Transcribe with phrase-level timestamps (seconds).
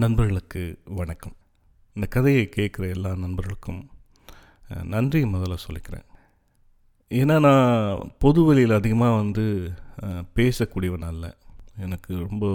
[0.00, 1.32] நண்பர்களுக்கு வணக்கம்.
[1.94, 3.80] இந்த கதையை கேட்குற எல்லா நண்பர்களுக்கும்
[4.84, 6.06] நன்றி முதல்ல சொல்லிக்கிறேன்.
[7.08, 9.72] ஏன்னா நான் பொது வழியில் அதிகமாக வந்து
[10.36, 11.36] பேசக்கூடியவன் அல்ல.
[11.78, 12.46] எனக்கு ரொம்ப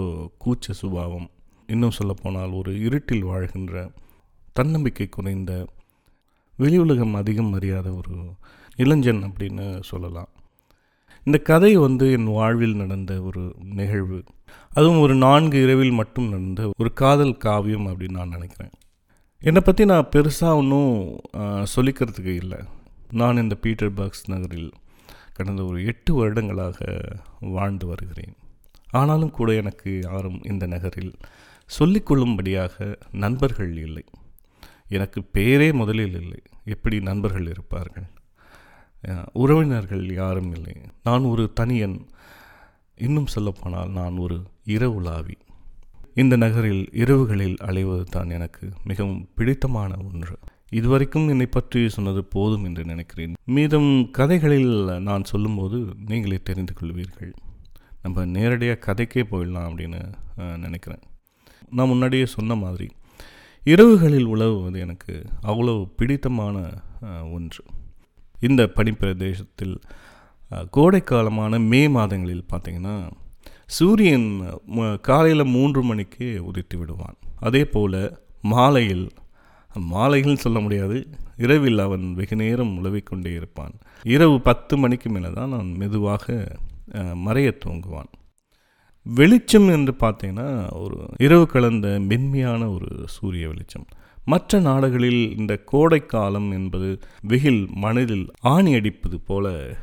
[0.44, 1.28] கூச்ச சுபாவம்.
[1.66, 3.90] இன்னும் சொல்லப்போனால் ஒரு இருட்டில் வாழ்கின்ற
[4.52, 5.66] தன்னம்பிக்கை குறைந்த
[6.56, 8.16] வெளி உலகம் அதிகம் அறியாத ஒரு
[8.76, 10.28] இளைஞன் அப்படின்னு சொல்லலாம்.
[11.24, 14.24] இந்த கதை வந்து என் வாழ்வில் நடந்த ஒரு நிகழ்வு.
[14.78, 18.74] அதுவும் ஒரு நான்கு இரவில் மட்டும் நடந்த ஒரு காதல் காவியம் அப்படின்னு நான் நினைக்கிறேன்.
[19.42, 20.92] என்னை பற்றி நான் பெருசாக ஒன்றும்
[21.74, 22.58] சொல்லிக்கிறதுக்கு இல்லை.
[23.20, 24.68] நான் இந்த பீட்டர் பாக்ஸ் நகரில்
[25.32, 26.78] கடந்த ஒரு எட்டு வருடங்களாக
[27.56, 28.34] வாழ்ந்து வருகிறேன்.
[28.90, 31.12] ஆனாலும் கூட எனக்கு யாரும் இந்த நகரில்
[31.78, 34.04] சொல்லிக்கொள்ளும்படியாக நண்பர்கள் இல்லை.
[34.98, 36.40] எனக்கு பேரே முதலில் இல்லை.
[36.74, 38.08] எப்படி நண்பர்கள் இருப்பார்கள்?
[39.42, 40.76] உறவினர்கள் யாரும் இல்லை.
[41.02, 41.98] நான் ஒரு தனியன்.
[43.06, 44.36] இன்னும் சொல்லப்போனால் நான் ஒரு
[44.74, 45.36] இரவுலாவி.
[46.22, 50.36] இந்த நகரில் இரவுகளில் அலைவது தான் எனக்கு மிகவும் பிடித்தமான ஒன்று.
[50.78, 53.36] இதுவரைக்கும் என்னை பற்றி சொன்னது போதும் என்று நினைக்கிறேன்.
[53.56, 54.74] மீதம் கதைகளில்
[55.08, 55.78] நான் சொல்லும்போது
[56.10, 57.32] நீங்களே தெரிந்து கொள்வீர்கள்.
[58.02, 60.00] நம்ம நேரடியாக கதைக்கே போயிடலாம் அப்படின்னு
[60.64, 61.04] நினைக்கிறேன்.
[61.76, 62.88] நான் முன்னாடியே சொன்ன மாதிரி
[63.66, 65.14] இரவுகளில் உழவுவது எனக்கு
[65.50, 66.56] அவ்வளவு பிடித்தமான
[67.36, 67.62] ஒன்று.
[68.48, 69.74] இந்த பனிப்பிரதேசத்தில்
[70.76, 72.94] கோடைக்காலமான மே மாதங்களில் பார்த்திங்கன்னா
[73.68, 74.42] சூரியன்
[75.00, 77.16] காலையில் மூன்று மணிக்கு உதித்து விடுவான்.
[77.40, 79.08] அதே போல் மாலையில்
[79.92, 83.72] மாலைகள்னு சொல்ல முடியாது இரவில் அவன் வெகு நேரம் உழவிக்கொண்டே இருப்பான்.
[84.02, 86.48] இரவு பத்து மணிக்கு மேலே தான் நான் மெதுவாக
[87.26, 88.10] மறையத் துவங்குவான்.
[89.02, 93.86] வெளிச்சம் என்று பார்த்தீங்கன்னா ஒரு இரவு கலந்த மென்மையான ஒரு சூரிய வெளிச்சம்.
[94.24, 99.76] மற்ற நாடுகளில் இந்த கோடைக்காலம் என்பது வெயில் மனதில் ஆணி அடிப்பது போல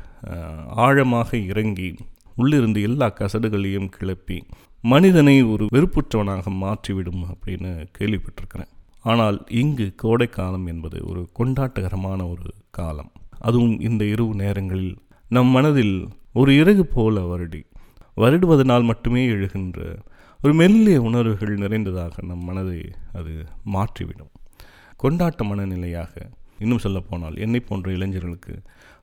[0.68, 1.94] ஆழமாக இறங்கி
[2.40, 4.38] உள்ளிருந்து எல்லா கசடுகளையும் கிளப்பி
[4.84, 8.72] மனிதனை ஒரு வெறுப்புற்றவனாக மாற்றிவிடும் அப்படின்னு கேள்விப்பட்டிருக்கிறேன்.
[9.10, 13.10] ஆனால் இங்கு கோடைக்காலம் என்பது ஒரு கொண்டாட்டகரமான ஒரு காலம்.
[13.38, 14.94] அதுவும் இந்த இரவு நேரங்களில்
[15.28, 15.96] நம் மனதில்
[16.32, 17.62] ஒரு இறகு போல வருடி.
[18.16, 19.78] வருடுவதனால் மட்டுமே எழுகின்ற
[20.40, 22.80] ஒரு மெல்லிய உணர்வுகள் நிறைந்ததாக நம் மனதை
[23.18, 23.34] அது
[23.74, 24.32] மாற்றிவிடும்.
[25.02, 26.12] கொண்டாட்ட மனநிலையாக
[26.62, 28.54] இன்னும் சொல்லப்போனால் என்னை போன்ற இளைஞர்களுக்கு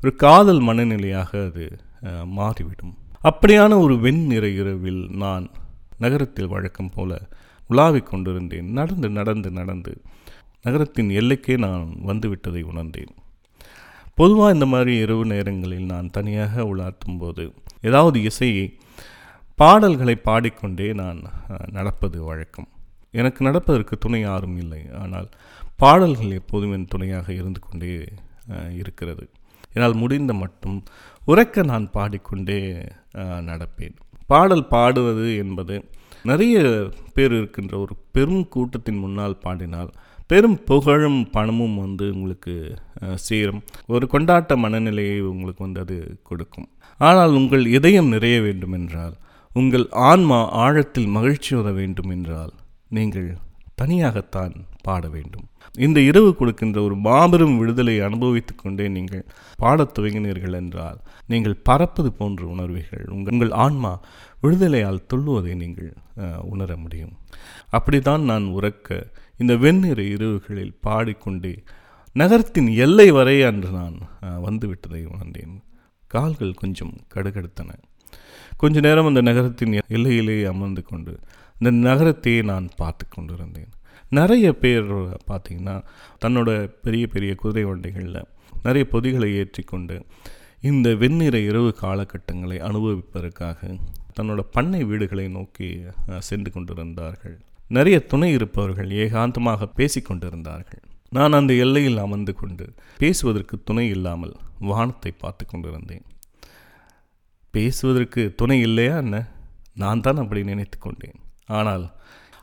[0.02, 1.66] ஒரு காதல் மனநிலையாக அது
[2.38, 2.94] மாறிவிடும்.
[3.30, 5.46] அப்படியான ஒரு வெண் இரவில் நான்
[6.04, 7.12] நகரத்தில் வழக்கம் போல
[7.70, 8.70] உலாவிக் கொண்டிருந்தேன்.
[8.78, 9.92] நடந்து நடந்து நடந்து
[10.66, 13.14] நகரத்தின் எல்லைக்கே நான் வந்துவிட்டதை உணர்ந்தேன்.
[14.20, 17.46] பொதுவாக இந்த மாதிரி இரவு நேரங்களில் நான் தனியாக உலாத்தும் போது
[17.82, 18.66] ஏதாவது இசையை
[19.60, 21.22] பாடல்களை பாடிக்கொண்டே நான்
[21.78, 22.70] நடப்பது வழக்கம்.
[23.22, 24.82] எனக்கு நடப்பதற்கு துணை யாரும் இல்லை.
[25.04, 25.30] ஆனால்
[25.84, 27.94] பாடல்கள் எப்போதும் என் துணையாக இருந்து கொண்டே
[28.82, 29.26] இருக்கிறது.
[29.76, 30.78] என்னால் முடிந்த மட்டும்
[31.32, 32.60] உறக்க நான் பாடிக்கொண்டே
[33.50, 33.96] நடப்பேன்.
[34.32, 35.76] பாடல் பாடுவது என்பது
[36.30, 36.58] நிறைய
[37.16, 39.92] பேர் இருக்கின்ற ஒரு பெரும் கூட்டத்தின் முன்னால் பாடினால்
[40.32, 42.54] பெரும் புகழும் பணமும் வந்து உங்களுக்கு
[43.28, 43.62] சேரும்.
[43.94, 45.98] ஒரு கொண்டாட்ட மனநிலையை உங்களுக்கு வந்து அது
[46.30, 46.70] கொடுக்கும்.
[47.00, 49.16] ஆனால் உங்கள் இதயம் நிறைய வேண்டும் என்றால்
[49.52, 52.54] உங்கள் ஆன்மா ஆழத்தில் மகிழ்ச்சியுற வேண்டும் என்றால்
[52.98, 53.30] நீங்கள்
[53.82, 54.56] தனியாகத்தான்
[54.88, 55.48] பாட வேண்டும்.
[55.78, 59.26] இந்த இரவு கொடுக்கின்ற ஒரு மாபெரும் விடுதலை அனுபவித்துக் கொண்டே நீங்கள்
[59.56, 63.06] பாடத் துவங்கினீர்கள் என்றால் நீங்கள் பறப்பது போன்ற உணர்வீர்கள்.
[63.10, 64.00] உங்கள் உங்கள் ஆன்மா
[64.42, 65.94] விடுதலையால் துள்ளுவதை நீங்கள்
[66.42, 67.12] உணர முடியும்.
[67.70, 69.08] அப்படித்தான் நான் உறக்க
[69.38, 71.64] இந்த வெண்ணிற இரவுகளில் பாடிக்கொண்டே
[72.14, 73.96] நகரத்தின் எல்லை வரை அன்று நான்
[74.26, 75.56] வந்துவிட்டதை உணர்ந்தேன்.
[76.08, 77.70] கால்கள் கொஞ்சம் கடுகடுத்தன.
[78.58, 81.20] கொஞ்ச நேரம் அந்த நகரத்தின் எல்லையிலே அமர்ந்து கொண்டு
[81.60, 83.72] இந்த நகரத்தையே நான் பார்த்து கொண்டிருந்தேன்.
[84.18, 84.92] நிறைய பேர்
[85.30, 85.76] பார்த்திங்கன்னா
[86.24, 86.50] தன்னோட
[86.86, 88.30] பெரிய பெரிய குதிரை வண்டிகளில்
[88.66, 89.96] நிறைய பொதிகளை ஏற்றிக்கொண்டு
[90.70, 93.60] இந்த வெண்ணிற இரவு காலகட்டங்களை அனுபவிப்பதற்காக
[94.18, 95.68] தன்னோட பண்ணை வீடுகளை நோக்கி
[96.28, 97.36] சென்று கொண்டிருந்தார்கள்.
[97.78, 100.84] நிறைய துணை இருப்பவர்கள் ஏகாந்தமாக பேசிக்கொண்டிருந்தார்கள்
[101.18, 102.66] நான் அந்த எல்லையில் அமர்ந்து கொண்டு
[103.02, 104.34] பேசுவதற்கு துணை இல்லாமல்
[104.70, 106.06] வானத்தை பார்த்து கொண்டிருந்தேன்.
[107.54, 109.18] பேசுவதற்கு துணை இல்லையா என்ன?
[109.82, 111.20] நான் தான் அப்படி நினைத்து கொண்டேன்.
[111.60, 111.86] ஆனால்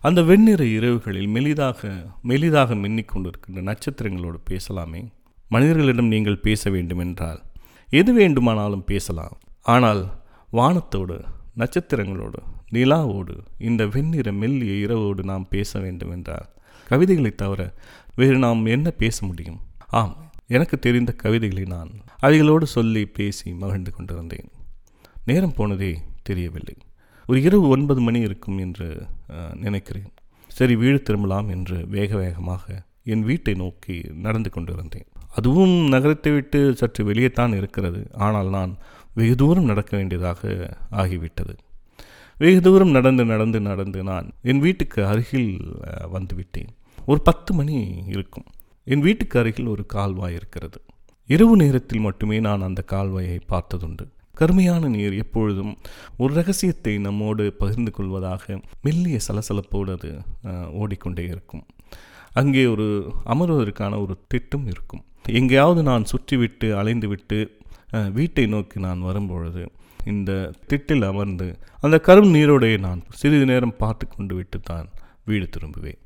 [0.02, 1.88] அந்த வெண்ணிற இரவுகளில் மெலிதாக
[2.24, 5.12] மெலிதாக மின்னிக் கொண்டிருக்கின்ற நட்சத்திரங்களோடு பேசலாமே.
[5.48, 7.42] மனிதர்களிடம் நீங்கள் பேச வேண்டுமென்றால்
[7.88, 9.38] எது வேண்டுமானாலும் பேசலாம்.
[9.62, 10.22] ஆனால்
[10.52, 11.24] வானத்தோடு
[11.56, 12.40] நட்சத்திரங்களோடு
[12.72, 16.48] நிலாவோடு இந்த வெண்ணிற மெல்லிய இரவோடு நாம் பேச வேண்டுமென்றால்
[16.84, 17.74] கவிதைகளை தவிர
[18.16, 19.60] வேறு நாம் என்ன பேச முடியும்?
[19.88, 24.48] ஆம் எனக்கு தெரிந்த கவிதைகளை நான் அவைகளோடு சொல்லி பேசி மகிழ்ந்து கொண்டிருந்தேன்.
[25.24, 26.76] நேரம் போனதே தெரியவில்லை.
[27.30, 28.86] ஒரு இரவு ஒன்பது மணி இருக்கும் என்று
[29.64, 30.08] நினைக்கிறேன்.
[30.50, 32.64] சரி வீடு திரும்பலாம் என்று வேக வேகமாக
[33.12, 38.00] என் வீட்டை நோக்கி நடந்து கொண்டிருந்தேன் அதுவும் நகரத்தை விட்டு சற்று வெளியே தான் இருக்கிறது.
[38.26, 38.72] ஆனால் நான்
[39.18, 40.40] வெகு தூரம் நடக்க வேண்டியதாக
[41.02, 41.54] ஆகிவிட்டது.
[42.42, 45.52] வெகு தூரம் நடந்து நடந்து நடந்து நான் என் வீட்டுக்கு அருகில்
[46.16, 46.70] வந்துவிட்டேன்.
[47.10, 47.76] ஒரு பத்து மணி
[48.14, 48.48] இருக்கும்.
[48.92, 50.80] என் வீட்டுக்கு அருகில் ஒரு கால்வாய் இருக்கிறது.
[51.30, 54.06] இரவு நேரத்தில் மட்டுமே நான் அந்த கால்வாயை பார்த்ததுண்டு.
[54.40, 55.72] கருமையான நீர் எப்பொழுதும்
[56.22, 60.10] ஒரு ரகசியத்தை நம்மோடு பகிர்ந்து கொள்வதாக மெல்லிய சலசலப்போடு அது
[60.82, 61.64] ஓடிக்கொண்டே இருக்கும்.
[62.40, 62.86] அங்கே ஒரு
[63.32, 65.02] அமர்வதற்கான ஒரு திட்டம் இருக்கும்.
[65.40, 67.38] எங்கேயாவது நான் சுற்றிவிட்டு அலைந்துவிட்டு
[68.18, 69.62] வீட்டை நோக்கி நான் வரும்பொழுது
[70.10, 70.30] இந்த
[70.70, 71.46] திட்டில் அமர்ந்து
[71.84, 74.86] அந்த கரும் நீரோடையை நான் சிறிது நேரம் பார்த்து கொண்டு விட்டு தான்
[75.28, 76.00] வீடு திரும்புவேன்.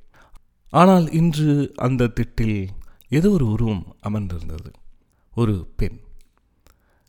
[0.72, 1.52] ஆனால் இன்று
[1.86, 2.58] அந்த திட்டில்
[3.18, 4.70] ஏதோ ஒரு உருவம் அமர்ந்திருந்தது.
[5.32, 5.98] ஒரு பெண்.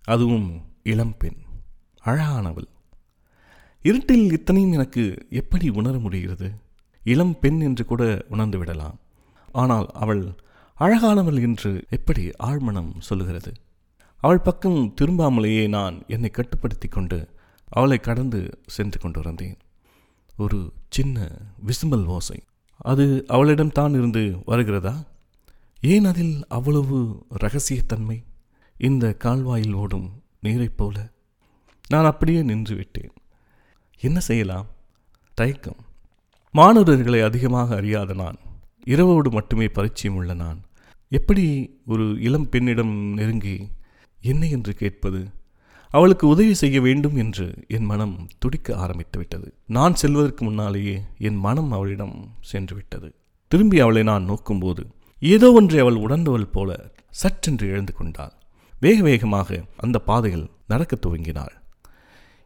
[0.06, 0.50] அதுவும்
[0.88, 1.38] இளம்பெண்
[2.06, 2.68] அழகானவள்.
[3.82, 6.52] இருட்டில் இத்தனையும் எனக்கு எப்படி உணர முடிகிறது?
[7.04, 9.00] இளம் பெண் என்று கூட உணர்ந்து விடலாம்.
[9.52, 10.34] ஆனால் அவள்
[10.80, 13.54] அழகானவள் என்று எப்படி ஆழ்மனம் சொல்லுகிறது?
[14.16, 17.30] அவள் பக்கம் திரும்பாமலேயே நான் என்னை கட்டுப்படுத்தி கொண்டு
[17.70, 19.58] அவளை கடந்து சென்று கொண்டு வந்தேன்.
[20.38, 21.28] ஒரு சின்ன
[21.68, 22.42] விசும்பல் ஓசை.
[22.78, 25.04] அது அவளிடம் தான் இருந்து வருகிறதா?
[25.82, 28.24] ஏன் அதில் அவ்வளவு ரகசியத்தன்மை?
[28.78, 31.10] இந்த கால்வாயில் ஓடும் நீரைப் போல
[31.88, 33.12] நான் அப்படியே நின்று விட்டேன்.
[34.00, 34.68] என்ன செய்யலாம்?
[35.34, 35.76] தயக்கம்.
[36.52, 38.38] மாணவர்களை அதிகமாக அறியாத நான்
[38.84, 40.62] இரவோடு மட்டுமே பரிச்சயம் உள்ள நான்.
[41.10, 41.46] எப்படி
[41.86, 43.68] ஒரு இளம் பெண்ணிடம் நெருங்கி
[44.22, 45.28] என்ன என்று கேட்பது?
[45.90, 49.54] அவளுக்கு உதவி செய்ய வேண்டும் என்று என் மனம் துடிக்க ஆரம்பித்து விட்டது.
[49.68, 53.16] நான் செல்வதற்கு முன்னாலேயே என் மனம் அவளிடம் சென்று விட்டது.
[53.48, 54.84] திரும்பி அவளை நான் நோக்கும்போது
[55.20, 56.92] ஏதோ ஒன்றை அவள் உணர்ந்தவள் போல
[57.24, 58.35] சற்றென்று எழுந்து கொண்டாள்.
[58.80, 61.64] வேக வேகமாக அந்த பாதையில் நடக்கத் துவங்கினாள்.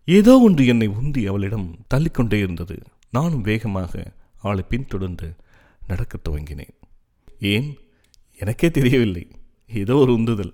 [0.06, 2.80] ஏதோ ஒன்று என்னை உந்தி அவளிடம் தள்ளிக்கொண்டே இருந்தது.
[3.10, 5.36] நானும் வேகமாக அவளை பின்தொடர்ந்து
[5.88, 6.74] நடக்கத் துவங்கினேன்.
[7.40, 7.78] ஏன்?
[8.38, 9.28] எனக்கே தெரியவில்லை.
[9.68, 10.54] ஏதோ ஒரு உந்துதல்.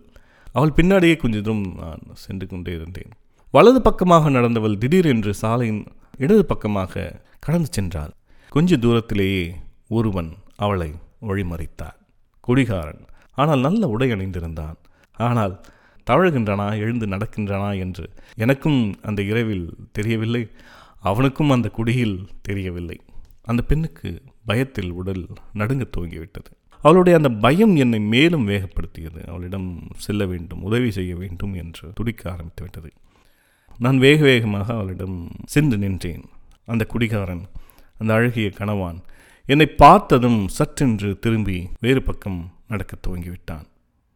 [0.52, 3.10] அவள் பின்னாடியே கொஞ்ச தூரம் நான் சென்று கொண்டே இருந்தேன்.
[3.52, 5.86] வலது பக்கமாக நடந்தவள் திடீரென்று சாலையின்
[6.18, 8.12] இடது பக்கமாக கடந்து சென்றாள்.
[8.50, 9.56] கொஞ்ச தூரத்திலேயே
[9.88, 10.92] ஒருவன் அவளை
[11.22, 11.96] வழிமறித்தார்.
[12.42, 13.06] குடிகாரன்.
[13.32, 14.76] ஆனால் நல்ல உடை அணிந்திருந்தான்.
[15.18, 15.62] ஆனால்
[16.10, 20.50] தவழுகின்றனா எழுந்து நடக்கின்றனா என்று எனக்கும் அந்த இரவில் தெரியவில்லை
[21.00, 23.02] அவனுக்கும் அந்த குடியில் தெரியவில்லை.
[23.44, 26.52] அந்த பெண்ணுக்கு பயத்தில் உடல் நடுங்க துவங்கிவிட்டது.
[26.82, 29.28] அவளுடைய அந்த பயம் என்னை மேலும் வேகப்படுத்தியது.
[29.28, 32.92] அவளிடம் செல்ல வேண்டும் உதவி செய்ய வேண்டும் என்று துடிக்க ஆரம்பித்து விட்டது.
[33.78, 36.24] நான் வேக வேகமாக அவளிடம் சென்று நின்றேன்.
[36.66, 37.44] அந்த குடிகாரன்
[37.98, 38.98] அந்த அழகிய கணவான்
[39.46, 43.66] என்னை பார்த்ததும் சற்றென்று திரும்பி வேறு பக்கம் நடக்கத் துவங்கிவிட்டான்.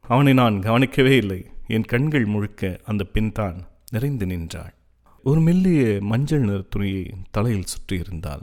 [0.09, 1.45] அவனை நான் கவனிக்கவே இல்லை.
[1.67, 4.73] என் கண்கள் முழுக்க அந்த பெண்தான் நிறைந்து நின்றாள்.
[5.23, 8.41] ஒரு மெல்லிய மஞ்சள் நிற துணியை தலையில் சுற்றியிருந்தாள்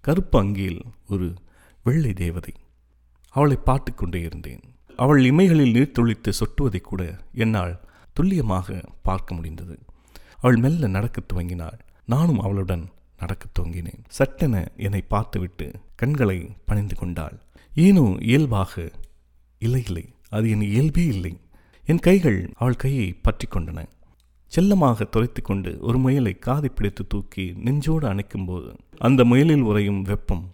[0.00, 1.34] கருப்பு அங்கியில் ஒரு
[1.84, 2.54] வெள்ளை தேவதை.
[3.30, 4.60] அவளை பார்த்து கொண்டே இருந்தேன்.
[4.96, 7.80] அவள் இமைகளில் நீர் துளித்து சொட்டுவதை கூட என்னால்
[8.12, 9.78] துல்லியமாக பார்க்க முடிந்தது.
[10.40, 11.78] அவள் மெல்ல நடக்கத் துவங்கினாள்.
[12.06, 14.04] நானும் அவளுடன் நடக்கத் துவங்கினேன்.
[14.08, 17.40] சட்டென என்னை பார்த்துவிட்டு கண்களை பணிந்து கொண்டாள்.
[17.74, 18.90] ஏனோ இயல்பாக
[19.58, 20.14] இல்லை இல்லை.
[20.30, 21.32] அது என் இயல்பே இல்லை.
[21.84, 23.80] என் கைகள் அவள் கையை பற்றி கொண்டன
[24.52, 30.44] செல்லமாக துரைத்து கொண்டு ஒரு முயலை காதை பிடித்து தூக்கி நெஞ்சோடு அணைக்கும்போது அந்த முயலில் உறையும் வெப்பம்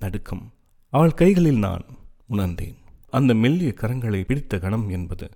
[0.00, 0.44] நடுக்கம்.
[0.92, 1.84] அவள் கைகளில் நான்
[2.26, 2.76] உணர்ந்தேன்.
[3.10, 5.26] அந்த மெல்லிய கரங்களை பிடித்த கணம் என்பது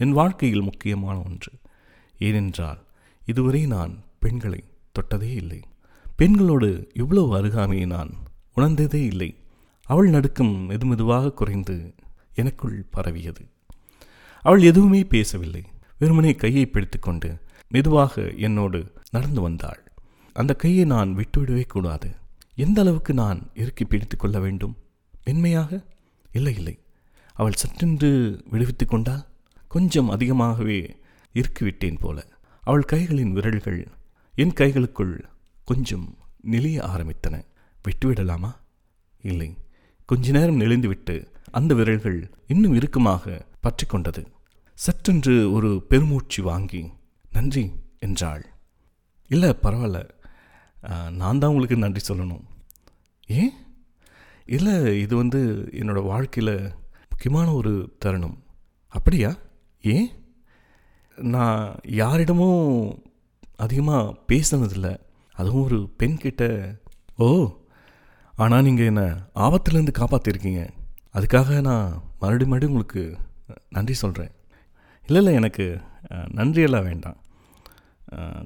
[0.00, 1.52] என் வாழ்க்கையில் முக்கியமான ஒன்று.
[2.18, 2.80] ஏனென்றால்
[3.26, 4.60] இதுவரை நான் பெண்களை
[4.94, 5.60] தொட்டதே இல்லை.
[6.16, 8.12] பெண்களோடு இவ்வளவு அருகாமையை நான்
[8.54, 9.30] உணர்ந்ததே இல்லை.
[9.86, 11.76] அவள் நடுக்கம் மெதுமெதுவாக குறைந்து
[12.38, 13.48] எனக்குள் பரவியது.
[14.42, 15.64] அவள் எதுவுமே பேசவில்லை.
[15.98, 19.92] வெறுமனே கையை பிடித்துக்கொண்டு மெதுவாக என்னோடு நடந்து வந்தாள்.
[20.32, 22.14] அந்த கையை நான் விட்டுவிடவே கூடாது.
[22.54, 24.76] எந்த அளவுக்கு நான் இறுக்கி பிடித்து கொள்ள வேண்டும்?
[25.24, 25.82] மென்மையாக?
[26.32, 26.78] இல்லை இல்லை.
[27.32, 29.26] அவள் சற்றென்று விடுவித்து கொண்டால்
[29.68, 30.96] கொஞ்சம் அதிகமாகவே
[31.34, 32.26] இருக்கிவிட்டேன் போல.
[32.60, 33.88] அவள் கைகளின் விரல்கள்
[34.34, 35.24] என் கைகளுக்குள்
[35.64, 36.16] கொஞ்சம்
[36.50, 37.44] நெளிய ஆரம்பித்தன.
[37.82, 38.54] விட்டுவிடலாமா?
[39.22, 39.56] இல்லை.
[40.06, 44.26] கொஞ்ச நேரம் நெளிந்துவிட்டு அந்த விரல்கள் இன்னும் இறுக்கமாக பற்றி கொண்டது
[44.78, 46.92] சற்றென்று ஒரு பெருமூச்சு வாங்கி
[47.32, 48.44] நன்றி என்றாள்.
[49.28, 50.10] இல்லை பரவாயில்ல.
[51.10, 52.44] நான் தான் உங்களுக்கு நன்றி சொல்லணும்.
[53.26, 53.52] ஏன்
[54.46, 56.72] இல்லை இது வந்து என்னோட வாழ்க்கையில்
[57.10, 58.44] முக்கியமான ஒரு தருணம்.
[58.88, 59.36] அப்படியா?
[59.80, 60.08] ஏன்
[61.18, 63.02] நான் யாரிடமும்
[63.56, 64.98] அதிகமாக பேசினதில்லை.
[65.34, 66.74] அதுவும் ஒரு பெண் கிட்ட.
[67.16, 67.58] ஓ!
[68.34, 70.70] ஆனால் நீங்கள் என்னை ஆபத்துலேருந்து காப்பாற்றிருக்கீங்க
[71.14, 71.86] அதுக்காக நான்
[72.20, 73.02] மறுபடியும் மறுபடியும் உங்களுக்கு
[73.76, 74.32] நன்றி சொல்கிறேன்
[75.06, 75.66] இல்லை இல்லை எனக்கு
[76.38, 77.18] நன்றியெல்லாம் வேண்டாம்.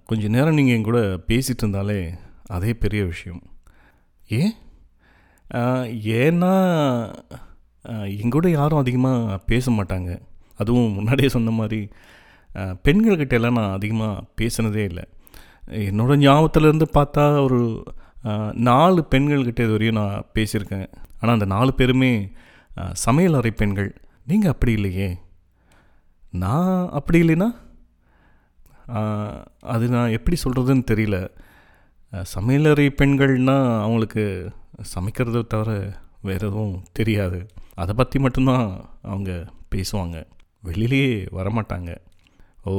[0.09, 1.01] கொஞ்சம் கொஞ்ச நேரம் நீங்கள் என் கூட
[1.31, 1.99] பேசிகிட்டு இருந்தாலே
[2.57, 3.43] அதே பெரிய விஷயம்.
[4.39, 4.55] ஏன்?
[6.19, 6.53] ஏன்னா
[8.21, 10.11] என் கூட யாரும் அதிகமாக பேச மாட்டாங்க.
[10.61, 11.81] அதுவும் முன்னாடியே சொன்ன மாதிரி
[12.87, 15.05] பெண்கள்கிட்ட எல்லாம் நான் அதிகமாக பேசினதே இல்லை.
[15.89, 17.61] என்னோடய ஞாபகத்துலேருந்து பார்த்தா ஒரு
[18.69, 20.89] நாலு பெண்கள்கிட்ட இது வரையும் நான் பேசியிருக்கேன்.
[21.21, 22.13] ஆனால் அந்த நாலு பேருமே
[22.93, 23.91] சமையல் அறை பெண்கள்
[24.27, 25.09] நீங்கள் அப்படி இல்லையே.
[26.31, 27.49] நான் அப்படி இல்லைன்னா?
[29.75, 31.19] அது நான் எப்படி சொல்கிறதுன்னு தெரியல.
[32.35, 34.25] சமையலறை பெண்கள்னால் அவங்களுக்கு
[34.95, 35.71] சமைக்கிறத தவிர
[36.23, 37.41] வேறு எதுவும் தெரியாது.
[37.75, 38.67] அதை பற்றி மட்டும்தான்
[39.03, 40.17] அவங்க பேசுவாங்க.
[40.65, 41.91] வெளியிலேயே வரமாட்டாங்க.
[42.65, 42.73] ஓ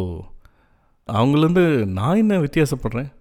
[1.07, 3.11] அவங்களேருந்து நான் என்ன வித்தியாசப்படுறேன்?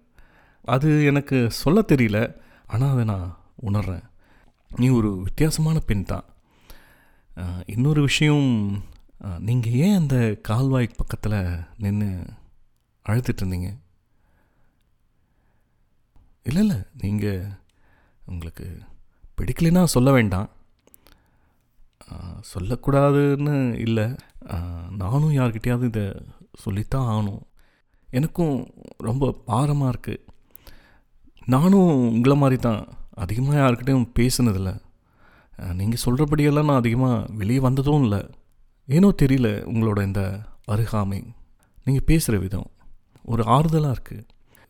[0.64, 2.18] அது எனக்கு சொல்ல தெரியல.
[2.66, 4.04] ஆனால் அதை நான் உணர்றேன்.
[4.76, 6.24] நீ ஒரு வித்தியாசமான பெண் தான்.
[7.72, 8.48] இன்னொரு விஷயம்
[9.48, 10.16] நீங்கள் ஏன் அந்த
[10.48, 11.36] கால்வாய் பக்கத்தில்
[11.84, 12.08] நின்று
[13.06, 13.70] அழுதுட்டு இருந்தீங்க
[16.48, 17.44] இல்லை இல்லை நீங்கள்
[18.30, 18.66] உங்களுக்கு
[19.36, 20.48] பிடிக்கலைன்னா சொல்ல வேண்டாம்.
[22.52, 24.06] சொல்லக்கூடாதுன்னு இல்லை.
[25.02, 26.06] நானும் யார்கிட்டையாவது இதை
[26.64, 27.42] சொல்லித்தான் ஆகணும்.
[28.18, 28.56] எனக்கும்
[29.08, 30.24] ரொம்ப பாரமாக இருக்குது
[31.54, 32.82] நானும் உங்களை மாதிரி தான்
[33.24, 34.72] அதிகமாக யார்கிட்டையும் பேசுனதில்ல.
[35.78, 38.20] நீங்கள் சொல்கிறபடியெல்லாம் நான் அதிகமாக வெளியே வந்ததும் இல்லை.
[38.88, 40.22] ஏனோ தெரியல உங்களோட இந்த
[40.72, 41.20] அருகாமை.
[41.86, 42.68] நீங்கள் பேசுகிற விதம்
[43.32, 44.26] ஒரு ஆறுதலாக இருக்குது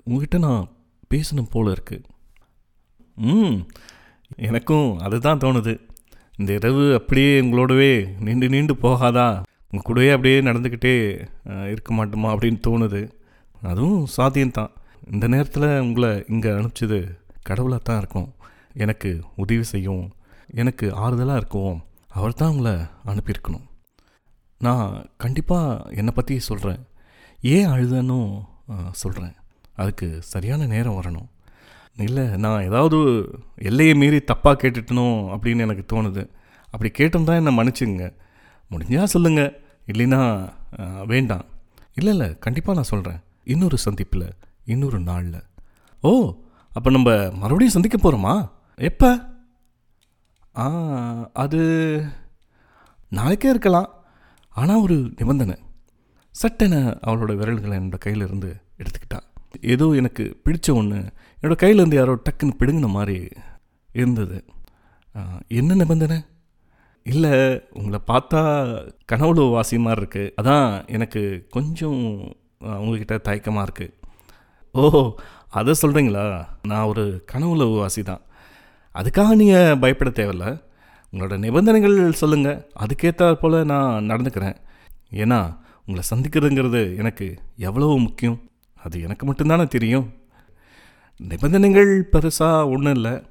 [0.06, 0.68] உங்ககிட்ட நான்
[1.12, 2.08] பேசணும் போல இருக்குது
[3.32, 3.56] ம்
[4.48, 5.74] எனக்கும் அதுதான் தோணுது.
[6.38, 7.90] இந்த இரவு அப்படியே உங்களோடவே
[8.26, 9.26] நீண்டு நீண்டு போகாதா?
[9.70, 10.94] உங்கள் கூடவே அப்படியே நடந்துக்கிட்டே
[11.72, 13.02] இருக்க மாட்டோமா அப்படின்னு தோணுது.
[13.70, 14.72] அதுவும் சாத்தியம்தான்.
[15.12, 16.98] இந்த நேரத்தில் உங்களை இங்கே அனுப்பிச்சது
[17.48, 18.28] கடவுளாக தான் இருக்கும்.
[18.84, 19.10] எனக்கு
[19.42, 20.04] உதவி செய்யும்.
[20.60, 21.76] எனக்கு ஆறுதலாக இருக்கும்.
[22.16, 22.72] அவர் தான் உங்களை
[23.10, 23.66] அனுப்பியிருக்கணும்.
[24.66, 24.88] நான்
[25.22, 26.82] கண்டிப்பாக என்னை பற்றி சொல்கிறேன்
[27.54, 28.18] ஏன் அழுதன்னு
[29.02, 29.34] சொல்கிறேன்
[29.80, 31.28] அதுக்கு சரியான நேரம் வரணும்.
[32.06, 32.98] இல்லை நான் ஏதாவது
[33.68, 36.22] எல்லையை மீறி தப்பாக கேட்டுட்டணும் அப்படின்னு எனக்கு தோணுது.
[36.72, 38.06] அப்படி கேட்டோம் தான் என்னை மன்னிச்சுங்க
[38.70, 39.52] முடிஞ்சால் சொல்லுங்கள்
[39.92, 40.20] இல்லைன்னா
[41.12, 41.44] வேண்டாம்.
[41.98, 43.20] இல்லை இல்லை கண்டிப்பாக நான் சொல்கிறேன்
[43.52, 44.28] இன்னொரு சந்திப்பில்
[44.72, 45.40] இன்னொரு நாளில்.
[46.02, 46.10] ஓ
[46.76, 48.34] அப்போ நம்ம மறுபடியும் சந்திக்க போகிறோமா
[48.90, 49.10] எப்போ?
[50.54, 50.64] ஆ
[51.42, 51.60] அது
[53.18, 53.90] நாளைக்கே இருக்கலாம்.
[54.52, 55.56] ஆனால் ஒரு நிபந்தனை.
[56.34, 56.74] சட்டென
[57.06, 59.20] அவளோட விரல்களை என்னோட கையிலிருந்து எடுத்துக்கிட்டா.
[59.72, 60.98] ஏதோ எனக்கு பிடிச்ச ஒன்று
[61.40, 63.16] என்னோட கையிலேருந்து யாரோ டக்குன்னு பிடுங்கின மாதிரி
[64.00, 64.38] இருந்தது.
[65.60, 66.18] என்ன நிபந்தனை?
[67.06, 67.32] இல்லை
[67.78, 68.40] உங்களை பார்த்தா
[69.10, 70.66] கனவுல வாசி மாதிரி இருக்குது அதான்
[70.96, 71.22] எனக்கு
[71.56, 72.00] கொஞ்சம்
[72.82, 73.94] உங்ககிட்ட தயக்கமாக இருக்குது
[74.74, 74.82] ஓ
[75.58, 76.26] அதை சொல்கிறீங்களா
[76.70, 78.22] நான் ஒரு கனவுல வாசி தான்.
[78.94, 80.62] அதுக்காக நீங்கள் பயப்பட தேவையில்ல.
[81.12, 84.56] உங்களோட நிபந்தனைகள் சொல்லுங்கள் அதுக்கேற்ற போல் நான் நடந்துக்கிறேன்.
[85.10, 88.40] ஏன்னா உங்களை சந்திக்கிறதுங்கிறது எனக்கு எவ்வளவு முக்கியம்.
[88.82, 90.12] அது எனக்கு மட்டும்தானே தெரியும்.
[91.16, 93.22] நிபந்தனைகள் பெருசாக ஒன்றும் இல்லை.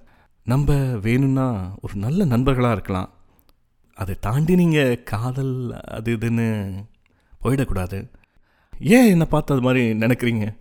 [0.43, 3.09] நம்ம வேணும்னா ஒரு நல்ல நண்பர்களாக இருக்கலாம்.
[3.93, 6.47] அதை தாண்டி நீங்கள் காதல் அது இதுன்னு
[7.43, 8.09] போயிடக்கூடாது.
[8.79, 10.57] ஏன் என்னை பார்த்து அது மாதிரி நினைக்கிறீங்க?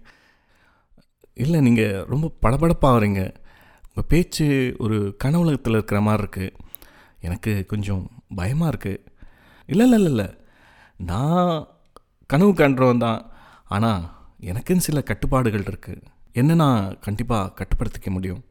[1.34, 3.34] இல்லை நீங்கள் ரொம்ப படபடப்பாகிறீங்க.
[4.00, 4.44] இப்போ பேச்சு
[4.84, 6.54] ஒரு கனவுலகத்தில் இருக்கிற மாதிரி இருக்குது
[7.26, 8.00] எனக்கு கொஞ்சம்
[8.38, 9.02] பயமாக இருக்குது
[9.72, 10.26] இல்லை இல்லை இல்லை இல்லை.
[11.10, 11.50] நான்
[12.30, 13.20] கனவு காண்றவன் தான்.
[13.76, 14.06] ஆனால்
[14.50, 16.02] எனக்குன்னு சில கட்டுப்பாடுகள் இருக்குது
[16.40, 18.42] என்ன நான் கண்டிப்பாக கட்டுப்படுத்திக்க முடியும்?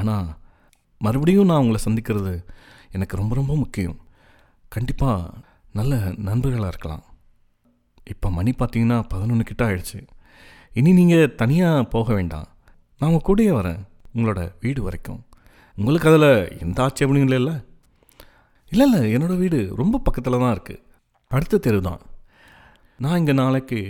[0.00, 0.26] ஆனால்
[1.00, 2.34] மறுபடியும் நான் உங்களை சந்திக்கிறது
[2.96, 3.98] எனக்கு ரொம்ப ரொம்ப முக்கியம்.
[4.76, 5.30] கண்டிப்பாக
[5.78, 5.94] நல்ல
[6.28, 7.06] நண்பர்களாக இருக்கலாம்.
[8.14, 10.00] இப்போ மணி பார்த்தீங்கன்னா பதினொன்று கிட்ட ஆயிடுச்சு.
[10.72, 12.48] இனி நீங்கள் தனியாக போக வேண்டாம்.
[13.00, 13.82] நான் உங்கள் கூடயே வரேன்.
[14.14, 15.20] உங்களோட வீடு வரைக்கும்.
[15.78, 16.30] உங்களுக்கு அதில்
[16.64, 17.54] எந்த ஆட்சேபனையும் இல்லை இல்லை
[18.72, 20.82] இல்லை என்னோடய வீடு ரொம்ப பக்கத்தில் தான் இருக்குது
[21.36, 22.02] அடுத்த தெரு தான்.
[23.02, 23.80] நான் இங்கே நாளைக்கு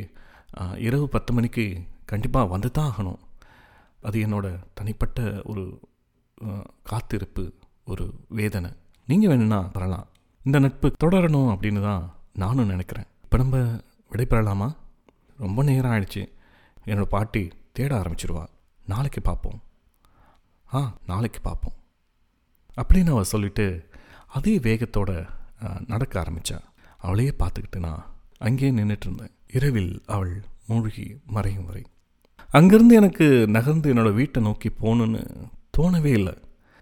[0.86, 1.64] இரவு பத்து மணிக்கு
[2.12, 3.20] கண்டிப்பாக வந்து தான் ஆகணும்.
[4.06, 4.46] அது என்னோட
[4.78, 5.18] தனிப்பட்ட
[5.50, 5.64] ஒரு
[6.90, 7.44] காத்திருப்பு
[7.92, 8.04] ஒரு
[8.38, 8.70] வேதனை.
[9.10, 10.06] நீங்கள் வேணும்னா வரலாம்.
[10.46, 12.02] இந்த நட்பு தொடரணும் அப்படின்னு தான்
[12.42, 13.08] நானும் நினைக்கிறேன்.
[13.24, 13.56] இப்போ நம்ம
[14.12, 14.68] விடைபெறலாமா
[15.44, 16.22] ரொம்ப நேரம் ஆயிடுச்சு.
[16.90, 17.42] என்னோடய பாட்டி
[17.76, 18.44] தேட ஆரம்பிச்சிருவா.
[18.92, 19.60] நாளைக்கு பார்ப்போம்
[20.74, 21.76] ஆ நாளைக்கு பார்ப்போம்.
[22.76, 23.66] அப்படின்னு அவள் சொல்லிட்டு
[24.36, 25.10] அதே வேகத்தோட
[25.92, 26.58] நடக்க ஆரம்பித்தா
[27.04, 28.06] அவளையே பார்த்துக்கிட்டு நான்
[28.46, 29.34] அங்கேயே நின்றுட்டு இருந்தேன்.
[29.56, 30.32] இரவில் அவள்
[30.68, 31.04] மூழ்கி
[31.34, 31.82] மறையும் வரை.
[32.50, 33.26] அங்கேருந்து எனக்கு
[33.56, 35.22] நகர்ந்து என்னோட வீட்டை நோக்கி போகணுன்னு
[35.76, 36.34] தோணவே இல்லை.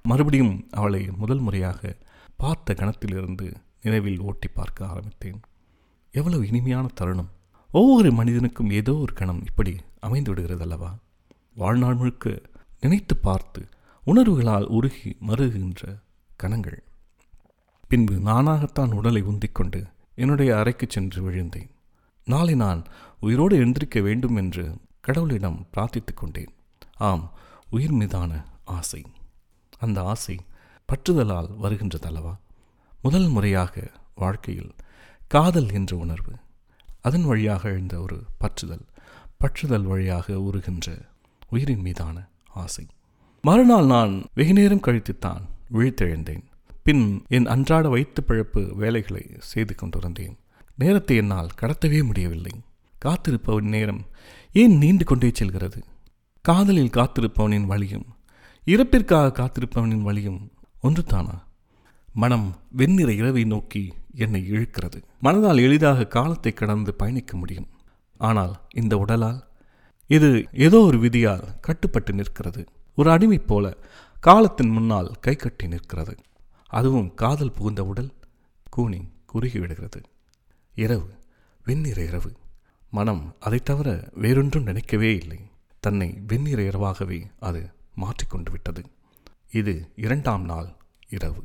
[0.05, 1.93] மறுபடியும் அவளை முதல் முறையாக
[2.43, 3.47] பார்த்த கணத்திலிருந்து
[3.85, 5.41] நினைவில் ஓட்டி பார்க்க ஆரம்பித்தேன்.
[6.15, 7.31] எவ்வளவு இனிமையான தருணம்.
[7.71, 9.73] ஒவ்வொரு மனிதனுக்கும் ஏதோ ஒரு கணம் இப்படி
[10.07, 10.91] அமைந்து விடுகிறது அல்லவா
[11.61, 12.35] வாழ்நாள் முழுக்க
[12.83, 13.61] நினைத்து பார்த்து
[14.05, 15.99] உணர்வுகளால் உருகி மருகுகின்ற
[16.37, 16.83] கணங்கள்.
[17.89, 21.71] பின்பு நானாகத்தான் உடலை உந்திக்கொண்டு என்னுடைய அறைக்கு சென்று விழுந்தேன்.
[22.25, 22.85] நாளை நான்
[23.21, 26.55] உயிரோடு எழுந்திருக்க வேண்டும் என்று கடவுளிடம் பிரார்த்தித்து கொண்டேன்.
[26.97, 27.33] ஆம்
[27.71, 29.05] உயிர் மீதான ஆசை.
[29.79, 30.39] அந்த ஆசை
[30.85, 32.37] பற்றுதலால் வருகின்றதல்லவா?
[33.03, 34.75] முதல் முறையாக வாழ்க்கையில்
[35.29, 36.33] காதல் என்ற உணர்வு
[37.01, 38.87] அதன் வழியாக எழுந்த ஒரு பற்றுதல்
[39.41, 41.09] பற்றுதல் வழியாக உருகின்ற
[41.51, 42.87] உயிரின் மீதான ஆசை.
[43.45, 45.41] மறுநாள் நான் வெகு நேரம் கழித்துத்தான்
[45.73, 46.43] விழித்தெழுந்தேன்.
[46.83, 50.37] பின் என் அன்றாட வயிற்று பிழப்பு வேலைகளை செய்து கொண்டிருந்தேன்.
[50.77, 52.53] நேரத்தை என்னால் கடத்தவே முடியவில்லை.
[53.05, 54.07] காத்திருப்பவன் நேரம்
[54.53, 55.85] ஏன் நீண்டு கொண்டே செல்கிறது?
[56.45, 58.07] காதலில் காத்திருப்பவனின் வழியும்
[58.67, 61.37] இறப்பிற்காக காத்திருப்பவனின் வழியும் ஒன்றுதானா?
[62.13, 65.01] மனம் வெண்ணிற இரவை நோக்கி என்னை இழுக்கிறது.
[65.23, 67.69] மனதால் எளிதாக காலத்தை கடந்து பயணிக்க முடியும்.
[68.19, 69.41] ஆனால் இந்த உடலால்
[70.07, 72.65] இது ஏதோ ஒரு விதியால் கட்டுப்பட்டு நிற்கிறது.
[72.95, 73.77] ஒரு அடிமை போல
[74.21, 76.17] காலத்தின் முன்னால் கை கட்டி நிற்கிறது.
[76.67, 78.13] அதுவும் காதல் புகுந்த உடல்
[78.71, 80.01] கூனி குறுகி விடுகிறது.
[80.75, 81.19] இரவு
[81.65, 82.33] வெண்ணிற இரவு.
[82.91, 85.51] மனம் அதைத் தவிர வேறொன்றும் நினைக்கவே இல்லை.
[85.81, 88.83] தன்னை வெண்ணிற இரவாகவே அது மாற்றிக்கொண்டு விட்டது.
[89.51, 90.77] இது இரண்டாம் நாள்
[91.09, 91.43] இரவு.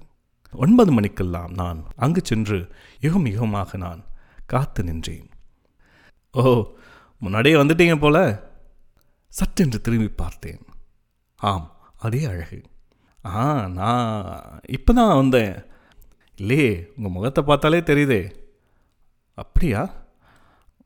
[0.51, 4.03] ஒன்பது மணிக்கெல்லாம் நான் அங்கு சென்று யுகம் யுகமாக நான்
[4.45, 5.29] காத்து நின்றேன்.
[6.31, 6.73] ஓ
[7.19, 8.43] முன்னாடியே வந்துட்டீங்க போல.
[9.27, 10.59] சற்றென்று திரும்பி பார்த்தேன்.
[11.37, 12.61] ஆம் அதே அழகு.
[13.25, 15.63] ஆ நான் இப்போ தான் வந்தேன்.
[16.35, 18.31] இல்லையே உங்கள் முகத்தை பார்த்தாலே தெரியுதே.
[19.33, 19.93] அப்படியா?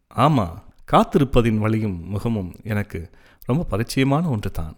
[0.07, 3.09] ஆமாம் காத்திருப்பதின் வழியும் முகமும் எனக்கு
[3.45, 4.77] ரொம்ப பரிச்சயமான ஒன்று தான்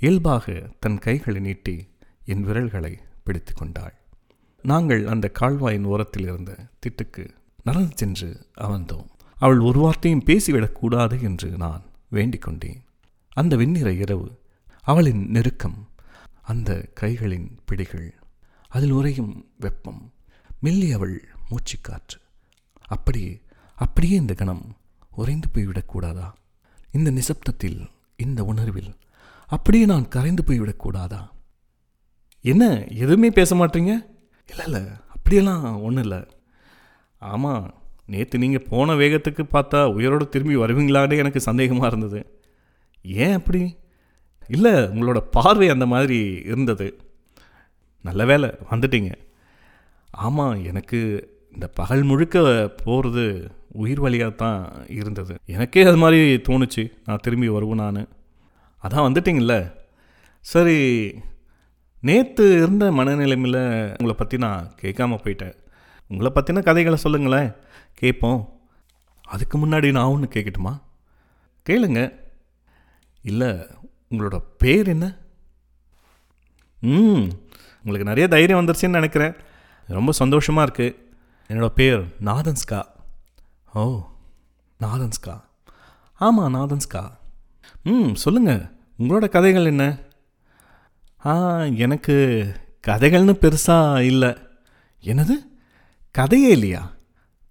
[0.00, 1.88] இயல்பாக தன் கைகளை நீட்டி
[2.24, 3.94] என் விரல்களை பிடித்து கொண்டாள்.
[4.62, 7.28] நாங்கள் அந்த கால்வாயின் ஓரத்தில் இருந்த திட்டுக்கு
[7.64, 9.06] நடந்து சென்று அமர்ந்தோம்.
[9.36, 12.84] அவள் ஒரு வார்த்தையும் பேசிவிடக்கூடாது என்று நான் வேண்டிக் கொண்டேன்.
[13.32, 14.37] அந்த வெண்ணிற இரவு
[14.88, 15.78] அவளின் நெருக்கம்
[16.42, 18.08] அந்த கைகளின் பிடிகள்
[18.68, 20.12] அதில் உறையும் வெப்பம்
[20.60, 21.16] மெல்லி அவள்
[21.50, 22.18] மூச்சுக்காற்று
[22.86, 23.32] அப்படியே
[23.74, 24.76] அப்படியே இந்த கணம்
[25.10, 26.28] உறைந்து போய்விடக்கூடாதா
[26.92, 27.80] இந்த நிசப்தத்தில்
[28.16, 28.92] இந்த உணர்வில்
[29.46, 31.20] அப்படியே நான் கரைந்து போய்விடக்கூடாதா
[32.40, 32.64] என்ன
[32.94, 33.92] எதுவுமே பேச மாட்டீங்க?
[34.50, 36.20] இல்லை இல்லை அப்படியெல்லாம் ஒன்றும் இல்லை.
[37.18, 37.64] ஆமாம்
[38.06, 42.20] நேற்று நீங்கள் போன வேகத்துக்கு பார்த்தா உயிரோடு திரும்பி வருவீங்களான்னு எனக்கு சந்தேகமாக இருந்தது.
[43.02, 43.62] ஏன் அப்படி?
[44.48, 47.00] இல்லை உங்களோட பார்வை அந்த மாதிரி இருந்தது.
[48.02, 49.14] நல்ல வேலை வந்துட்டீங்க.
[50.10, 50.98] ஆமாம் எனக்கு
[51.52, 55.34] இந்த பகல் முழுக்க போகிறது உயிர் வழியாக தான் இருந்தது.
[55.44, 56.92] எனக்கே அது மாதிரி தோணுச்சு.
[57.06, 58.08] நான் திரும்பி வருவேன் நான்.
[58.82, 59.72] அதான் வந்துட்டிங்கள
[60.40, 61.14] சரி
[62.00, 65.54] நேற்று இருந்த மனநிலைமையில் உங்களை பற்றி நான் கேட்காம போயிட்டேன்.
[66.08, 67.52] உங்களை பற்றின கதைகளை சொல்லுங்களேன்.
[67.94, 68.60] கேட்போம்.
[69.22, 70.80] அதுக்கு முன்னாடி நான் ஒன்று கேட்கட்டுமா?
[71.68, 72.18] கேளுங்க.
[73.22, 73.48] இல்லை
[74.10, 75.16] உங்களோட பேர் என்ன?
[76.80, 77.28] ம்
[77.76, 79.34] உங்களுக்கு நிறைய தைரியம் வந்துருச்சுன்னு நினைக்கிறேன்.
[79.86, 80.96] ரொம்ப சந்தோஷமாக இருக்குது
[81.48, 82.84] என்னோடய பேர் நாதன்ஸ்கா.
[83.74, 84.06] ஓ
[84.80, 85.40] நாதன்ஸ்கா.
[86.14, 87.10] ஆமாம் நாதன்ஸ்கா.
[87.82, 89.98] ம் சொல்லுங்கள் உங்களோட கதைகள் என்ன?
[91.24, 92.46] ஆ எனக்கு
[92.86, 94.36] கதைகள்னு பெருசாக இல்லை.
[95.02, 95.36] என்னது?
[96.10, 96.92] கதையே இல்லையா?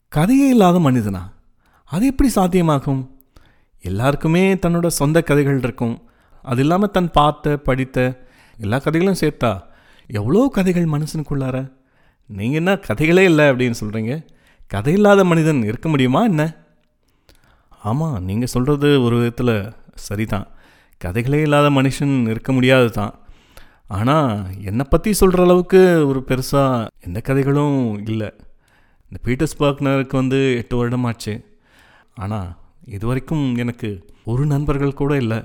[0.09, 1.31] கதையே இல்லாத மனிதனா?
[1.83, 3.07] அது எப்படி சாத்தியமாகும்?
[3.81, 6.06] எல்லாருக்குமே தன்னோட சொந்த கதைகள் இருக்கும்.
[6.51, 7.97] அது இல்லாமல் தன் பார்த்த படித்த
[8.57, 9.51] எல்லா கதைகளும் சேர்த்தா
[10.09, 11.57] எவ்வளோ கதைகள் மனுஷனுக்குள்ளார?
[12.29, 14.13] நீங்கள் என்ன கதைகளே இல்லை அப்படின்னு சொல்கிறீங்க
[14.71, 16.43] கதை இல்லாத மனிதன் இருக்க முடியுமா என்ன?
[17.89, 19.55] ஆமாம் நீங்கள் சொல்கிறது ஒரு விதத்தில்
[20.07, 20.47] சரிதான்.
[21.01, 23.13] கதைகளே இல்லாத மனுஷன் இருக்க முடியாது தான்
[23.97, 24.31] ஆனால்
[24.69, 27.77] என்னை பற்றி சொல்கிற அளவுக்கு ஒரு பெருசாக எந்த கதைகளும்
[28.11, 28.29] இல்லை.
[29.09, 31.35] இந்த பீட்டர்ஸ்பர்க்னருக்கு வந்து எட்டு வருடமாச்சு.
[32.23, 32.49] ஆனால்
[32.95, 33.91] இது வரைக்கும் எனக்கு
[34.31, 35.39] ஒரு நண்பர்கள் கூட இல்லை.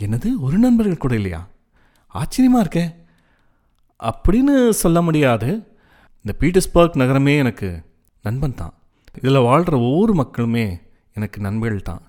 [0.00, 1.48] என்னது ஒரு நண்பர்கள் கூட இல்லையா?
[2.06, 2.94] ஆச்சரியமாக இருக்கே.
[4.04, 5.76] அப்படின்னு சொல்ல முடியாது.
[6.24, 7.82] இந்த பீட்டர்ஸ்பர்க் நகரமே எனக்கு
[8.22, 8.74] நண்பன் தான்.
[9.16, 10.78] இதில் வாழ்கிற ஒவ்வொரு மக்களுமே
[11.14, 12.00] எனக்கு நண்பர்கள் தான்.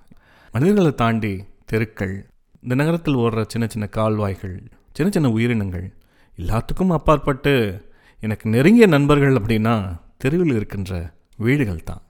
[0.51, 2.25] மனிதர்களை தாண்டி தெருக்கள்
[2.62, 5.93] இந்த நகரத்தில் ஓடுற சின்ன சின்ன கால்வாய்கள் சின்ன சின்ன உயிரினங்கள்
[6.38, 7.86] எல்லாத்துக்கும் அப்பாற்பட்டு
[8.19, 12.01] எனக்கு நெருங்கிய நண்பர்கள் அப்படின்னா தெருவில் இருக்கின்ற வீடுகள் தான்.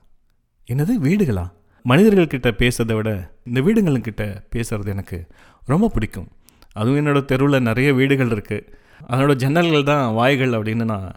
[0.68, 1.52] என்னது வீடுகளா?
[1.90, 5.28] மனிதர்கள்கிட்ட பேசுறதை விட இந்த வீடுங்கள்கிட்ட பேசுகிறது எனக்கு
[5.72, 6.30] ரொம்ப பிடிக்கும்.
[6.80, 8.68] அதுவும் என்னோடய தெருவில் நிறைய வீடுகள் இருக்குது
[9.10, 11.10] அதனோட ஜன்னல்கள் தான் வாய்கள் அப்படின்னு நான்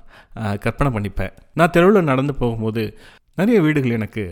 [0.64, 1.32] கற்பனை பண்ணிப்பேன்.
[1.58, 2.82] நான் தெருவில் நடந்து போகும்போது
[3.40, 4.24] நிறைய வீடுகள் எனக்கு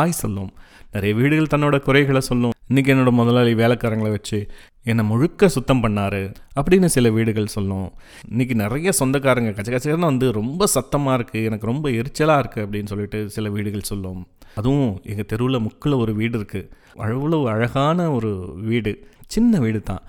[0.00, 0.50] ஆய் சொல்லும்.
[0.94, 2.54] நிறைய வீடுகள் தன்னோட குறைகளை சொல்லும்.
[2.70, 4.38] இன்றைக்கி என்னோட முதலாளி வேலைக்காரங்களை வச்சு
[4.90, 6.22] என்னை முழுக்க சுத்தம் பண்ணார்
[6.58, 7.88] அப்படின்னு சில வீடுகள் சொல்லும்.
[8.32, 13.20] இன்றைக்கி நிறைய சொந்தக்காரங்க கச்ச கச்சன்னு வந்து ரொம்ப சத்தமாக இருக்குது எனக்கு ரொம்ப எரிச்சலாக இருக்குது அப்படின்னு சொல்லிட்டு
[13.36, 14.20] சில வீடுகள் சொல்லும்.
[14.60, 16.68] அதுவும் எங்கள் தெருவில் முக்கில் ஒரு வீடு இருக்குது
[17.06, 18.30] அவ்வளோ அழகான ஒரு
[18.70, 18.94] வீடு.
[19.34, 20.02] சின்ன வீடு தான்.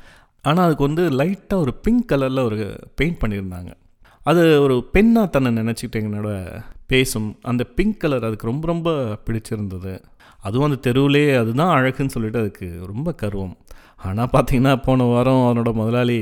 [0.50, 2.60] ஆனால் அதுக்கு வந்து லைட்டாக ஒரு பிங்க் கலரில் ஒரு
[3.00, 3.72] பெயிண்ட் பண்ணியிருந்தாங்க.
[4.30, 6.32] அது ஒரு பெண்ணாக தன்னை நினச்சிக்கிட்டு என்னோட
[6.92, 8.90] பேசும் அந்த பிங்க் கலர் அதுக்கு ரொம்ப ரொம்ப
[9.28, 9.94] பிடிச்சிருந்தது.
[10.48, 13.56] அதுவும் அந்த தெருவிலே அதுதான் அழகுன்னு சொல்லிட்டு அதுக்கு ரொம்ப கருவம்.
[14.08, 16.20] ஆனால் பார்த்தீங்கன்னா போன வாரம் அவனோட முதலாளி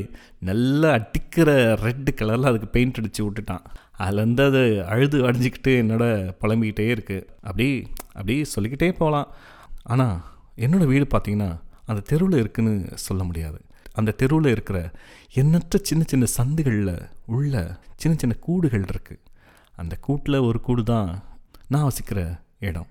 [0.49, 1.49] நல்லா அடிக்கிற
[1.83, 3.63] ரெட் கலரில் அதுக்கு பெயிண்ட் அடித்து விட்டுட்டான்.
[4.03, 6.05] அதுலேருந்து அது அழுது அடைஞ்சிக்கிட்டு என்னோட
[6.41, 7.67] புலம்பிக்கிட்டே இருக்குது அப்படி
[8.17, 9.29] அப்படி சொல்லிக்கிட்டே போகலாம்
[9.93, 10.15] ஆனால்
[10.65, 11.49] என்னோடய வீடு பார்த்திங்கன்னா
[11.89, 12.75] அந்த தெருவில் இருக்குன்னு
[13.07, 13.59] சொல்ல முடியாது.
[13.93, 14.77] அந்த தெருவில் இருக்கிற
[15.33, 17.53] எண்ணற்ற சின்ன சின்ன சந்துகளில் உள்ள
[17.95, 19.23] சின்ன சின்ன கூடுகள் இருக்குது
[19.75, 21.09] அந்த கூட்டில் ஒரு கூடு தான்
[21.67, 22.19] நான் வசிக்கிற
[22.59, 22.87] இடம்.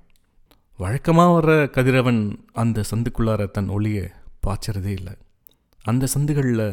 [0.77, 2.21] வழக்கமாக வர்ற கதிரவன்
[2.53, 4.05] அந்த சந்துக்குள்ளார தன் ஒளியை
[4.47, 5.15] பாய்ச்சறதே இல்லை.
[5.83, 6.67] அந்த சந்துகளில்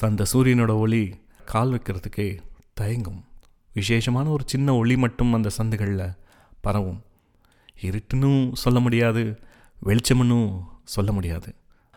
[0.00, 1.02] அந்த சூரியனோட ஒளி
[1.44, 2.28] கால் வைக்கிறதுக்கே
[2.80, 3.20] தயங்கும்.
[3.74, 6.06] விசேஷமான ஒரு சின்ன ஒளி மட்டும் அந்த சந்துகளில்
[6.60, 7.00] பரவும்.
[7.80, 9.22] இருட்டுன்னு சொல்ல முடியாது
[9.84, 10.48] வெளிச்சம்னும்
[10.84, 11.50] சொல்ல முடியாது.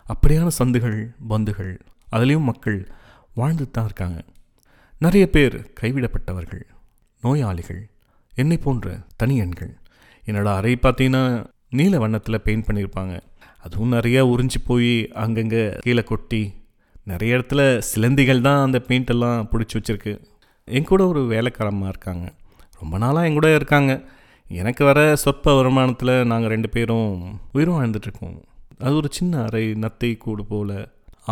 [0.07, 1.73] அப்படியான சந்துகள் பந்துகள்
[2.11, 2.91] அதுலேயும் மக்கள்
[3.33, 4.23] வாழ்ந்து தான் இருக்காங்க.
[4.99, 6.63] நிறைய பேர் கைவிடப்பட்டவர்கள்
[7.21, 7.89] நோயாளிகள்
[8.35, 9.73] என்னை போன்ற தனியன்கள்
[10.25, 13.19] என்னோட அறை பார்த்தீங்கன்னா நீல வண்ணத்தில் பெயிண்ட் பண்ணியிருப்பாங்க
[13.59, 16.53] அதுவும் நிறையா உறிஞ்சி போய் அங்கங்கே கீழே கொட்டி
[17.03, 20.23] நிறைய இடத்துல சிலந்திகள் தான் அந்த பெயிண்டெல்லாம் பிடிச்சி வச்சுருக்கு.
[20.65, 22.33] என் கூட ஒரு வேலைக்காரமாக இருக்காங்க.
[22.79, 24.03] ரொம்ப நாளாக என் கூட இருக்காங்க.
[24.47, 28.41] எனக்கு வர சொற்ப வருமானத்தில் நாங்கள் ரெண்டு பேரும் உயிரும் வாழ்ந்துட்டுருக்கோம்
[28.83, 30.77] அது ஒரு சின்ன அறை நத்தை கூடு போல்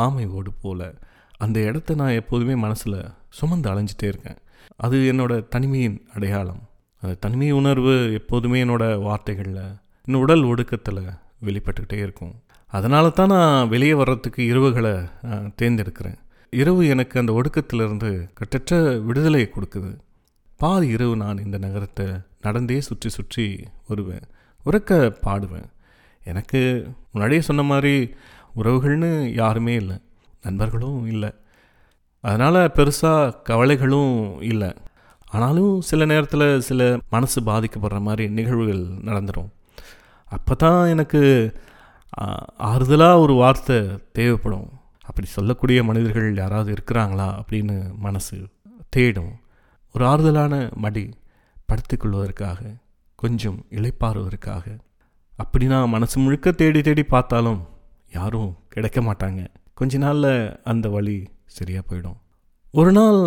[0.03, 0.87] ஆமை ஓடு போல்.
[1.43, 2.99] அந்த இடத்த நான் எப்போதுமே மனசில்
[3.37, 4.39] சுமந்து அலைஞ்சிட்டே இருக்கேன்.
[4.85, 6.61] அது என்னோடய தனிமையின் அடையாளம்.
[7.03, 9.63] அந்த தனிமை உணர்வு எப்போதுமே என்னோடய வார்த்தைகளில்
[10.07, 11.01] என் உடல் ஒடுக்கத்தில்
[11.47, 12.33] வெளிப்பட்டுக்கிட்டே இருக்கும்.
[12.73, 14.93] அதனால தான் நான் வெளியே வர்றதுக்கு இரவுகளை
[15.59, 16.19] தேர்ந்தெடுக்கிறேன்.
[16.61, 18.09] இரவு எனக்கு அந்த ஒடுக்கத்திலிருந்து
[18.39, 19.91] கட்டற்ற விடுதலையை கொடுக்குது.
[20.59, 22.07] பாதி இரவு நான் இந்த நகரத்தை
[22.45, 23.45] நடந்தே சுற்றி சுற்றி
[23.89, 24.25] வருவேன்.
[24.65, 25.69] உறக்க பாடுவேன்.
[26.23, 26.61] எனக்கு
[27.11, 27.95] முன்னாடியே சொன்ன மாதிரி
[28.55, 29.97] உறவுகள்னு யாருமே இல்லை.
[30.41, 31.31] நண்பர்களும் இல்லை.
[32.23, 34.71] அதனால் பெருசாக கவலைகளும் இல்லை.
[35.31, 39.51] ஆனாலும் சில நேரத்தில் சில மனசு பாதிக்கப்படுற மாதிரி நிகழ்வுகள் நடந்துடும்
[40.25, 41.21] அப்போ தான் எனக்கு
[42.63, 43.77] ஆறுதலாக ஒரு வார்த்தை
[44.11, 44.69] தேவைப்படும்.
[45.05, 48.37] அப்படி சொல்லக்கூடிய மனிதர்கள் யாராவது இருக்கிறாங்களா அப்படின்னு மனசு
[48.89, 49.33] தேடும்.
[49.95, 51.05] ஒரு ஆறுதலான மடி
[51.67, 52.61] படுத்துக்கொள்வதற்காக
[53.15, 54.65] கொஞ்சம் இழைப்பாறுவதற்காக
[55.41, 57.61] அப்படி நான் மனசு முழுக்க தேடி தேடி பார்த்தாலும்
[58.17, 59.41] யாரும் கிடைக்க மாட்டாங்க.
[59.79, 60.33] கொஞ்ச நாளில்
[60.71, 61.15] அந்த வழி
[61.57, 62.17] சரியாக போயிடும்.
[62.79, 63.17] ஒரு நாள்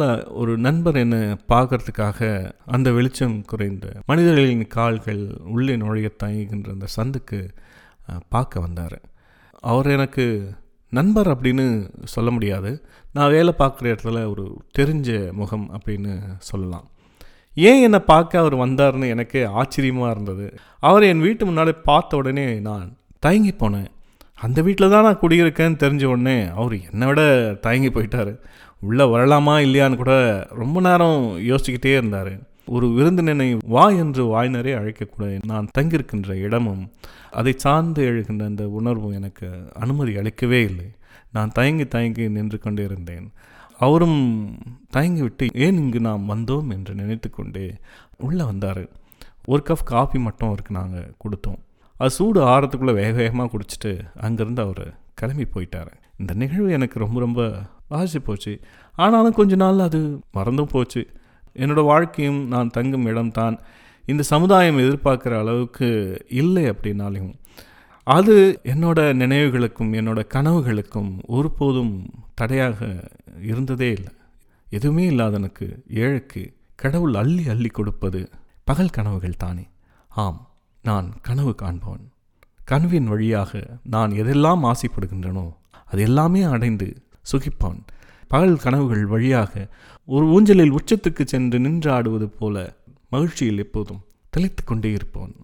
[0.41, 1.21] ஒரு நண்பர் என்னை
[1.53, 2.29] பார்க்கறதுக்காக
[2.75, 5.23] அந்த வெளிச்சம் குறைந்த மனிதர்களின் கால்கள்
[5.55, 7.41] உள்ளே நுழைய தயங்குகின்ற அந்த சந்துக்கு
[8.35, 8.99] பார்க்க வந்தார்.
[9.73, 10.27] அவர் எனக்கு
[10.93, 11.67] நண்பர் அப்படின்னு
[12.15, 12.71] சொல்ல முடியாது.
[13.17, 14.45] நான் வேலை பார்க்குற இடத்துல ஒரு
[14.79, 16.15] தெரிஞ்ச முகம் அப்படின்னு
[16.51, 16.87] சொல்லலாம்.
[17.57, 20.47] ஏன் என்னை பார்க்க அவர் வந்தார்னு எனக்கு ஆச்சரியமாக இருந்தது.
[20.79, 22.87] அவர் என் வீட்டு முன்னாலே பார்த்த உடனே நான்
[23.19, 23.89] தயங்கி போனேன்.
[24.39, 27.23] அந்த வீட்டில் தான் நான் குடியிருக்கேன்னு தெரிஞ்ச உடனே அவர் என்னை விட
[27.61, 28.33] தயங்கி போயிட்டார்.
[28.81, 30.15] உள்ளே வரலாமா இல்லையான்னு கூட
[30.49, 32.33] ரொம்ப நேரம் யோசிச்சுக்கிட்டே இருந்தார்.
[32.67, 36.85] ஒரு விருந்தினனை வா என்று வாய்னரே அழைக்கக்கூட நான் தங்கியிருக்கின்ற இடமும்
[37.31, 40.87] அதை சார்ந்து எழுகின்ற அந்த உணர்வும் எனக்கு அனுமதி அளிக்கவே இல்லை.
[41.33, 43.27] நான் தயங்கி தயங்கி நின்று கொண்டிருந்தேன்
[43.79, 44.57] அவரும்
[44.97, 46.73] தயங்கிவிட்டு ஏன் இங்கு நாம் வந்தோம்?
[46.73, 47.75] என்று நினைத்து கொண்டே
[48.19, 48.89] உள்ளே வந்தார்.
[49.45, 51.59] ஒரு கப் காஃபி மட்டும் அவருக்கு நாங்கள் கொடுத்தோம்.
[51.97, 55.93] அது சூடு ஆறத்துக்குள்ளே வேக வேகமாக குடிச்சிட்டு அங்கேருந்து அவர் கிளம்பி போயிட்டார்.
[56.17, 58.61] இந்த நிகழ்வு எனக்கு ரொம்ப ரொம்ப பாதிச்சு போச்சு.
[58.93, 61.07] ஆனாலும் கொஞ்ச நாள் அது மறந்தும் போச்சு.
[61.55, 63.59] என்னோடய வாழ்க்கையும் நான் தங்கும் இடம்தான்
[64.07, 67.35] இந்த சமுதாயம் எதிர்பார்க்குற அளவுக்கு இல்லை அப்படின்னாலையும்
[68.03, 73.11] அது என்னோட நினைவுகளுக்கும் என்னோட கனவுகளுக்கும் ஒருபோதும் தடையாக
[73.43, 74.13] இருந்ததே இல்லை.
[74.71, 78.31] எதுவுமே இல்லாதனுக்கு ஏழைக்கு கடவுள் அள்ளி அள்ளி கொடுப்பது
[78.65, 79.69] பகல் கனவுகள் தானே.
[80.09, 80.51] ஆம்
[80.83, 82.13] நான் கனவு காண்பவன்.
[82.65, 85.53] கனவின் வழியாக நான் எதெல்லாம் ஆசைப்படுகின்றனோ
[85.85, 87.81] அது எல்லாமே அடைந்து சுகிப்பான்.
[88.29, 89.69] பகல் கனவுகள் வழியாக
[90.07, 92.77] ஒரு ஊஞ்சலில் உச்சத்துக்கு சென்று நின்றாடுவது போல
[93.09, 95.35] மகிழ்ச்சியில் எப்போதும் தெளித்து கொண்டே இருப்பவன்.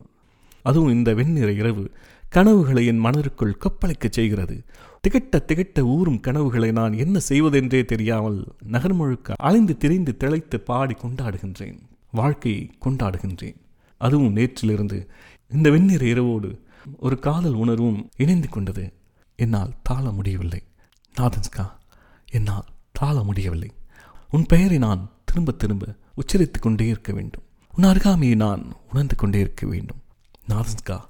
[0.63, 1.91] அதுவும் இந்த வெண்ணிற இரவு
[2.29, 4.65] கனவுகளை என் மனதிற்குள் கொப்பளிக்கச் செய்கிறது.
[5.09, 11.79] திகட்ட திகட்ட ஊறும் கனவுகளை நான் என்ன செய்வதென்றே தெரியாமல் நகர் முழுக்க அலைந்து திரிந்து திளைத்து பாடி கொண்டாடுகின்றேன்.
[12.11, 13.55] வாழ்க்கையை கொண்டாடுகின்றேன்.
[13.99, 15.07] அதுவும் நேற்றிலிருந்து
[15.49, 16.63] இந்த வெண்ணிற இரவோடு
[16.99, 18.93] ஒரு காதல் உணர்வும் இணைந்து கொண்டது.
[19.37, 20.63] என்னால் தாழ முடியவில்லை.
[21.21, 21.71] நாதன்ஸ்கா
[22.31, 23.71] என்னால் தாழ முடியவில்லை.
[24.31, 27.43] உன் பெயரை நான் திரும்ப திரும்ப உச்சரித்து கொண்டே இருக்க வேண்டும்.
[27.77, 30.03] உன் அருகாமையை நான் உணர்ந்து கொண்டே இருக்க வேண்டும்.
[30.49, 31.01] நாதன்ஸ்கா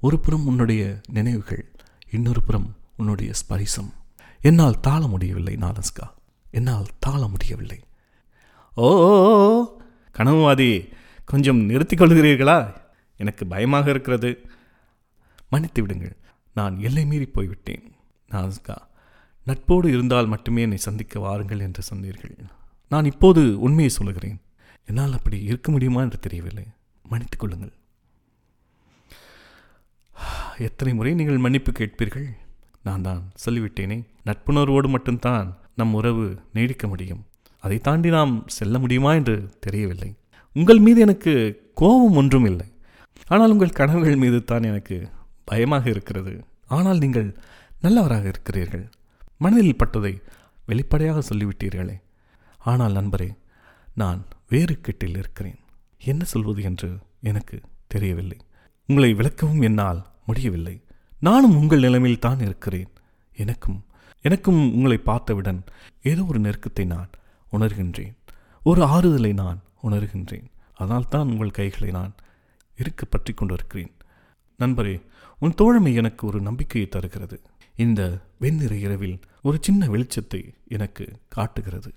[0.00, 1.74] ஒரு புறம் உன்னுடைய நினைவுகள்
[2.10, 3.90] இன்னொரு புறம் உன்னுடைய ஸ்பரிசம்.
[4.40, 6.06] என்னால் தாழ முடியவில்லை நாலஸ்கா
[6.50, 7.78] என்னால் தாழ முடியவில்லை.
[8.74, 8.86] ஓ
[10.18, 10.70] கனவுவாதி
[11.24, 12.58] கொஞ்சம் நிறுத்திக் கொள்கிறீர்களா?
[13.16, 14.30] எனக்கு பயமாக இருக்கிறது.
[15.48, 16.16] மன்னித்து விடுங்கள்
[16.54, 17.84] நான் எல்லை மீறி போய்விட்டேன்
[18.30, 18.76] நாஸ்கா
[19.46, 22.36] நட்போடு இருந்தால் மட்டுமே என்னை சந்திக்க வாருங்கள் என்று சொன்னீர்கள்.
[22.88, 24.38] நான் இப்போது உண்மையை சொல்லுகிறேன்.
[24.88, 26.66] என்னால் அப்படி இருக்க முடியுமா என்று தெரியவில்லை.
[27.02, 27.74] மன்னித்துக் கொள்ளுங்கள்.
[30.58, 32.28] எத்தனை முறை நீங்கள் மன்னிப்பு கேட்பீர்கள்?
[32.86, 33.98] நான் தான் சொல்லிவிட்டேனே.
[34.28, 35.48] நட்புணர்வோடு மட்டும்தான்
[35.80, 37.22] நம் உறவு நீடிக்க முடியும்.
[37.64, 40.10] அதை தாண்டி நாம் செல்ல முடியுமா என்று தெரியவில்லை.
[40.56, 41.32] உங்கள் மீது எனக்கு
[41.74, 42.68] கோபம் ஒன்றும் இல்லை.
[43.32, 44.96] ஆனால் உங்கள் கனவுகள் மீது தான் எனக்கு
[45.44, 46.34] பயமாக இருக்கிறது.
[46.76, 47.28] ஆனால் நீங்கள்
[47.80, 48.84] நல்லவராக இருக்கிறீர்கள்.
[49.38, 50.12] மனதில் பட்டதை
[50.66, 51.96] வெளிப்படையாக சொல்லிவிட்டீர்களே.
[52.70, 53.30] ஆனால் நண்பரே
[53.94, 55.58] நான் வேறு கெட்டில் இருக்கிறேன்.
[56.10, 56.88] என்ன சொல்வது என்று
[57.30, 57.56] எனக்கு
[57.94, 58.38] தெரியவில்லை.
[58.88, 60.76] உங்களை விளக்கவும் என்னால் முடியவில்லை.
[61.20, 62.90] நானும் உங்கள் நிலைமையில் தான் இருக்கிறேன்.
[63.36, 63.84] எனக்கும்
[64.20, 65.64] எனக்கும் உங்களை பார்த்தவுடன்
[66.02, 67.10] ஏதோ ஒரு நெருக்கத்தை நான்
[67.52, 68.14] உணர்கின்றேன்.
[68.62, 70.46] ஒரு ஆறுதலை நான் உணர்கின்றேன்.
[70.74, 72.14] அதனால்தான் உங்கள் கைகளை நான்
[72.76, 73.92] இருக்க பற்றி கொண்டிருக்கிறேன்.
[74.58, 75.02] நண்பரே
[75.38, 77.40] உன் தோழமை எனக்கு ஒரு நம்பிக்கையை தருகிறது.
[77.76, 81.90] இந்த வெண்ணிற இரவில் ஒரு சின்ன வெளிச்சத்தை எனக்கு காட்டுகிறது.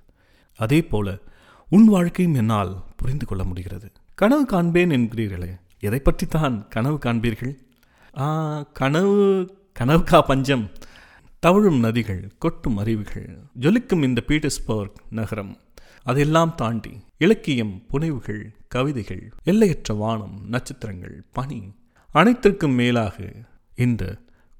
[0.59, 1.17] அதே போல
[1.69, 3.91] உன் வாழ்க்கையும் என்னால் புரிந்து கொள்ள முடிகிறது.
[4.15, 7.53] கனவு காண்பேன் என்கிறீர்களே எதை பற்றித்தான் கனவு காண்பீர்கள்?
[8.79, 9.17] கனவு
[9.79, 10.65] கனவுக்கா பஞ்சம்.
[11.43, 13.27] தவழும் நதிகள் கொட்டும் அருவிகள்
[13.63, 15.53] ஜொலிக்கும் இந்த பீட்டர்ஸ்பர்க் நகரம்.
[16.03, 21.59] அதெல்லாம் தாண்டி இலக்கியம் புனைவுகள் கவிதைகள் எல்லையற்ற வானம் நட்சத்திரங்கள் பனி
[22.13, 23.17] அனைத்திற்கும் மேலாக
[23.85, 24.03] இந்த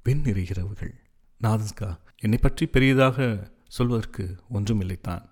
[0.04, 0.94] வெண்ணிற இரவுகள்.
[1.40, 1.90] நாதன்ஸ்கா
[2.24, 3.28] என்னை பற்றி பெரியதாக
[3.76, 5.24] சொல்வதற்கு ஒன்றுமில்லைத்தான்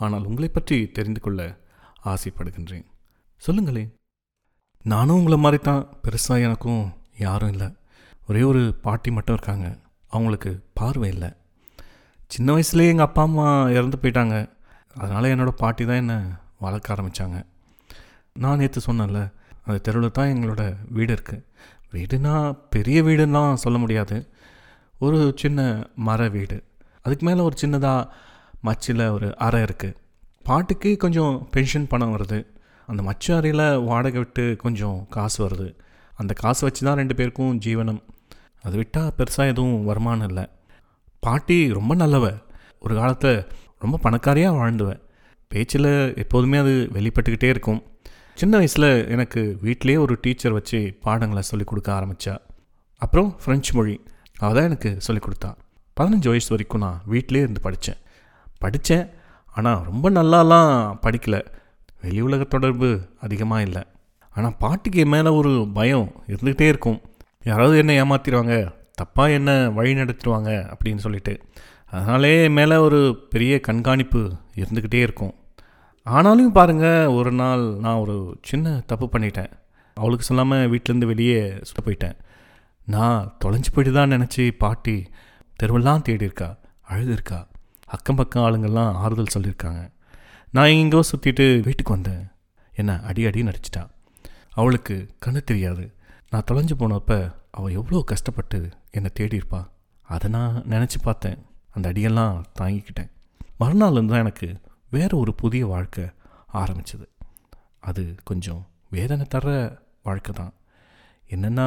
[0.00, 1.40] ஆனால் உங்களை பற்றி தெரிந்து கொள்ள
[2.12, 2.86] ஆசைப்படுகின்றேன்.
[3.42, 3.90] சொல்லுங்களேன்.
[4.84, 6.84] நானும் உங்களை மாதிரி தான் பெருசாக எனக்கும்
[7.18, 7.68] யாரும் இல்லை.
[8.28, 9.78] ஒரே ஒரு பாட்டி மட்டும் இருக்காங்க.
[10.08, 11.30] அவங்களுக்கு பார்வை இல்லை.
[12.26, 14.36] சின்ன வயசுலேயே எங்கள் அப்பா அம்மா இறந்து போயிட்டாங்க.
[14.94, 16.16] அதனால் என்னோடய பாட்டி தான் என்னை
[16.58, 17.38] வளர்க்க ஆரம்பித்தாங்க
[18.32, 19.20] நான் நேற்று சொன்னேன்ல
[19.64, 21.44] அந்த தெருவில் தான் எங்களோட வீடு இருக்குது
[21.92, 24.16] வீடுனா பெரிய வீடுலாம் சொல்ல முடியாது.
[24.98, 26.64] ஒரு சின்ன மர வீடு.
[27.02, 28.08] அதுக்கு மேலே ஒரு சின்னதாக
[28.64, 29.96] மச்சில் ஒரு அறை இருக்குது
[30.42, 32.46] பாட்டுக்கு கொஞ்சம் பென்ஷன் பணம் வருது.
[32.86, 35.68] அந்த மச்சு அறையில் வாடகை விட்டு கொஞ்சம் காசு வருது.
[36.16, 38.02] அந்த காசு வச்சு தான் ரெண்டு பேருக்கும் ஜீவனம்.
[38.62, 40.44] அது விட்டால் பெருசாக எதுவும் வருமானம் இல்லை.
[41.20, 42.26] பாட்டி ரொம்ப நல்லவ.
[42.80, 43.46] ஒரு காலத்தில்
[43.78, 44.90] ரொம்ப பணக்காரியாக வாழ்ந்துவ.
[45.48, 47.82] பேச்சில் எப்போதுமே அது வெளிப்பட்டுக்கிட்டே இருக்கும்.
[48.34, 52.38] சின்ன வயசில் எனக்கு வீட்டிலேயே ஒரு டீச்சர் வச்சு பாடங்களை சொல்லிக் கொடுக்க ஆரம்பித்தா
[52.98, 53.94] அப்புறம் ஃப்ரெஞ்சு மொழி.
[54.38, 55.50] அவள் தான் எனக்கு சொல்லிக் கொடுத்தா.
[56.00, 58.00] பதினஞ்சு வயசு வரைக்கும் நான் வீட்டிலே இருந்து படித்தேன்
[58.58, 59.06] படித்தேன்
[59.54, 60.70] ஆனால் ரொம்ப நல்லாலாம்
[61.06, 61.36] படிக்கல.
[62.02, 62.88] வெளி உலக தொடர்பு
[63.20, 63.82] அதிகமாக இல்லை.
[64.36, 66.98] ஆனால் பாட்டிக்கு என் மேலே ஒரு பயம் இருந்துகிட்டே இருக்கும்.
[67.50, 68.54] யாராவது என்ன ஏமாத்திடுவாங்க
[69.00, 71.34] தப்பாக என்ன வழி நடத்திடுவாங்க அப்படின்னு சொல்லிட்டு.
[71.96, 73.00] அதனாலே என் மேலே ஒரு
[73.32, 74.20] பெரிய கண்காணிப்பு
[74.60, 75.34] இருந்துக்கிட்டே இருக்கும்.
[76.06, 78.16] ஆனாலும் பாருங்கள் ஒரு நாள் நான் ஒரு
[78.50, 79.52] சின்ன தப்பு பண்ணிட்டேன்.
[79.96, 82.16] அவளுக்கு சொல்லாமல் வீட்டிலேருந்து வெளியே சுத்த போயிட்டேன்.
[82.94, 84.96] நான் தொலைஞ்சு போயிட்டு தான் நினச்சி பாட்டி
[85.60, 86.48] தெருவெல்லாம் தேடியிருக்கா
[86.92, 87.40] அழுதுருக்கா.
[87.96, 89.82] அக்கம் பக்கம் ஆளுங்கள்லாம் ஆறுதல் சொல்லியிருக்காங்க.
[90.56, 92.24] நான் எங்கோ சுற்றிட்டு வீட்டுக்கு வந்தேன்.
[92.72, 93.90] என்ன அடி அடி நடிச்சிட்டான்
[94.56, 95.84] அவளுக்கு கண்ணு தெரியாது.
[96.30, 97.10] நான் தொலைஞ்சு போனப்ப
[97.50, 98.58] அவள் எவ்வளோ கஷ்டப்பட்டு
[98.90, 99.60] என்னை தேடியிருப்பா.
[100.12, 101.40] அதை நான் நினச்சி பார்த்தேன்.
[101.70, 103.10] அந்த அடியெல்லாம் தாங்கிக்கிட்டேன்.
[103.60, 104.48] மறுநாள்லேருந்து தான் எனக்கு
[104.90, 106.04] வேறு ஒரு புதிய வாழ்க்கை
[106.52, 107.06] ஆரம்பிச்சது.
[107.80, 109.46] அது கொஞ்சம் வேதனை தர
[110.02, 110.52] வாழ்க்கை தான்.
[111.28, 111.66] என்னென்னா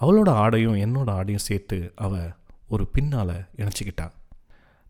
[0.00, 2.28] அவளோட ஆடையும் என்னோட ஆடையும் சேர்த்து அவள்
[2.68, 4.06] ஒரு பின்னால் இணைச்சிக்கிட்டா.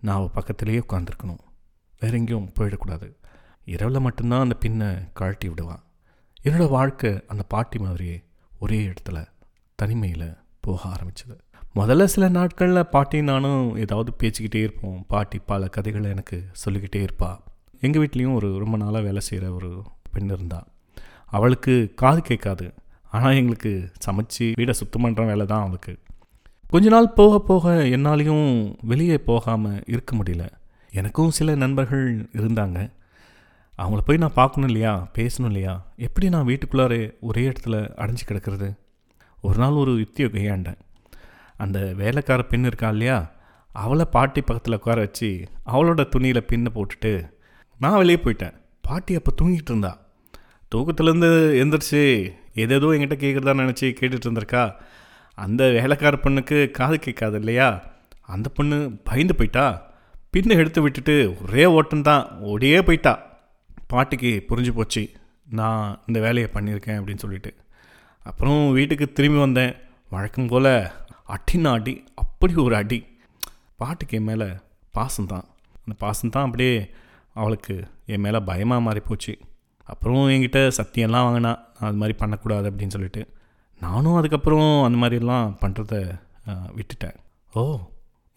[0.01, 1.43] நான் அவள் பக்கத்திலேயே உட்காந்துருக்கணும்
[2.01, 3.09] வேற எங்கேயும் போயிடக்கூடாது.
[3.75, 5.83] இரவில் மட்டும்தான் அந்த பின்னை கழட்டி விடுவான்
[6.45, 8.23] என்னோட வாழ்க்கை அந்த பாட்டி மாதிரியே
[8.59, 9.27] ஒரே இடத்துல
[9.75, 11.37] தனிமையில் போக ஆரம்பிச்சது.
[11.75, 15.05] முதல்ல சில நாட்களில் பாட்டி நானும் ஏதாவது பேசிக்கிட்டே இருப்போம்.
[15.09, 17.39] பாட்டி பல கதைகளை எனக்கு சொல்லிக்கிட்டே இருப்பா.
[17.81, 20.67] எங்கள் வீட்லேயும் ஒரு ரொம்ப நாளாக வேலை செய்கிற ஒரு பெண் இருந்தாள்
[21.27, 22.75] அவளுக்கு காது கேட்காது.
[23.11, 25.99] ஆனால் எங்களுக்கு சமைச்சு வீடை சுத்தம் பண்ணுற வேலை தான் அவளுக்கு.
[26.69, 30.47] கொஞ்ச நாள் போக போக என்னாலையும் வெளியே போகாமல் இருக்க முடியல.
[30.93, 32.91] எனக்கும் சில நண்பர்கள் இருந்தாங்க.
[33.79, 35.09] அவங்கள போய் நான் பார்க்கணும் இல்லையா?
[35.19, 35.87] பேசணும் இல்லையா?
[35.97, 38.79] எப்படி நான் வீட்டுக்குள்ளாரே ஒரே இடத்துல அடைஞ்சு கிடக்கிறது?
[39.43, 40.79] ஒரு நாள் ஒரு யுத்தியை கையாண்டேன்
[41.57, 43.33] அந்த வேலைக்கார பெண் இருக்கா இல்லையா?
[43.73, 47.33] அவளை பாட்டி பக்கத்தில் உட்கார வச்சு அவளோட துணியில் பின்னை போட்டுட்டு
[47.79, 48.53] நான் வெளியே போயிட்டேன்.
[48.83, 49.99] பாட்டி அப்போ தூங்கிட்டு இருந்தா.
[50.75, 51.31] தூக்கத்துலேருந்து
[51.63, 54.75] எந்திரிச்சு ஏதேதோ என்கிட்ட கேட்குறதா நினச்சி கேட்டுட்டு இருந்திருக்கா.
[55.35, 57.85] அந்த வேலைக்கார பொண்ணுக்கு காது கேட்காது இல்லையா?
[58.21, 59.93] அந்த பொண்ணு பயந்து போயிட்டா.
[60.37, 63.34] பின்னை எடுத்து விட்டுட்டு ஒரே ஓட்டம் தான் ஓடியே போயிட்டா.
[63.93, 65.03] பாட்டிக்கு புரிஞ்சு போச்சு
[65.59, 67.51] நான் இந்த வேலையை பண்ணியிருக்கேன் அப்படின்னு சொல்லிட்டு.
[68.31, 69.75] அப்புறம் வீட்டுக்கு திரும்பி வந்தேன்.
[70.11, 70.73] வழக்கம் போல்
[71.35, 73.01] அட்டின்னு அடி அப்படி ஒரு அடி.
[73.77, 74.47] பாட்டுக்கு என் மேலே
[74.95, 75.47] பாசம்தான்
[75.81, 76.77] அந்த பாசம்தான் அப்படியே
[77.35, 77.75] அவளுக்கு
[78.07, 79.35] என் மேலே பயமாக மாறி போச்சு.
[79.85, 83.23] அப்புறம் என்கிட்ட சத்தியெல்லாம் வாங்கினா நான் அது மாதிரி பண்ணக்கூடாது அப்படின்னு சொல்லிட்டு.
[83.81, 85.95] நானும் அதுக்கப்புறம் அந்த மாதிரிலாம் பண்ணுறத
[86.79, 87.17] விட்டுட்டேன்.
[87.55, 87.63] ஓ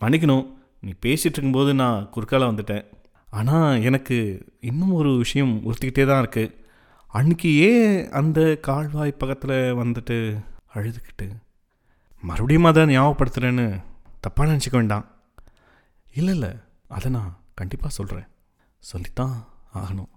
[0.02, 0.46] மன்னிக்கணும்.
[0.82, 2.86] நீ பேசிகிட்டு இருக்கும்போது நான் குறுக்கால வந்துட்டேன்.
[3.30, 4.18] ஆனால் எனக்கு
[4.60, 6.56] இன்னும் ஒரு விஷயம் உறுத்திக்கிட்டே தான் இருக்குது
[7.14, 10.18] அன்னைக்கு ஏன் அந்த கால்வாய் பக்கத்தில் வந்துட்டு
[10.74, 11.28] அழுதுகிட்டு
[12.24, 13.66] மறுபடியும் அதை ஞாபகப்படுத்துகிறேன்னு
[14.26, 15.06] தப்பாக நினச்சிக்க வேண்டாம்.
[16.14, 16.52] இல்லை இல்லை
[16.88, 18.28] அதை நான் கண்டிப்பாக சொல்கிறேன்
[18.80, 19.36] சொல்லித்தான்
[19.74, 20.10] ஆகணும்.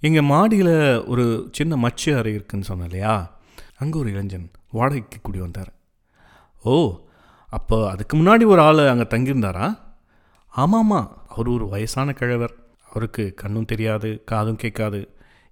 [0.00, 3.38] எங்கள் மாடியில் ஒரு சின்ன மச்சு அறை இருக்குதுன்னு சொன்னேன் இல்லையா?
[3.78, 5.72] அங்கே ஒரு இளைஞன் வாடகைக்கு கூடி வந்தார்.
[6.64, 6.74] ஓ
[7.48, 9.78] அப்போ அதுக்கு முன்னாடி ஒரு ஆள் அங்கே தங்கியிருந்தாரா?
[10.52, 12.54] ஆமாம்மா அவர் ஒரு வயசான கிழவர்.
[12.90, 15.00] அவருக்கு கண்ணும் தெரியாது காதும் கேட்காது.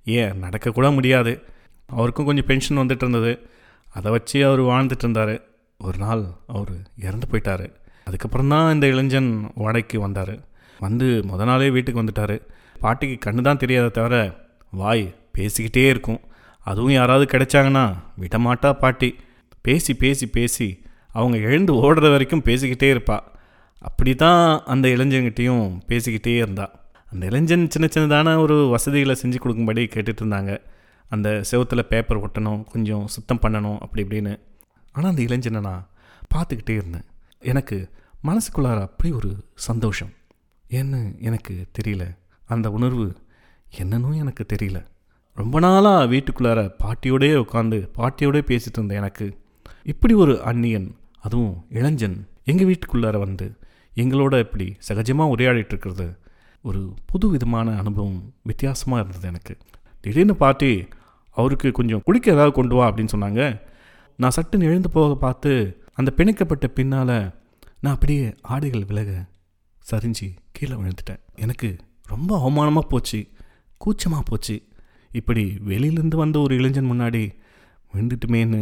[0.04, 0.32] ஏன்?
[0.42, 1.42] நடக்கக்கூட முடியாது.
[1.86, 3.48] அவருக்கும் கொஞ்சம் பென்ஷன் வந்துட்டு இருந்தது.
[3.92, 5.34] அதை வச்சு அவர் வாழ்ந்துட்டு இருந்தார்.
[5.78, 7.72] ஒரு நாள் அவர் இறந்து போயிட்டார்.
[8.04, 10.34] அதுக்கப்புறம் தான் இந்த இளைஞன் வாடகைக்கு வந்தார்.
[10.78, 12.40] வந்து முத நாளே வீட்டுக்கு வந்துட்டார்.
[12.80, 14.34] பாட்டிக்கு கண்ணு தான் தெரியாத தவிர
[14.70, 16.20] வாய் பேசிக்கிட்டே இருக்கும்.
[16.64, 19.16] அதுவும் யாராவது கிடைச்சாங்கன்னா விடமாட்டா பாட்டி.
[19.60, 23.22] பேசி பேசி பேசி அவங்க எழுந்து ஓடுற வரைக்கும் பேசிக்கிட்டே இருப்பாள்
[23.78, 26.70] அப்படி தான் அந்த இளைஞன்கிட்டையும் பேசிக்கிட்டே இருந்தா.
[27.10, 30.58] அந்த இளைஞன் சின்ன சின்னதான ஒரு வசதிகளை செஞ்சு கொடுக்கும்படி கேட்டுட்டு இருந்தாங்க
[31.08, 34.40] அந்த செவத்தில் பேப்பர் ஒட்டணும் கொஞ்சம் சுத்தம் பண்ணணும் அப்படி இப்படின்னு.
[34.92, 35.88] ஆனால் அந்த இளைஞனை நான்
[36.34, 37.04] பார்த்துக்கிட்டே இருந்தேன்.
[37.38, 37.90] எனக்கு
[38.24, 40.12] மனசுக்குள்ளார அப்படி ஒரு சந்தோஷம்.
[40.70, 42.16] ஏன்னு எனக்கு தெரியல.
[42.46, 43.16] அந்த உணர்வு
[43.78, 44.84] என்னன்னு எனக்கு தெரியல.
[45.34, 49.38] ரொம்ப நாளாக வீட்டுக்குள்ளார பாட்டியோடே உட்காந்து பாட்டியோடே பேசிகிட்டு இருந்தேன் எனக்கு.
[49.82, 53.58] இப்படி ஒரு அந்நியன் அதுவும் இளைஞன் எங்கள் வீட்டுக்குள்ளார வந்து
[54.02, 56.06] எங்களோட இப்படி சகஜமாக உரையாடிட்டு இருக்கிறது
[56.68, 56.80] ஒரு
[57.10, 59.54] புது விதமான அனுபவம் வித்தியாசமாக இருந்தது எனக்கு.
[60.04, 60.72] திடீர்னு பாட்டி
[61.36, 63.42] அவருக்கு கொஞ்சம் குடிக்க ஏதாவது கொண்டு வா அப்படின்னு சொன்னாங்க.
[64.22, 65.52] நான் சட்டுன்னு எழுந்து போக பார்த்து
[65.94, 67.16] அந்த பிணைக்கப்பட்ட பின்னால்
[67.80, 69.10] நான் அப்படியே ஆடைகள் விலக
[69.90, 71.20] சரிஞ்சு கீழே விழுந்துட்டேன்.
[71.44, 71.68] எனக்கு
[72.12, 73.20] ரொம்ப அவமானமாக போச்சு
[73.84, 74.56] கூச்சமாக போச்சு.
[75.12, 77.22] இப்படி வெளியிலேருந்து வந்த ஒரு இளைஞன் முன்னாடி
[77.92, 78.60] விழுந்துட்டுமேன்னு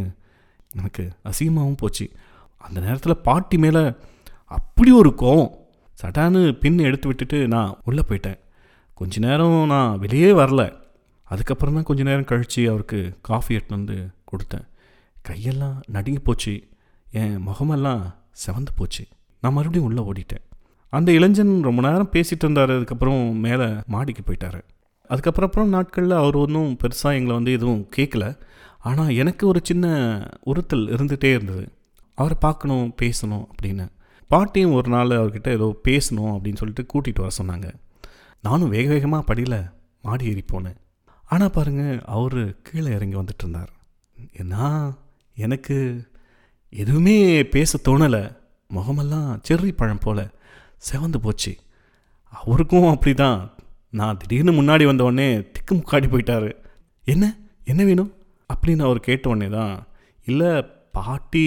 [0.74, 2.06] எனக்கு அசிங்கமாகவும் போச்சு.
[2.66, 3.82] அந்த நேரத்தில் பாட்டி மேலே
[4.46, 5.50] அப்படி ஒரு கோவம்.
[6.02, 8.38] சட்டான்னு பின் எடுத்து விட்டுட்டு நான் உள்ளே போயிட்டேன்.
[8.94, 10.72] கொஞ்ச நேரம் நான் வெளியே வரல.
[11.24, 14.66] அதுக்கப்புறம் தான் கொஞ்ச நேரம் கழித்து அவருக்கு காஃபி எடுத்துன்னு வந்து கொடுத்தேன்.
[15.28, 16.68] கையெல்லாம் நடுங்கி போச்சு.
[17.10, 18.14] என் முகமெல்லாம்
[18.46, 19.06] செவந்து போச்சு.
[19.40, 20.44] நான் மறுபடியும் உள்ளே ஓடிட்டேன்.
[20.88, 22.70] அந்த இளைஞன் ரொம்ப நேரம் பேசிகிட்டு இருந்தார்.
[22.70, 24.62] அதுக்கப்புறம் மேலே மாடிக்கு போயிட்டார்.
[25.08, 28.38] அதுக்கப்புறம் அப்புறம் நாட்களில் அவர் ஒன்றும் பெருசாக எங்களை வந்து எதுவும் கேட்கல
[28.78, 29.86] ஆனால் எனக்கு ஒரு சின்ன
[30.42, 31.72] உறுத்தல் இருந்துகிட்டே இருந்தது.
[32.14, 33.88] அவரை பார்க்கணும் பேசணும் அப்படின்னு.
[34.28, 37.72] பாட்டியும் ஒரு நாள் அவர்கிட்ட ஏதோ பேசணும் அப்படின்னு சொல்லிட்டு கூட்டிகிட்டு வர சொன்னாங்க.
[38.42, 39.60] நானும் வேக வேகமாக படியில்
[40.02, 40.76] மாடி ஏறி போனேன்.
[41.24, 43.72] ஆனால் பாருங்கள் அவர் கீழே இறங்கி வந்துட்டு இருந்தார்.
[44.42, 44.98] நான்
[45.34, 46.04] எனக்கு
[46.70, 48.36] எதுவுமே பேச தோணலை.
[48.68, 50.30] முகமெல்லாம் செர்ரி பழம் போல்
[50.92, 51.56] செவந்து போச்சு.
[52.28, 53.50] அவருக்கும் அப்படி தான்
[53.90, 56.52] நான் திடீர்னு முன்னாடி வந்த உடனே திக்கு முக்காடி போயிட்டாரு.
[57.04, 57.36] என்ன?
[57.64, 58.14] என்ன வேணும்?
[58.54, 59.86] அப்படின்னு அவர் கேட்ட உடனே தான்
[60.24, 60.62] இல்லை
[60.92, 61.44] பாட்டி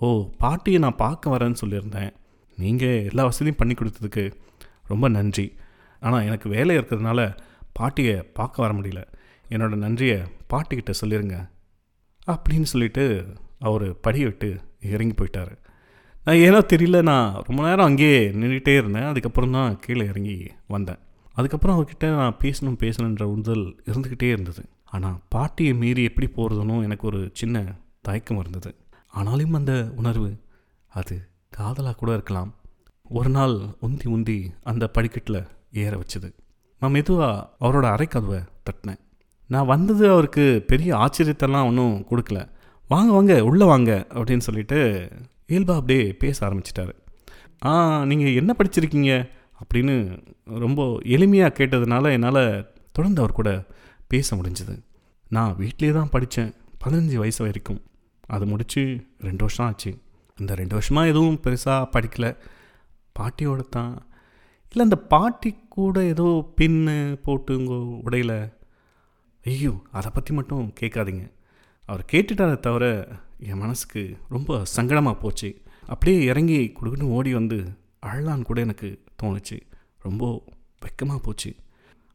[0.00, 0.08] ஓ
[0.42, 2.12] பாட்டியை நான் பார்க்க வரேன்னு சொல்லியிருந்தேன்.
[2.58, 4.24] நீங்கள் எல்லா வசதியும் பண்ணி கொடுத்ததுக்கு
[4.92, 5.46] ரொம்ப நன்றி.
[6.02, 7.20] ஆனால் எனக்கு வேலை இருக்கிறதுனால
[7.72, 9.00] பாட்டியை பார்க்க வர முடியல.
[9.50, 10.18] என்னோடய நன்றியை
[10.52, 11.36] பாட்டிக்கிட்ட சொல்லிடுங்க
[12.32, 13.04] அப்படின்னு சொல்லிட்டு
[13.68, 14.50] அவர் படியை விட்டு
[14.94, 15.52] இறங்கி போயிட்டார்.
[16.24, 19.08] நான் ஏனோ தெரியல நான் ரொம்ப நேரம் அங்கேயே நின்றுட்டே இருந்தேன்.
[19.12, 20.36] அதுக்கப்புறம் தான் கீழே இறங்கி
[20.74, 21.00] வந்தேன்.
[21.34, 24.62] அதுக்கப்புறம் அவர்கிட்ட நான் பேசணும் பேசணுன்ற உறுதல் இருந்துக்கிட்டே இருந்தது.
[24.94, 27.64] ஆனால் பாட்டியை மீறி எப்படி போகிறதுனும் எனக்கு ஒரு சின்ன
[28.08, 28.70] தயக்கம் இருந்தது.
[29.08, 30.40] ஆனாலும் அந்த உணர்வு
[30.88, 32.54] அது காதலாக கூட இருக்கலாம்.
[33.02, 36.32] ஒரு நாள் உந்தி உந்தி அந்த படிக்கட்டில் ஏற வச்சுது.
[36.80, 38.98] நான் மெதுவாக அவரோட அரைக்கதவை தட்டினேன்.
[39.46, 42.48] நான் வந்தது அவருக்கு பெரிய ஆச்சரியத்தெல்லாம் ஒன்றும் கொடுக்கல.
[42.88, 45.08] வாங்க வாங்க உள்ளே வாங்க அப்படின்னு சொல்லிட்டு
[45.48, 46.92] இயல்பா அப்படியே பேச ஆரம்பிச்சிட்டாரு.
[47.64, 49.30] ஆ நீங்கள் என்ன படிச்சிருக்கீங்க?
[49.64, 53.64] அப்படின்னு ரொம்ப எளிமையாக கேட்டதுனால என்னால் தொடர்ந்து அவர் கூட
[54.06, 54.82] பேச முடிஞ்சது.
[55.28, 57.82] நான் வீட்டிலே தான் படித்தேன் பதினஞ்சு வயசு வரைக்கும்.
[58.34, 58.82] அது முடித்து
[59.28, 59.90] ரெண்டு வருஷம் ஆச்சு
[60.38, 62.30] இந்த ரெண்டு வருஷமாக எதுவும் பெருசாக படிக்கலை.
[63.18, 63.94] பாட்டியோட தான்
[64.72, 66.26] இல்லை அந்த பாட்டி கூட ஏதோ
[66.58, 68.32] பின்னு போட்டு உங்கள் உடையில.
[69.44, 71.24] ஐயோ அதை பற்றி மட்டும் கேட்காதீங்க.
[71.88, 72.84] அவர் கேட்டுட்டாரே தவிர
[73.48, 74.02] என் மனசுக்கு
[74.34, 75.50] ரொம்ப சங்கடமாக போச்சு.
[75.92, 77.58] அப்படியே இறங்கி கொடுக்குன்னு ஓடி வந்து
[78.08, 78.88] அழலான்னு கூட எனக்கு
[79.22, 79.58] தோணுச்சு.
[80.06, 80.24] ரொம்ப
[80.84, 81.50] வெக்கமாக போச்சு.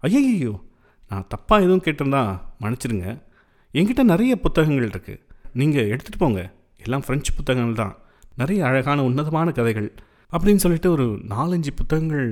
[0.03, 0.53] ஐயையோ
[1.11, 2.23] நான் தப்பாக எதுவும் கேட்டிருந்தா
[2.63, 3.07] மன்னிச்சிடுங்க.
[3.73, 5.22] என்கிட்ட நிறைய புத்தகங்கள் இருக்குது
[5.59, 6.41] நீங்கள் எடுத்துகிட்டு போங்க.
[6.85, 7.93] எல்லாம் ஃப்ரெஞ்சு புத்தகங்கள் தான்.
[8.41, 9.89] நிறைய அழகான உன்னதமான கதைகள்
[10.33, 12.27] அப்படின்னு சொல்லிட்டு ஒரு நாலஞ்சு புத்தகங்கள்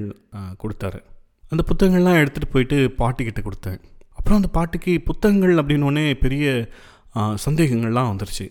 [0.62, 0.99] கொடுத்தாரு.
[1.51, 3.79] அந்த புத்தகங்கள்லாம் எடுத்துகிட்டு போயிட்டு பாட்டிக்கிட்ட கொடுத்தேன்.
[4.17, 6.45] அப்புறம் அந்த பாட்டுக்கு புத்தகங்கள் அப்படின்னோடனே பெரிய
[7.45, 8.45] சந்தேகங்கள்லாம் வந்துருச்சு.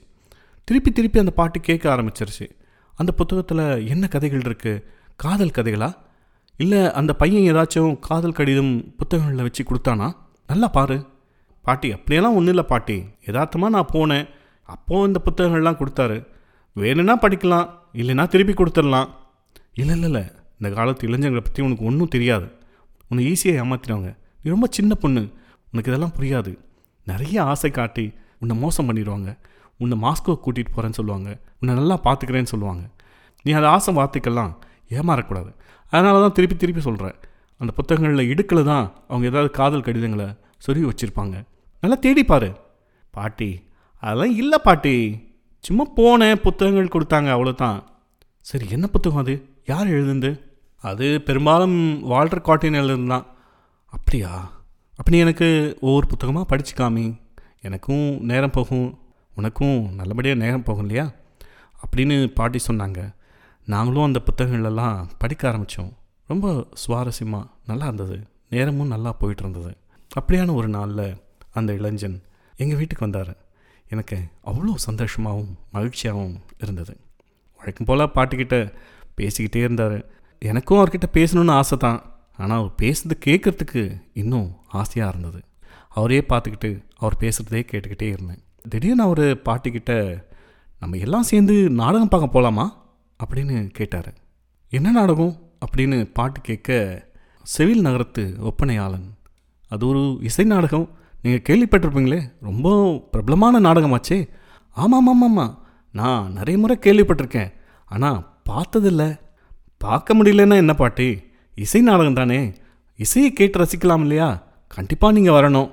[0.68, 2.46] திருப்பி திருப்பி அந்த பாட்டு கேட்க ஆரம்பிச்சிருச்சு.
[3.00, 4.83] அந்த புத்தகத்தில் என்ன கதைகள் இருக்குது
[5.25, 5.90] காதல் கதைகளா?
[6.64, 10.08] இல்லை அந்த பையன் ஏதாச்சும் காதல் கடிதம் புத்தகங்களில் வச்சு கொடுத்தானா?
[10.50, 10.98] நல்லா பாரு.
[11.64, 12.96] பாட்டி அப்படியெல்லாம் ஒன்றும் இல்லை பாட்டி.
[13.29, 14.27] யதார்த்தமாக நான் போனேன்.
[14.75, 16.18] அப்போது இந்த புத்தகங்கள்லாம் கொடுத்தாரு.
[16.77, 17.68] வேணும்னா படிக்கலாம்
[18.00, 19.08] இல்லைன்னா திருப்பி கொடுத்துடலாம்.
[19.81, 20.25] இல்லை இல்லை இல்லை.
[20.58, 22.46] இந்த காலத்து இளைஞர்களை பற்றி உனக்கு ஒன்றும் தெரியாது.
[23.08, 24.10] உன்னை ஈஸியாக ஏமாத்திடுவாங்க.
[24.42, 25.23] நீ ரொம்ப சின்ன பொண்ணு.
[25.71, 26.52] உனக்கு இதெல்லாம் புரியாது.
[27.10, 28.04] நிறைய ஆசை காட்டி
[28.42, 29.31] உன்னை மோசம் பண்ணிடுவாங்க.
[29.83, 31.31] உன்னை மாஸ்கோ கூட்டிகிட்டு போகிறேன்னு சொல்லுவாங்க.
[31.60, 32.85] உன்னை நல்லா பார்த்துக்கிறேன்னு சொல்லுவாங்க.
[33.44, 34.52] நீ அந்த ஆசை வார்த்தைக்கெல்லாம்
[34.98, 35.50] ஏமாறக்கூடாது.
[35.92, 37.16] அதனால தான் திருப்பி திருப்பி சொல்கிறேன்
[37.60, 40.27] அந்த புத்தகங்களில் இடுக்கில் தான் அவங்க ஏதாவது காதல் கடிதங்களை
[40.66, 41.37] சொருகி வச்சுருப்பாங்க.
[41.83, 43.48] நல்லா தேடி பாட்டி
[44.01, 45.29] அதெல்லாம் இல்லை பாட்டி.
[45.61, 47.83] சும்மா போனேன் புத்தகங்கள் கொடுத்தாங்க அவ்வளோதான்
[48.40, 49.48] சரி என்ன புத்தகம் அது?
[49.65, 50.40] யார் எழுதுந்து
[50.83, 53.25] அது பெரும்பாலும் வால்டர் காட்டின் எழுதுந்தான்
[53.87, 54.53] அப்படியா
[54.96, 57.21] அப்படி எனக்கு ஒவ்வொரு புத்தகமாக படிச்சுக்காமி
[57.61, 58.98] எனக்கும் நேரம் போகும்.
[59.35, 61.13] உனக்கும் நல்லபடியாக நேரம் போகும் இல்லையா?
[61.87, 63.15] அப்படின்னு பாட்டி சொன்னாங்க.
[63.67, 65.92] நாங்களும் அந்த புத்தகங்களெல்லாம் படிக்க ஆரம்பித்தோம்
[66.27, 68.21] ரொம்ப சுவாரஸ்யமாக நல்லா இருந்தது.
[68.51, 69.77] நேரமும் நல்லா போயிட்டு இருந்தது.
[70.21, 71.17] அப்படியான ஒரு நாளில்
[71.53, 72.23] அந்த இளைஞன்
[72.57, 73.37] எங்கள் வீட்டுக்கு வந்தார்.
[73.90, 76.96] எனக்கு அவ்வளோ சந்தோஷமாகவும் மகிழ்ச்சியாகவும் இருந்தது.
[77.56, 78.72] வழக்கம் போல் பாட்டிக்கிட்ட
[79.20, 80.04] பேசிக்கிட்டே இருந்தார்.
[80.38, 82.02] எனக்கும் அவர்கிட்ட பேசணுன்னு ஆசை தான்.
[82.36, 85.44] ஆனால் அவர் பேசுறது கேட்குறதுக்கு இன்னும் ஆசையாக இருந்தது.
[85.88, 88.42] அவரே பார்த்துக்கிட்டு அவர் பேசுகிறதே கேட்டுக்கிட்டே இருந்தேன்.
[88.68, 90.22] திடீர்னு அவர் பாட்டிக்கிட்ட
[90.80, 92.92] நம்ம எல்லாம் சேர்ந்து நாடகம் பார்க்க போகலாமா
[93.26, 94.14] அப்படின்னு கேட்டார்.
[94.68, 95.48] என்ன நாடகம்?
[95.66, 97.08] அப்படின்னு பாட்டு கேட்க
[97.42, 99.08] செவில் நகரத்து ஒப்பனையாளன்.
[99.68, 100.98] அது ஒரு இசை நாடகம்.
[101.23, 102.68] நீங்கள் கேள்விப்பட்டிருப்பீங்களே ரொம்ப
[103.10, 104.29] பிரபலமான நாடகமாச்சே.
[104.71, 107.52] ஆமாம் ஆமாம் ஆமாம் நான் நிறைய முறை கேள்விப்பட்டிருக்கேன்.
[107.85, 108.18] ஆனால்
[108.50, 109.18] பார்த்ததில்ல.
[109.77, 111.23] பார்க்க முடியலன்னா என்ன பாட்டி?
[111.54, 112.54] இசை நாடகம் தானே.
[112.96, 114.42] இசையை கேட்டு ரசிக்கலாம் இல்லையா?
[114.66, 115.71] கண்டிப்பாக நீங்கள் வரணும்.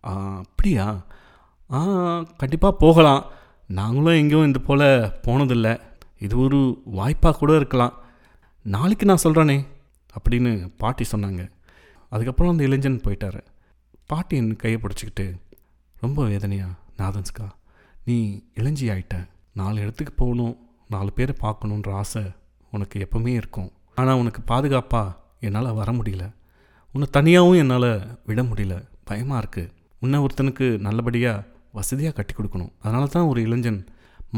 [0.00, 1.06] அப்படியா?
[1.72, 1.80] ஆ
[2.36, 3.24] கண்டிப்பாக போகலாம்.
[3.66, 4.86] நாங்களும் எங்கேயும் இது போல்
[5.26, 5.80] போனதில்லை.
[6.18, 7.94] இது ஒரு வாய்ப்பாக கூட இருக்கலாம்.
[8.62, 9.66] நாளைக்கு நான் சொல்கிறேனே
[10.16, 11.48] அப்படின்னு பாட்டி சொன்னாங்க.
[12.10, 13.40] அதுக்கப்புறம் அந்த இளைஞன் போயிட்டாரு.
[14.10, 15.26] பாட்டி என் கையை பிடிச்சிக்கிட்டு
[16.02, 16.66] ரொம்ப வேதனையா
[17.00, 17.46] நாதன்ஸ்கா?
[18.06, 18.16] நீ
[18.60, 19.16] இளைஞ்சி ஆயிட்ட.
[19.60, 20.56] நாலு இடத்துக்கு போகணும்
[20.94, 22.22] நாலு பேரை பார்க்கணுன்ற ஆசை
[22.74, 23.70] உனக்கு எப்பவுமே இருக்கும்.
[24.00, 25.14] ஆனால் உனக்கு பாதுகாப்பாக
[25.46, 26.24] என்னால் வர முடியல.
[26.94, 27.90] உன்னை தனியாகவும் என்னால்
[28.28, 28.74] விட முடியல.
[29.10, 31.46] பயமாக இருக்குது உன்னை ஒருத்தனுக்கு நல்லபடியாக
[31.78, 32.72] வசதியாக கட்டி கொடுக்கணும்.
[32.84, 33.80] அதனால தான் ஒரு இளைஞன்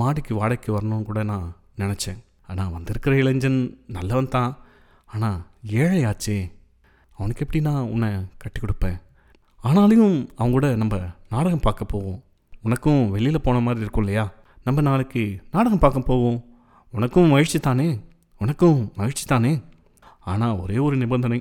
[0.01, 1.49] மாடிக்கு வாடகைக்கு வரணும்னு கூட நான்
[1.83, 2.21] நினச்சேன்.
[2.51, 3.61] ஆனால் வந்திருக்கிற இளைஞன்
[3.97, 4.53] நல்லவன் தான்
[5.15, 5.41] ஆனால்
[5.83, 6.39] ஏழையாச்சே.
[7.19, 8.11] அவனுக்கு எப்படி நான் உன்னை
[8.45, 8.97] கட்டி கொடுப்பேன்?
[9.67, 10.95] ஆனாலும் அவங்க கூட நம்ம
[11.31, 12.19] நாடகம் பார்க்க போவோம்.
[12.63, 14.25] உனக்கும் வெளியில் போன மாதிரி இருக்கும் இல்லையா?
[14.65, 16.39] நம்ம நாளைக்கு நாடகம் பார்க்க போவோம்.
[16.93, 17.89] உனக்கும் மகிழ்ச்சி தானே?
[18.39, 19.53] உனக்கும் மகிழ்ச்சி தானே?
[20.21, 21.39] ஆனால் ஒரே ஒரு நிபந்தனை.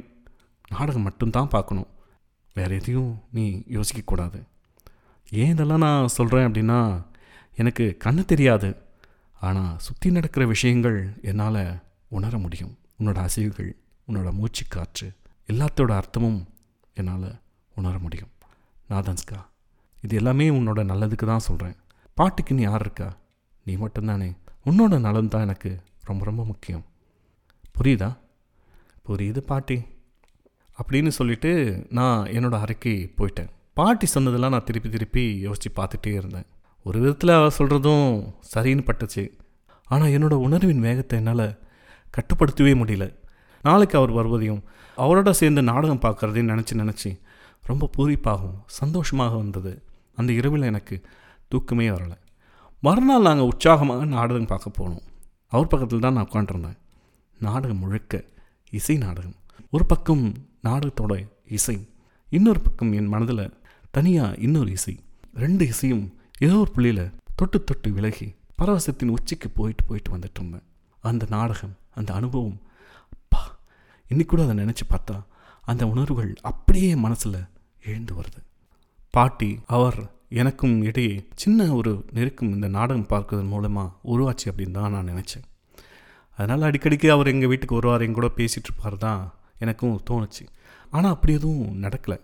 [0.69, 1.89] நாடகம் மட்டும்தான் பார்க்கணும்.
[2.53, 4.39] வேற எதையும் நீ யோசிக்கக்கூடாது
[5.31, 6.79] ஏன் இதெல்லாம் நான் சொல்கிறேன் அப்படின்னா
[7.55, 8.69] எனக்கு கண்ணு தெரியாது.
[9.41, 11.63] ஆனால் சுற்றி நடக்கிற விஷயங்கள் என்னால்
[12.07, 12.77] உணர முடியும்.
[12.99, 13.71] உன்னோட அசைவுகள்
[14.07, 15.07] உன்னோட மூச்சு காற்று
[15.47, 16.39] எல்லாத்தோட அர்த்தமும்
[16.93, 17.29] என்னால்
[17.75, 18.31] உணர முடியும்.
[18.89, 19.39] நாதன்ஸ்கா
[20.01, 21.75] இது எல்லாமே உன்னோட நல்லதுக்கு தான் சொல்கிறேன்
[22.13, 23.17] பாட்டுக்கு நீ யார் இருக்கா?
[23.65, 24.37] நீ மட்டும்தானே.
[24.65, 26.85] உன்னோட நலன் தான் எனக்கு ரொம்ப ரொம்ப முக்கியம்.
[27.79, 28.17] புரியுதா?
[29.07, 29.83] புரியுது பாட்டி.
[30.77, 33.49] அப்படின்னு சொல்லிட்டு நான் என்னோட அறைக்கு போயிட்டேன்.
[33.73, 36.45] பாட்டி சொன்னதெல்லாம் நான் திருப்பி திருப்பி யோசித்து பார்த்துட்டே இருந்தேன்.
[36.83, 39.31] ஒரு விதத்தில் அவள் சொல்கிறதும் சரின்னு பட்டுச்சு.
[39.85, 41.59] ஆனால் என்னோடய உணர்வின் வேகத்தை என்னால்
[42.17, 43.15] கட்டுப்படுத்தவே முடியல.
[43.61, 44.63] நாளைக்கு அவர் வருவதையும்
[44.97, 47.19] அவரோட சேர்ந்து நாடகம் பார்க்குறதையும் நினச்சி நினச்சி
[47.69, 49.73] ரொம்ப பூரிப்பாகவும் சந்தோஷமாக வந்தது.
[50.19, 50.95] அந்த இரவில் எனக்கு
[51.51, 52.17] தூக்கமே வரலை.
[52.83, 55.05] மறுநாள் நாங்கள் உற்சாகமாக நாடகம் பார்க்க போனோம்.
[55.53, 56.79] அவர் பக்கத்தில் தான் நான் உட்காண்டிருந்தேன்
[57.39, 58.23] நாடகம் முழுக்க
[58.73, 59.37] இசை நாடகம்.
[59.73, 60.23] ஒரு பக்கம்
[60.67, 61.13] நாடகத்தோட
[61.57, 61.77] இசை
[62.29, 63.53] இன்னொரு பக்கம் என் மனதில்
[63.95, 64.93] தனியாக இன்னொரு இசை.
[65.43, 66.05] ரெண்டு இசையும்
[66.45, 67.05] ஏதோ ஒரு புள்ளியில்
[67.39, 68.27] தொட்டு தொட்டு விலகி
[68.59, 70.65] பரவசத்தின் உச்சிக்கு போயிட்டு போயிட்டு வந்துட்டு இருந்தேன்.
[71.03, 72.59] அந்த நாடகம் அந்த அனுபவம்
[73.15, 73.41] அப்பா
[74.11, 75.15] இன்னைக்கு கூட அதை நினச்சி பார்த்தா
[75.71, 77.37] அந்த உணர்வுகள் அப்படியே மனசில்
[77.85, 78.39] எழுந்து வருது.
[79.09, 79.97] பாட்டி அவர்
[80.29, 85.45] எனக்கும் இடையே சின்ன ஒரு நெருக்கம் இந்த நாடகம் பார்க்கறதன் மூலமாக உருவாச்சு அப்படின்னு தான் நான் நினச்சேன்.
[86.39, 89.21] அதனால் அடிக்கடிக்கு அவர் எங்கள் வீட்டுக்கு வருவார் என் கூட பேசிகிட்டு இருப்பார் தான்
[89.59, 90.43] எனக்கும் தோணுச்சு.
[90.91, 92.17] ஆனால் அப்படி எதுவும் நடக்கலை.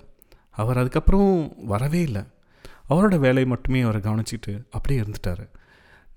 [0.51, 2.23] அவர் அதுக்கப்புறம் வரவே இல்லை.
[2.89, 5.43] அவரோட வேலையை மட்டுமே அவரை கவனிச்சிட்டு அப்படியே இருந்துட்டார்.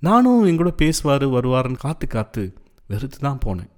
[0.01, 2.43] நானும் எங்கூட பேசுவார் வருவாருன்னு காத்து காத்து
[2.87, 3.71] வெறுத்து தான் போனேன்.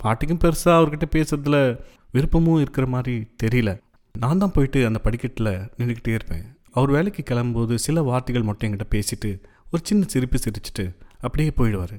[0.00, 1.80] பாட்டிக்கும் பெருசாக அவர்கிட்ட பேசுறதுல
[2.14, 3.70] விருப்பமும் இருக்கிற மாதிரி தெரியல.
[4.14, 6.44] நான் தான் போயிட்டு அந்த படிக்கட்டில் நின்றுக்கிட்டே இருப்பேன்.
[6.76, 9.30] அவர் வேலைக்கு கிளம்பும்போது சில வார்த்தைகள் மட்டும் என்கிட்ட பேசிட்டு
[9.72, 10.84] ஒரு சின்ன சிரிப்பு சிரிச்சிட்டு
[11.26, 11.96] அப்படியே போயிடுவார்.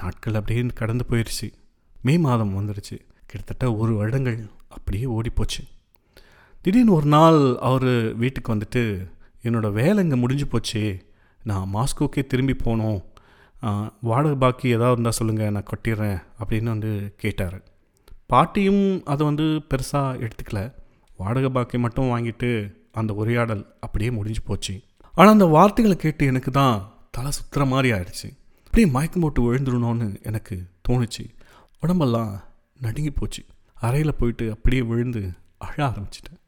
[0.00, 1.48] நாட்கள் அப்படியே கடந்து போயிடுச்சு
[2.06, 2.96] மே மாதம் வந்துடுச்சு.
[3.30, 4.38] கிட்டத்தட்ட ஒரு வருடங்கள்
[4.76, 5.62] அப்படியே ஓடிப்போச்சு.
[6.64, 7.90] திடீர்னு ஒரு நாள் அவர்
[8.22, 8.82] வீட்டுக்கு வந்துட்டு
[9.46, 10.82] என்னோடய வேலை இங்கே முடிஞ்சு போச்சு.
[11.50, 13.00] நான் மாஸ்கோக்கே திரும்பி போனோம்
[14.10, 16.20] வாடகை பாக்கி ஏதாவது இருந்தால் சொல்லுங்கள் நான் கட்டிடுறேன்.
[16.40, 16.92] அப்படின்னு வந்து
[17.22, 17.58] கேட்டார்.
[18.32, 20.60] பாட்டியும் அதை வந்து பெருசாக எடுத்துக்கல.
[21.16, 24.80] வாடகை பாக்கி மட்டும் வாங்கிட்டு அந்த உரையாடல் அப்படியே முடிஞ்சு போச்சு.
[25.14, 28.38] ஆனால் அந்த வார்த்தைகளை கேட்டு எனக்கு தான் தலை சுத்துற மாதிரி ஆயிடுச்சு.
[28.64, 31.34] அப்படியே மயக்கம் போட்டு விழுந்துடணும்னு எனக்கு தோணுச்சு.
[31.80, 32.44] உடம்பெல்லாம்
[32.80, 33.44] நடுங்கி போச்சு.
[33.74, 36.40] அறையில் போயிட்டு அப்படியே விழுந்து அழ ஆரம்பிச்சிட்டேன்.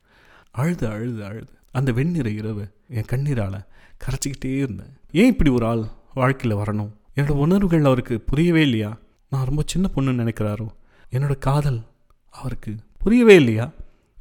[0.51, 1.51] அழுது அழுது அழுது.
[1.73, 3.67] அந்த வெண்ணிற இரவு என் கண்ணீரால்
[3.99, 4.93] கரைச்சிக்கிட்டே இருந்தேன்.
[5.11, 5.85] ஏன் இப்படி ஒரு ஆள்
[6.15, 6.93] வாழ்க்கையில் வரணும்?
[7.17, 8.99] என்னோட உணர்வுகள் அவருக்கு புரியவே இல்லையா?
[9.31, 10.69] நான் ரொம்ப சின்ன பொண்ணுன்னு நினைக்கிறாரோ?
[11.11, 11.83] என்னோட காதல்
[12.31, 13.71] அவருக்கு புரியவே இல்லையா?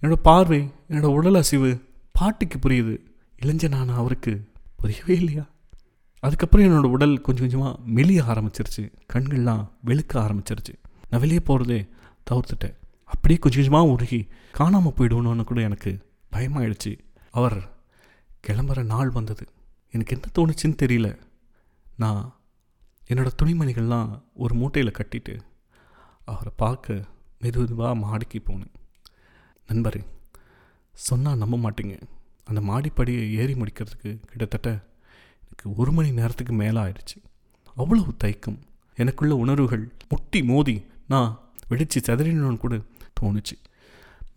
[0.04, 1.82] என்னோட பார்வை என்னோட உடல் அசைவு
[2.12, 3.00] பாட்டிக்கு புரியுது.
[3.42, 5.46] இளைஞனான அவருக்கு புரியவே இல்லையா?
[6.20, 8.92] அதுக்கப்புறம் என்னோடய உடல் கொஞ்சம் கொஞ்சமாக மெலிய ஆரம்பிச்சிருச்சு.
[9.14, 10.76] கண்கள்லாம் வெளுக்க ஆரம்பிச்சிருச்சு.
[11.10, 11.88] நான் வெளியே போகிறதே
[12.32, 12.76] தவிர்த்துட்டேன்.
[13.04, 16.00] அப்படியே கொஞ்சம் கொஞ்சமாக உருகி காணாமல் போயிடுவோன்னு கூட எனக்கு
[16.32, 17.00] பயமாயிடுச்சு.
[17.32, 17.72] அவர்
[18.48, 19.48] கிளம்புற நாள் வந்தது.
[19.92, 21.20] எனக்கு என்ன தோணுச்சுன்னு தெரியல.
[21.96, 22.36] நான்
[23.14, 25.40] என்னோடய துணிமணிகள்லாம் ஒரு மூட்டையில் கட்டிட்டு
[26.26, 26.94] அவரை பார்க்க
[27.42, 28.74] மெது மெதுவாக மாடிக்கு போனேன்.
[29.68, 30.04] நண்பரே
[30.94, 32.02] சொன்னால் நம்ப மாட்டீங்க.
[32.44, 34.70] அந்த மாடிப்படியை ஏறி முடிக்கிறதுக்கு கிட்டத்தட்ட
[35.44, 37.24] எனக்கு ஒரு மணி நேரத்துக்கு மேலே ஆயிடுச்சு.
[37.76, 38.58] அவ்வளவு தைக்கும்
[38.96, 42.80] எனக்குள்ள உணர்வுகள் முட்டி மோதி நான் வெடித்து செதறினு கூட
[43.22, 43.56] தோணுச்சு.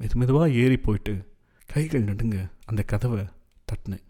[0.00, 1.34] மெது மெதுவாக ஏறி போயிட்டு
[1.66, 3.24] கைகள் நடுங்க அந்த கதவை
[3.72, 4.04] தட்டினேன்.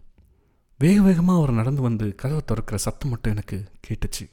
[0.77, 4.29] வேக வேகமாக அவர் நடந்து வந்து கதவை திறக்கிற சத்தம் மட்டும் எனக்கு கேட்டுச்சு.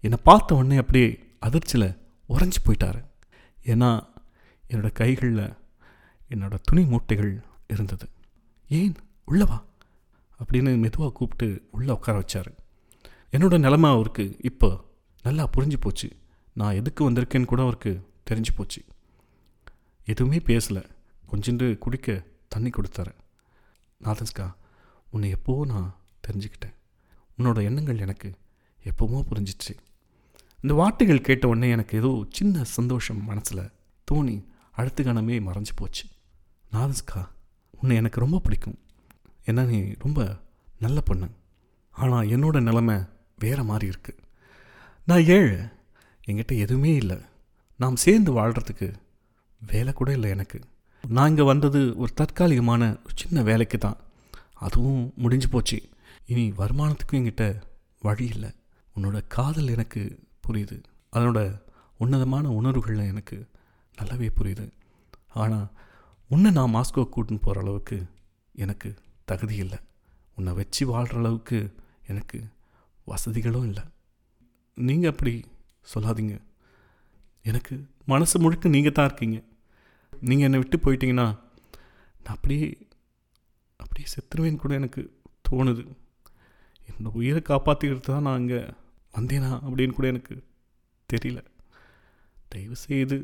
[0.00, 1.96] என்னை பார்த்த உடனே அப்படியே அதிர்ச்சியில்
[2.28, 3.04] உறைஞ்சி போயிட்டாரு.
[3.64, 4.06] ஏன்னா
[4.68, 5.52] என்னோடய கைகளில்
[6.30, 8.08] என்னோடய துணி மூட்டைகள் இருந்தது.
[8.68, 8.94] ஏன்?
[9.26, 9.62] உள்ளவா
[10.44, 12.56] அப்படின்னு மெதுவாக கூப்பிட்டு உள்ளே உட்கார வச்சார்.
[13.32, 14.84] என்னோடய நிலமை அவருக்கு இப்போ
[15.22, 16.16] நல்லா புரிஞ்சு போச்சு.
[16.52, 18.84] நான் எதுக்கு வந்திருக்கேன்னு கூட அவருக்கு தெரிஞ்சு போச்சு.
[20.04, 20.84] எதுவுமே பேசலை.
[21.32, 23.14] கொஞ்சண்டு குடிக்க தண்ணி கொடுத்தாரு.
[24.04, 24.54] நாதன்ஸ்கா
[25.10, 25.94] உன்னை எப்போவோ நான்
[26.28, 26.74] தெரிஞ்சுக்கிட்டேன்.
[27.38, 28.34] உன்னோட எண்ணங்கள் எனக்கு
[28.84, 29.76] எப்போவோ புரிஞ்சிச்சு.
[30.60, 33.70] இந்த வார்த்தைகள் கேட்ட உடனே எனக்கு ஏதோ சின்ன சந்தோஷம் மனசில்
[34.12, 36.04] தோணி அடுத்த கணமே மறைஞ்சு போச்சு.
[36.72, 37.20] நாதஸ்கா
[37.80, 38.78] உன்னை எனக்கு ரொம்ப பிடிக்கும்.
[39.46, 40.36] ஏன்னா நீ ரொம்ப
[40.78, 41.28] நல்ல பொண்ணு.
[41.90, 42.96] ஆனால் என்னோட நிலைமை
[43.38, 44.22] வேறு மாதிரி இருக்குது
[45.04, 45.68] நான் ஏழு.
[46.26, 47.18] என்கிட்ட எதுவுமே இல்லை.
[47.76, 48.92] நாம் சேர்ந்து வாழ்கிறதுக்கு
[49.66, 50.60] வேலை கூட இல்லை எனக்கு.
[51.08, 53.96] நான் இங்கே வந்தது ஒரு தற்காலிகமான ஒரு சின்ன வேலைக்கு தான்.
[54.54, 55.88] அதுவும் முடிஞ்சு போச்சு.
[56.26, 57.60] இனி வருமானத்துக்கும் என்கிட்ட
[58.00, 58.50] வழி இல்லை.
[58.96, 60.18] உன்னோட காதல் எனக்கு
[60.48, 60.82] புரியுது.
[61.12, 61.60] அதனோட
[61.96, 63.48] உன்னதமான உணர்வுகள் எனக்கு
[63.98, 64.68] நல்லாவே புரியுது.
[65.34, 65.68] ஆனால்
[66.34, 67.96] உன்னை நான் மாஸ்கோ கூட்டின்னு போகிற அளவுக்கு
[68.64, 68.88] எனக்கு
[69.24, 69.78] தகுதி இல்லை.
[70.36, 71.58] உன்னை வச்சு வாழ்கிற அளவுக்கு
[72.06, 72.38] எனக்கு
[73.04, 73.84] வசதிகளும் இல்லை.
[74.74, 75.32] நீங்கள் அப்படி
[75.94, 76.36] சொல்லாதீங்க.
[77.42, 77.74] எனக்கு
[78.12, 79.38] மனசு முழுக்க நீங்கள் தான் இருக்கீங்க.
[80.12, 81.26] நீங்கள் என்னை விட்டு போயிட்டீங்கன்னா
[82.24, 82.68] நான் அப்படியே
[83.76, 85.02] அப்படியே செத்துருவேன்னு கூட எனக்கு
[85.48, 85.84] தோணுது.
[86.88, 88.60] என்னோடய உயிரை காப்பாற்றிக்கிறது தான் நான் அங்கே
[89.14, 90.34] வந்தேனா அப்படின்னு கூட எனக்கு
[91.10, 91.40] தெரியல.
[92.48, 93.16] தயவு செய்து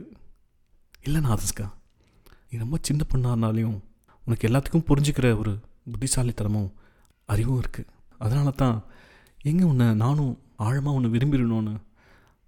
[1.06, 1.66] இல்லைண்ணா அதுஸ்கா
[2.52, 3.78] நீ ரொம்ப சின்ன பொண்ணானாலையும்
[4.26, 5.52] உனக்கு எல்லாத்துக்கும் புரிஞ்சுக்கிற ஒரு
[5.92, 6.70] புத்திசாலித்தனமும்
[7.24, 8.76] அறிவும் இருக்குது அதனால தான்
[9.42, 11.74] எங்கே உன்னை நானும் ஆழமாக உன்னை விரும்பிடணும்னு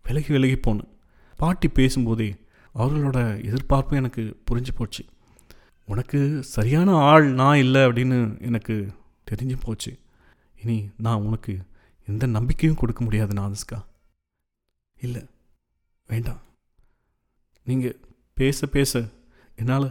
[0.05, 0.91] விலகி விலகி போனேன்.
[1.37, 2.29] பாட்டி பேசும்போதே
[2.75, 3.19] அவர்களோட
[3.49, 5.03] எதிர்பார்ப்பும் எனக்கு புரிஞ்சு போச்சு.
[5.89, 8.19] உனக்கு சரியான ஆள் நான் இல்லை அப்படின்னு
[8.49, 8.75] எனக்கு
[9.31, 9.93] தெரிஞ்சு போச்சு.
[10.63, 11.53] இனி நான் உனக்கு
[12.09, 13.79] எந்த நம்பிக்கையும் கொடுக்க முடியாது நாதஸ்கா.
[14.97, 15.23] இல்லை
[16.09, 16.41] வேண்டாம்.
[17.67, 17.97] நீங்கள்
[18.35, 18.93] பேச பேச
[19.61, 19.89] என்னால்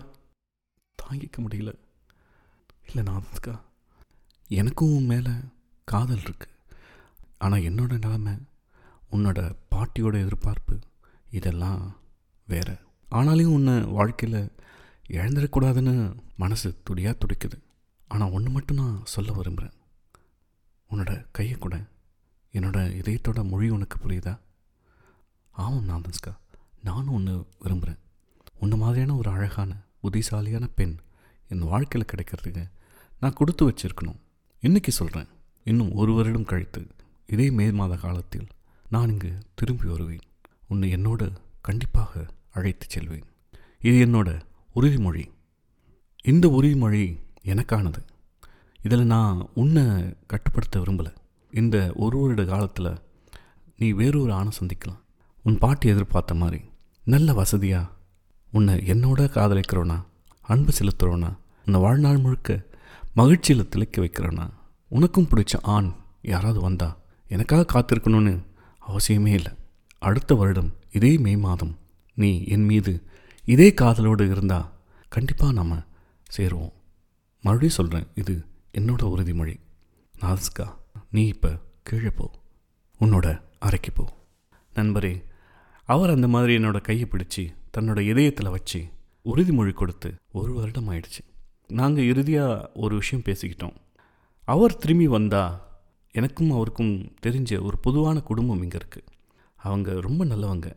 [1.00, 1.72] தாங்கிக்க முடியல.
[2.88, 3.54] இல்லை நாதஸ்கா
[4.60, 5.34] எனக்கும் மேலே
[5.92, 6.56] காதல் இருக்குது
[7.38, 8.34] ஆனால் என்னோட நிலைமை
[9.16, 9.40] உன்னோட
[9.74, 10.76] பாட்டியோட எதிர்பார்ப்பு
[11.38, 11.82] இதெல்லாம்
[12.48, 12.76] வேறு.
[13.10, 14.40] ஆனாலையும் உன்னை வாழ்க்கையில்
[15.18, 15.96] இழந்துடக்கூடாதுன்னு
[16.44, 17.58] மனசு துடியாக துடிக்குது.
[18.08, 19.76] ஆனால் ஒன்று மட்டும் நான் சொல்ல விரும்புகிறேன்
[20.90, 21.76] உன்னோட கையை கூட
[22.54, 24.34] என்னோட இதயத்தோட மொழி உனக்கு புரியுதா?
[25.56, 26.34] ஆமாம் நாதன்ஸ்கா
[26.88, 28.02] நானும் ஒன்று விரும்புகிறேன்
[28.60, 30.98] உன்ன மாதிரியான ஒரு அழகான புத்திசாலியான பெண்
[31.48, 32.70] என் வாழ்க்கையில் கிடைக்கிறதுக்கு
[33.20, 34.20] நான் கொடுத்து வச்சிருக்கணும்.
[34.60, 35.28] இன்னைக்கு சொல்கிறேன்
[35.64, 36.88] இன்னும் ஒரு வருடம் கழித்து
[37.28, 38.48] இதே மே மாத காலத்தில்
[38.90, 40.26] நான் இங்கு திரும்பி வருவேன்.
[40.68, 41.32] உன்னை என்னோடு
[41.62, 43.24] கண்டிப்பாக அழைத்து செல்வேன்.
[43.80, 44.42] இது என்னோட
[44.76, 45.26] உறுதிமொழி.
[46.24, 48.02] இந்த உறுதிமொழி எனக்கானது.
[48.84, 49.84] இதில் நான் உன்னை
[50.28, 51.14] கட்டுப்படுத்த விரும்பலை.
[51.52, 52.98] இந்த ஒரு வருட காலத்தில்
[53.78, 55.00] நீ வேறொரு ஆணை சந்திக்கலாம்.
[55.44, 56.62] உன் பாட்டி எதிர்பார்த்த மாதிரி
[57.04, 57.96] நல்ல வசதியாக
[58.52, 60.04] உன்னை என்னோட காதலிக்கிறோனா?
[60.42, 62.64] அன்பு செலுத்துகிறோன்னா உன்னை வாழ்நாள் முழுக்க
[63.14, 64.50] மகிழ்ச்சியில் திளைக்க வைக்கிறோனா?
[64.88, 68.42] உனக்கும் பிடிச்ச ஆண் யாராவது வந்தா எனக்காக காத்திருக்கணும்னு
[68.88, 69.54] அவசியமே இல்லை.
[70.00, 71.78] அடுத்த வருடம் இதே மே மாதம்
[72.14, 73.04] நீ என் மீது
[73.46, 74.72] இதே காதலோடு இருந்தா
[75.10, 75.86] கண்டிப்பாக நாம்
[76.38, 76.72] சேருவோம்.
[77.42, 79.60] மறுபடியும் சொல்கிறேன் இது என்னோட உறுதிமொழி.
[80.22, 80.68] நாதஸ்கா
[81.12, 82.32] நீ இப்போ கீழே போ.
[83.00, 84.10] உன்னோட அறைக்கு போ.
[84.76, 85.24] நண்பரே
[85.86, 88.80] அவர் அந்த மாதிரி என்னோட கையை பிடிச்சி தன்னோட இதயத்தில் வச்சு
[89.26, 91.22] உறுதிமொழி கொடுத்து ஒரு வருடம் ஆயிடுச்சு.
[91.68, 93.76] நாங்கள் இறுதியாக ஒரு விஷயம் பேசிக்கிட்டோம்.
[94.44, 95.62] அவர் திரும்பி வந்தால்
[96.12, 99.08] எனக்கும் அவருக்கும் தெரிஞ்ச ஒரு பொதுவான குடும்பம் இங்கே இருக்குது
[99.56, 100.68] அவங்க ரொம்ப நல்லவங்க.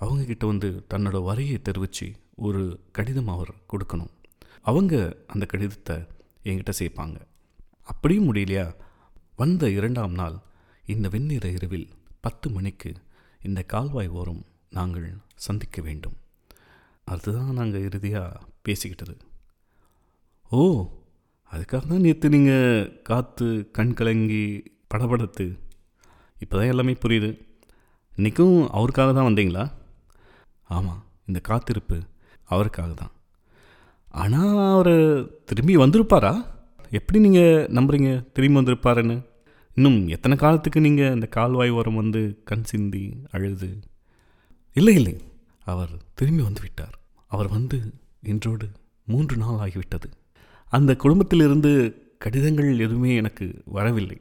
[0.00, 4.12] அவங்கக்கிட்ட வந்து தன்னோட வரையை தெரிவித்து ஒரு கடிதம் அவர் கொடுக்கணும்.
[4.60, 5.96] அவங்க அந்த கடிதத்தை
[6.44, 7.16] என்கிட்ட சேர்ப்பாங்க.
[7.82, 8.74] அப்படியும் முடியலையா?
[9.36, 10.38] வந்த இரண்டாம் நாள்
[10.86, 11.88] இந்த வெண்ணிற இரவில்
[12.20, 12.92] பத்து மணிக்கு
[13.44, 16.16] இந்த கால்வாய் ஓரம் நாங்கள் சந்திக்க வேண்டும்.
[17.12, 19.14] அதுதான் நாங்கள் இறுதியாக பேசிக்கிட்டது.
[20.50, 20.60] ஓ
[21.52, 24.44] அதுக்காக தான் நேற்று நீங்கள் காற்று கண் கலங்கி
[24.92, 25.46] படபடத்து.
[26.42, 27.30] இப்போ தான் எல்லாமே புரியுது.
[28.18, 29.64] இன்றைக்கும் அவருக்காக தான் வந்தீங்களா?
[30.76, 31.98] ஆமாம் இந்த காத்திருப்பு
[32.52, 33.12] அவருக்காக தான்.
[34.22, 34.94] ஆனால் அவர்
[35.48, 36.32] திரும்பி வந்திருப்பாரா?
[36.98, 39.16] எப்படி நீங்கள் நம்புகிறீங்க திரும்பி வந்திருப்பாருன்னு?
[39.76, 43.04] இன்னும் எத்தனை காலத்துக்கு நீங்கள் இந்த கால்வாய் ஓரம் வந்து கண் சிந்தி
[43.34, 43.70] அழுது?
[44.76, 45.16] இல்லை இல்லை
[45.66, 46.96] அவர் திரும்பி வந்து விட்டார்.
[47.30, 48.70] அவர் வந்து இன்றோடு
[49.06, 50.08] மூன்று நாள் ஆகிவிட்டது.
[50.68, 51.72] அந்த குடும்பத்திலிருந்து
[52.18, 54.18] கடிதங்கள் எதுவுமே எனக்கு வரவில்லை.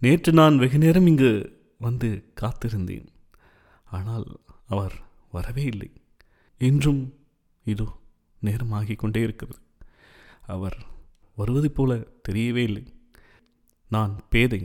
[0.00, 1.30] நேற்று நான் வெகு நேரம் இங்கு
[1.78, 2.08] வந்து
[2.40, 3.06] காத்திருந்தேன்.
[3.84, 4.26] ஆனால்
[4.66, 4.94] அவர்
[5.30, 5.90] வரவே இல்லை.
[6.58, 7.14] இன்றும்
[7.64, 7.88] இதோ
[8.42, 9.60] நேரமாகிக் கொண்டே இருக்கிறது.
[10.46, 10.78] அவர்
[11.36, 11.92] வருவது போல
[12.28, 12.84] தெரியவே இல்லை.
[13.88, 14.62] நான் பேதை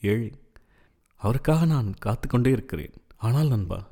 [0.00, 0.30] ஏழை
[1.20, 2.94] அவருக்காக நான் காத்து கொண்டே இருக்கிறேன்.
[3.16, 3.89] ஆனால் நண்பா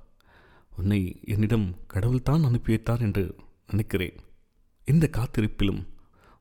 [0.78, 3.24] உன்னை என்னிடம் கடவுள்தான் அனுப்பி வைத்தார் என்று
[3.66, 4.18] நினைக்கிறேன்.
[4.84, 5.82] இந்த காத்திருப்பிலும்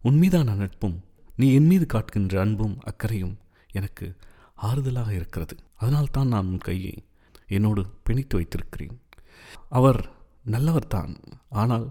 [0.03, 0.97] உன்மீதான நட்பும்
[1.35, 3.35] நீ என் மீது காட்டுகின்ற அன்பும் அக்கறையும்
[3.71, 4.05] எனக்கு
[4.61, 5.55] ஆறுதலாக இருக்கிறது.
[5.75, 6.95] அதனால்தான் நான் உன் கையை
[7.47, 8.95] என்னோடு பிணைத்து வைத்திருக்கிறேன்.
[9.69, 9.99] அவர்
[10.45, 11.13] நல்லவர்தான்
[11.49, 11.87] ஆனால்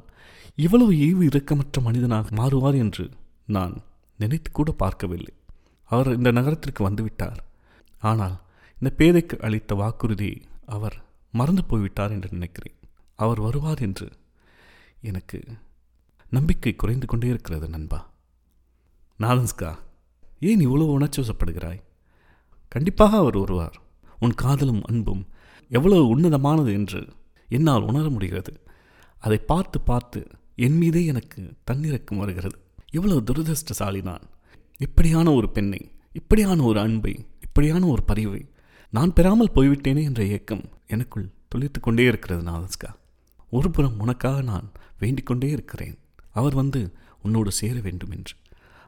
[0.55, 3.05] இவ்வளவு ஈவு இரக்கமற்ற மனிதனாக மாறுவார் என்று
[3.47, 3.75] நான்
[4.19, 5.35] நினைத்து கூட பார்க்கவில்லை.
[5.91, 7.41] அவர் இந்த நகரத்திற்கு வந்துவிட்டார்.
[8.03, 8.37] ஆனால்
[8.79, 10.97] இந்த பேதைக்கு அளித்த வாக்குறுதியை அவர்
[11.33, 12.75] மறந்து போய்விட்டார் என்று நினைக்கிறேன்.
[13.15, 14.09] அவர் வருவார் என்று
[15.01, 15.43] எனக்கு
[16.31, 18.11] நம்பிக்கை குறைந்து கொண்டே இருக்கிறது நண்பா.
[19.19, 19.77] நாதன்ஸ்கா
[20.41, 21.83] ஏன் இவ்வளவு உணர்ச்சிவசப்படுகிறாய்?
[22.69, 23.83] கண்டிப்பாக அவர் வருவார்.
[24.19, 25.29] உன் காதலும் அன்பும்
[25.69, 27.09] எவ்வளவு உன்னதமானது என்று
[27.49, 28.61] என்னால் உணர முடிகிறது.
[29.19, 32.59] அதை பார்த்து பார்த்து என் மீதே எனக்கு தன்னிறக்கம் வருகிறது.
[32.91, 34.23] எவ்வளவு துரதிருஷ்டசாலி நான்.
[34.79, 38.51] இப்படியான ஒரு பெண்ணை இப்படியான ஒரு அன்பை இப்படியான ஒரு பதிவை
[38.91, 42.91] நான் பெறாமல் போய்விட்டேனே என்ற ஏக்கம் எனக்குள் துளிர்த்து கொண்டே இருக்கிறது நாதஸ்கா.
[43.51, 45.99] ஒரு புறம் உனக்காக நான் வேண்டிக் கொண்டே இருக்கிறேன்.
[46.33, 48.37] அவர் வந்து உன்னோடு சேர வேண்டும் என்று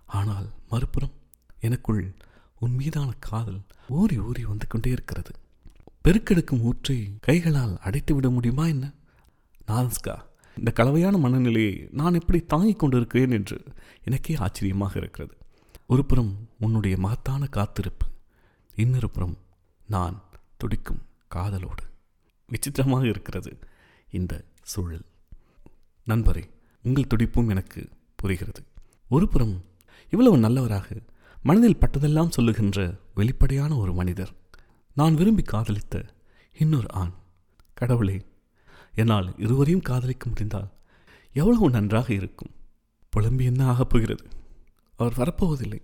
[0.07, 1.15] ஆனால் மறுபுறம்
[1.61, 2.15] எனக்குள்
[2.59, 5.31] உன் மீதான காதல் ஊறி ஊறி வந்து கொண்டே இருக்கிறது.
[6.05, 8.93] பெருக்கெடுக்கும் ஊற்றை கைகளால் அடைத்து விட முடியுமா என்ன?
[9.69, 10.15] நாதஸ்கா
[10.57, 13.63] இந்த கலவையான மனநிலையை நான் எப்படி தாங்கிக் கொண்டிருக்கிறேன் என்று
[14.05, 15.37] எனக்கே ஆச்சரியமாக இருக்கிறது.
[15.87, 18.07] ஒரு புறம் உன்னுடைய மகத்தான காத்திருப்பு
[18.77, 19.37] இன்னொரு புறம்
[19.89, 20.22] நான்
[20.57, 21.03] துடிக்கும்
[21.34, 21.84] காதலோடு.
[22.47, 23.59] விசித்திரமாக இருக்கிறது
[24.11, 25.05] இந்த சூழல்.
[26.07, 26.51] நண்பரே
[26.82, 28.62] உங்கள் துடிப்பும் எனக்கு புரிகிறது.
[29.09, 29.64] ஒரு புறம்
[30.11, 31.01] இவ்வளவு நல்லவராக
[31.43, 34.32] மனதில் பட்டதெல்லாம் சொல்லுகின்ற வெளிப்படையான ஒரு மனிதர்.
[34.95, 36.05] நான் விரும்பி காதலித்த
[36.59, 37.12] இன்னொரு ஆண்.
[37.74, 38.26] கடவுளே
[38.95, 40.70] என்னால் இருவரையும் காதலிக்க முடிந்தால்
[41.32, 42.51] எவ்வளவு நன்றாக இருக்கும்.
[43.09, 44.28] புலம்பி என்ன ஆகப் போகிறது?
[44.97, 45.82] அவர் வரப்போவதில்லை.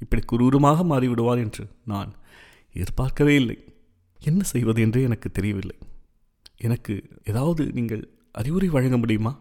[0.00, 2.14] இப்படி குரூரமாக மாறிவிடுவார் என்று நான்
[2.74, 3.74] எதிர்பார்க்கவே இல்லை.
[4.20, 5.78] என்ன செய்வது என்றே எனக்கு தெரியவில்லை.
[6.56, 9.40] எனக்கு ஏதாவது நீங்கள் அறிவுரை வழங்க முடியுமா?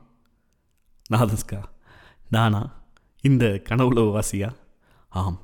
[1.10, 1.64] நாதஸ்கா
[2.30, 2.84] நானா?
[3.22, 4.56] இந்த கனவுல வாசியா
[5.10, 5.42] ஆம்.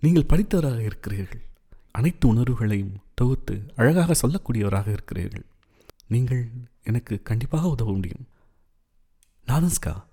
[0.00, 1.44] நீங்கள் படித்தவராக இருக்கிறீர்கள்.
[1.90, 5.44] அனைத்து உணர்வுகளையும் தொகுத்து அழகாக சொல்லக்கூடியவராக இருக்கிறீர்கள்.
[6.08, 6.50] நீங்கள்
[6.82, 8.26] எனக்கு கண்டிப்பாக உதவ முடியும்.
[9.46, 10.04] நாதஸ்கா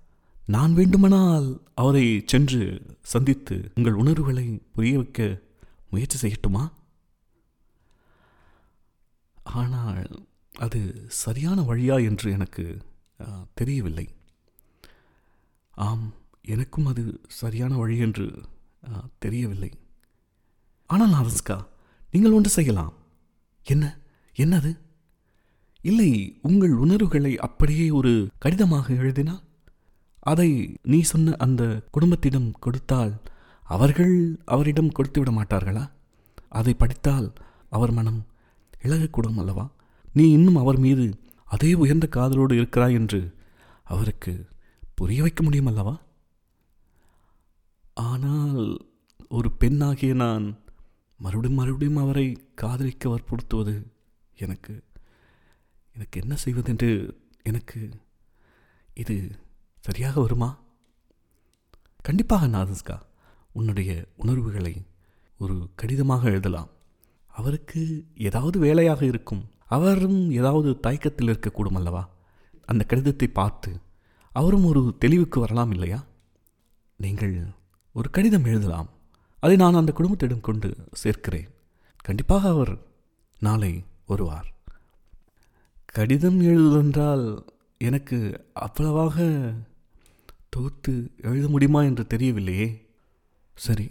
[0.46, 5.40] நான் வேண்டுமானால் அவரை சென்று சந்தித்து உங்கள் உணர்வுகளை புரிய வைக்க
[5.90, 6.72] முயற்சி செய்யட்டுமா?
[9.44, 10.10] ஆனால்
[10.64, 10.80] அது
[11.22, 12.64] சரியான வழியா என்று எனக்கு
[13.60, 14.06] தெரியவில்லை.
[15.74, 16.06] ஆம்
[16.54, 17.02] எனக்கும் அது
[17.40, 18.26] சரியான வழி என்று
[19.24, 19.70] தெரியவில்லை.
[20.90, 21.56] ஆனால் நாதஸ்கா
[22.12, 22.94] நீங்கள் ஒன்று செய்யலாம்.
[23.66, 23.84] என்ன
[24.36, 24.72] என்னது?
[25.84, 26.10] இல்லை
[26.48, 28.12] உங்கள் உணர்வுகளை அப்படியே ஒரு
[28.44, 29.42] கடிதமாக எழுதினால்?
[30.32, 30.50] அதை
[30.92, 31.62] நீ சொன்ன அந்த
[31.94, 33.14] குடும்பத்திடம் கொடுத்தால்
[33.66, 34.14] அவர்கள்
[34.54, 35.84] அவரிடம் கொடுத்து விட மாட்டார்களா?
[36.60, 37.28] அதை படித்தால்
[37.76, 38.20] அவர் மனம்
[38.84, 39.64] இழகக்கூடும் அல்லவா?
[40.12, 41.04] நீ இன்னும் அவர் மீது
[41.44, 43.20] அதே உயர்ந்த காதலோடு இருக்கிறாய் என்று
[43.84, 44.32] அவருக்கு
[44.94, 45.94] புரிய வைக்க முடியும் அல்லவா?
[47.94, 48.64] ஆனால்
[49.28, 50.46] ஒரு பெண்ணாகிய நான்
[51.18, 53.74] மறுபடியும் மறுபடியும் அவரை காதலிக்க வற்புறுத்துவது
[54.36, 54.82] எனக்கு
[55.94, 56.90] எனக்கு என்ன செய்வதென்று
[57.42, 57.80] எனக்கு
[58.94, 59.16] இது
[59.80, 60.50] சரியாக வருமா?
[62.02, 62.96] கண்டிப்பாக நாதஸ்கா
[63.52, 64.74] உன்னுடைய உணர்வுகளை
[65.38, 66.70] ஒரு கடிதமாக எழுதலாம்.
[67.34, 67.80] அவருக்கு
[68.28, 69.42] ஏதாவது வேலையாக இருக்கும்.
[69.76, 72.02] அவரும் ஏதாவது தயக்கத்தில் இருக்கக்கூடும் அல்லவா?
[72.68, 73.70] அந்த கடிதத்தை பார்த்து
[74.32, 76.00] அவரும் ஒரு தெளிவுக்கு வரலாம் இல்லையா?
[76.96, 77.34] நீங்கள்
[77.92, 78.88] ஒரு கடிதம் எழுதலாம்.
[79.38, 80.68] அதை நான் அந்த குடும்பத்திடம் கொண்டு
[81.02, 81.48] சேர்க்கிறேன்.
[82.04, 82.72] கண்டிப்பாக அவர்
[83.40, 83.72] நாளை
[84.06, 84.48] வருவார்.
[85.86, 87.26] கடிதம் எழுதுவென்றால்
[87.78, 88.18] எனக்கு
[88.52, 89.26] அவ்வளவாக
[90.48, 92.68] தொகுத்து எழுத முடியுமா என்று தெரியவில்லையே.
[93.54, 93.86] சரி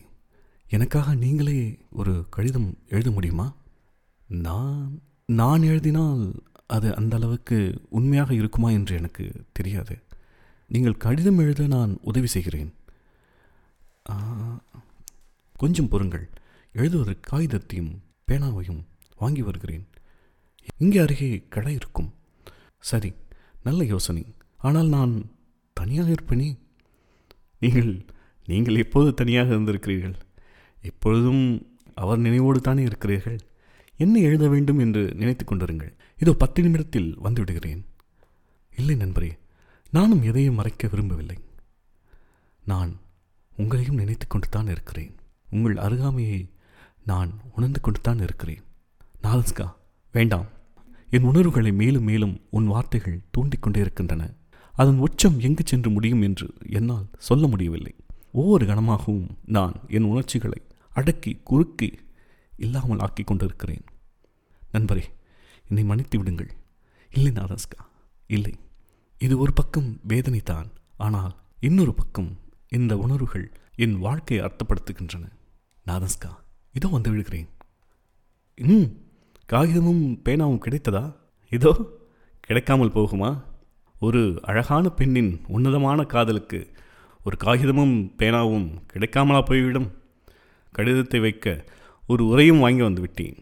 [0.76, 1.58] எனக்காக நீங்களே
[2.00, 3.46] ஒரு கடிதம் எழுத முடியுமா?
[4.48, 4.88] நான்
[5.40, 6.24] நான் எழுதினால்
[6.76, 7.58] அது அந்த அளவுக்கு
[7.98, 9.26] உண்மையாக இருக்குமா என்று எனக்கு
[9.58, 9.96] தெரியாது.
[10.70, 12.72] நீங்கள் கடிதம் எழுத நான் உதவி செய்கிறேன்.
[15.56, 16.26] கொஞ்சம் பொறுங்கள்.
[16.76, 17.94] எழுதுவதற்கு காகிதத்தையும்
[18.28, 18.82] பேனாவையும்
[19.22, 19.86] வாங்கி வருகிறேன்.
[20.84, 22.10] இங்கே அருகே கடை இருக்கும்.
[22.92, 23.12] சரி
[23.68, 24.26] நல்ல யோசனை.
[24.68, 25.14] ஆனால் நான்
[25.78, 26.50] தனியாக இருப்பேனே?
[27.64, 27.92] நீங்கள்
[28.48, 30.18] நீங்கள் எப்போது தனியாக இருந்திருக்கிறீர்கள்?
[30.90, 31.44] எப்பொழுதும்
[31.96, 33.40] அவர் நினைவோடு தானே இருக்கிறீர்கள்?
[34.00, 35.92] என்ன எழுத வேண்டும் என்று நினைத்து கொண்டிருங்கள்.
[36.22, 37.82] இதோ பத்து நிமிடத்தில் வந்துவிடுகிறேன்.
[38.76, 39.32] இல்லை நண்பரே
[39.92, 41.38] நானும் எதையும் மறைக்க விரும்பவில்லை.
[42.66, 42.92] நான்
[43.58, 45.14] உங்களையும் நினைத்து கொண்டு தான் இருக்கிறேன்.
[45.50, 46.42] உங்கள் அருகாமையை
[47.06, 48.64] நான் உணர்ந்து கொண்டு தான் இருக்கிறேன்.
[49.24, 49.68] நாலஸ்கா
[50.12, 50.48] வேண்டாம்.
[51.10, 54.24] என் உணர்வுகளை மேலும் மேலும் உன் வார்த்தைகள் தூண்டிக்கொண்டே இருக்கின்றன.
[54.76, 57.94] அதன் உச்சம் எங்கு சென்று முடியும் என்று என்னால் சொல்ல முடியவில்லை.
[58.32, 60.60] ஒவ்வொரு கணமாகவும் நான் என் உணர்ச்சிகளை
[61.00, 61.90] அடக்கி குறுக்கி
[62.64, 63.86] இல்லாமல் ஆக்கி கொண்டிருக்கிறேன்.
[64.74, 65.06] நண்பரே
[65.70, 66.52] என்னை மன்னித்து விடுங்கள்.
[67.12, 67.82] இல்லை நாதாஸ்கா
[68.36, 68.54] இல்லை.
[69.26, 70.70] இது ஒரு பக்கம் வேதனை தான்
[71.06, 71.34] ஆனால்
[71.68, 72.32] இன்னொரு பக்கம்
[72.78, 73.46] இந்த உணர்வுகள்
[73.84, 75.26] என் வாழ்க்கையை அர்த்தப்படுத்துகின்றன.
[75.86, 76.32] நாதாஸ்கா
[76.78, 77.50] இதோ வந்து விடுகிறேன்.
[78.58, 78.88] ம்
[79.50, 81.04] காகிதமும் பேனாவும் கிடைத்ததா?
[81.52, 81.72] இதோ
[82.46, 83.32] கிடைக்காமல் போகுமா?
[84.06, 86.60] ஒரு அழகான பெண்ணின் உன்னதமான காதலுக்கு
[87.26, 89.90] ஒரு காகிதமும் பேனாவும் கிடைக்காமலா போய்விடும்?
[90.74, 91.66] கடிதத்தை வைக்க
[92.08, 93.36] ஒரு உரையும் வாங்கி வந்து விட்டேன்.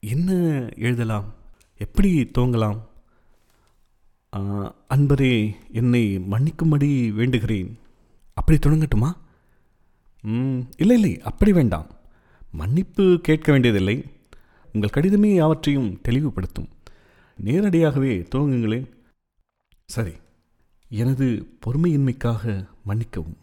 [0.00, 0.32] என்ன
[0.76, 1.34] எழுதலாம்?
[1.78, 2.80] எப்படி துவங்கலாம்?
[4.94, 7.70] அன்பரே என்னை மன்னிக்கும்படி வேண்டுகிறேன்.
[8.34, 9.10] அப்படி தொடங்கட்டுமா?
[10.22, 11.86] ம், இல்லை இல்லை அப்படி வேண்டாம்.
[12.52, 14.04] மன்னிப்பு கேட்க வேண்டியதில்லை.
[14.72, 16.70] உங்கள் கடிதமே யாவற்றையும் தெளிவுபடுத்தும்.
[17.36, 18.88] நேரடியாகவே துவங்குங்களேன்.
[19.86, 20.12] சரி
[20.88, 21.26] எனது
[21.66, 23.36] பொறுமையின்மைக்காக மன்னிக்கவும்.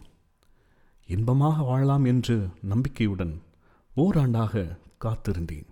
[1.14, 3.42] இன்பமாக வாழலாம் என்று நம்பிக்கையுடன்
[3.96, 5.68] ஓராண்டாக காத்திருந்தேன்.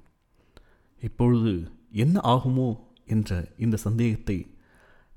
[1.01, 1.53] இப்பொழுது
[1.91, 4.47] என்ன ஆகுமோ என்ற இந்த சந்தேகத்தை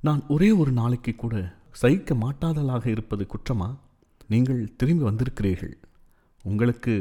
[0.01, 1.35] நான் ஒரே ஒரு நாளைக்கு கூட
[1.71, 3.69] சகிக்க மாட்டாதலாக இருப்பது குற்றமா?
[4.27, 5.75] நீங்கள் திரும்பி வந்திருக்கிறீர்கள்.
[6.43, 6.93] உங்களுக்கு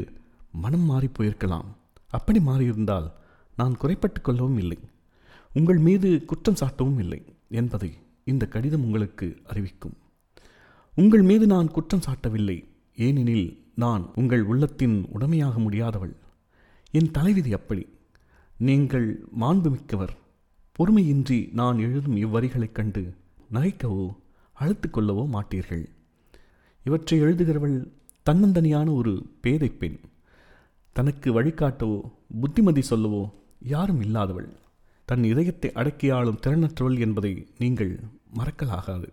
[0.51, 1.69] மனம் மாறி போயிருக்கலாம்.
[2.07, 3.11] அப்படி மாறியிருந்தால்
[3.55, 4.79] நான் குறைப்பட்டு கொள்ளவும் இல்லை.
[5.53, 7.91] உங்கள் மீது குற்றம் சாட்டவும் இல்லை என்பதை
[8.23, 9.95] இந்த கடிதம் உங்களுக்கு அறிவிக்கும்.
[10.95, 12.57] உங்கள் மீது நான் குற்றம் சாட்டவில்லை.
[13.01, 16.15] ஏனெனில் நான் உங்கள் உள்ளத்தின் உடமையாக முடியாதவள்.
[16.91, 17.87] என் தலைவிதி அப்படி.
[18.57, 20.15] நீங்கள் மாண்புமிக்கவர்.
[20.79, 23.13] பொறுமையின்றி நான் எழுதும் இவ்வரிகளைக் கண்டு
[23.53, 24.15] நகைக்கவோ
[24.53, 25.85] அழுத்து கொள்ளவோ மாட்டீர்கள்.
[26.83, 27.87] இவற்றை எழுதுகிறவள்
[28.25, 29.99] தன்னந்தனியான ஒரு பேதை பெண்.
[30.93, 32.01] தனக்கு வழிகாட்டவோ
[32.41, 34.49] புத்திமதி சொல்லவோ யாரும் இல்லாதவள்.
[35.05, 37.99] தன் இதயத்தை அடக்கியாளும் திறனற்றவள் என்பதை நீங்கள்
[38.35, 39.07] மறக்கலாகாது.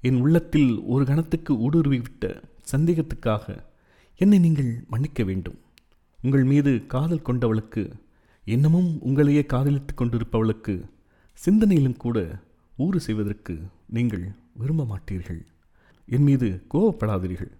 [0.00, 2.42] என் உள்ளத்தில் ஒரு கணத்துக்கு ஊடுருவிவிட்ட
[2.72, 3.64] சந்தேகத்துக்காக
[4.16, 5.58] என்னை நீங்கள் மன்னிக்க வேண்டும்.
[6.22, 7.92] உங்கள் மீது காதல் கொண்டவளுக்கு
[8.44, 10.88] இன்னமும் உங்களையே காதலித்துக் கொண்டிருப்பவளுக்கு
[11.44, 12.42] சிந்தனையிலும் கூட
[12.76, 15.42] ஊறு செய்வதற்கு நீங்கள் விரும்ப மாட்டீர்கள்.
[16.06, 17.50] என் மீது கோபப்படாதீர்கள்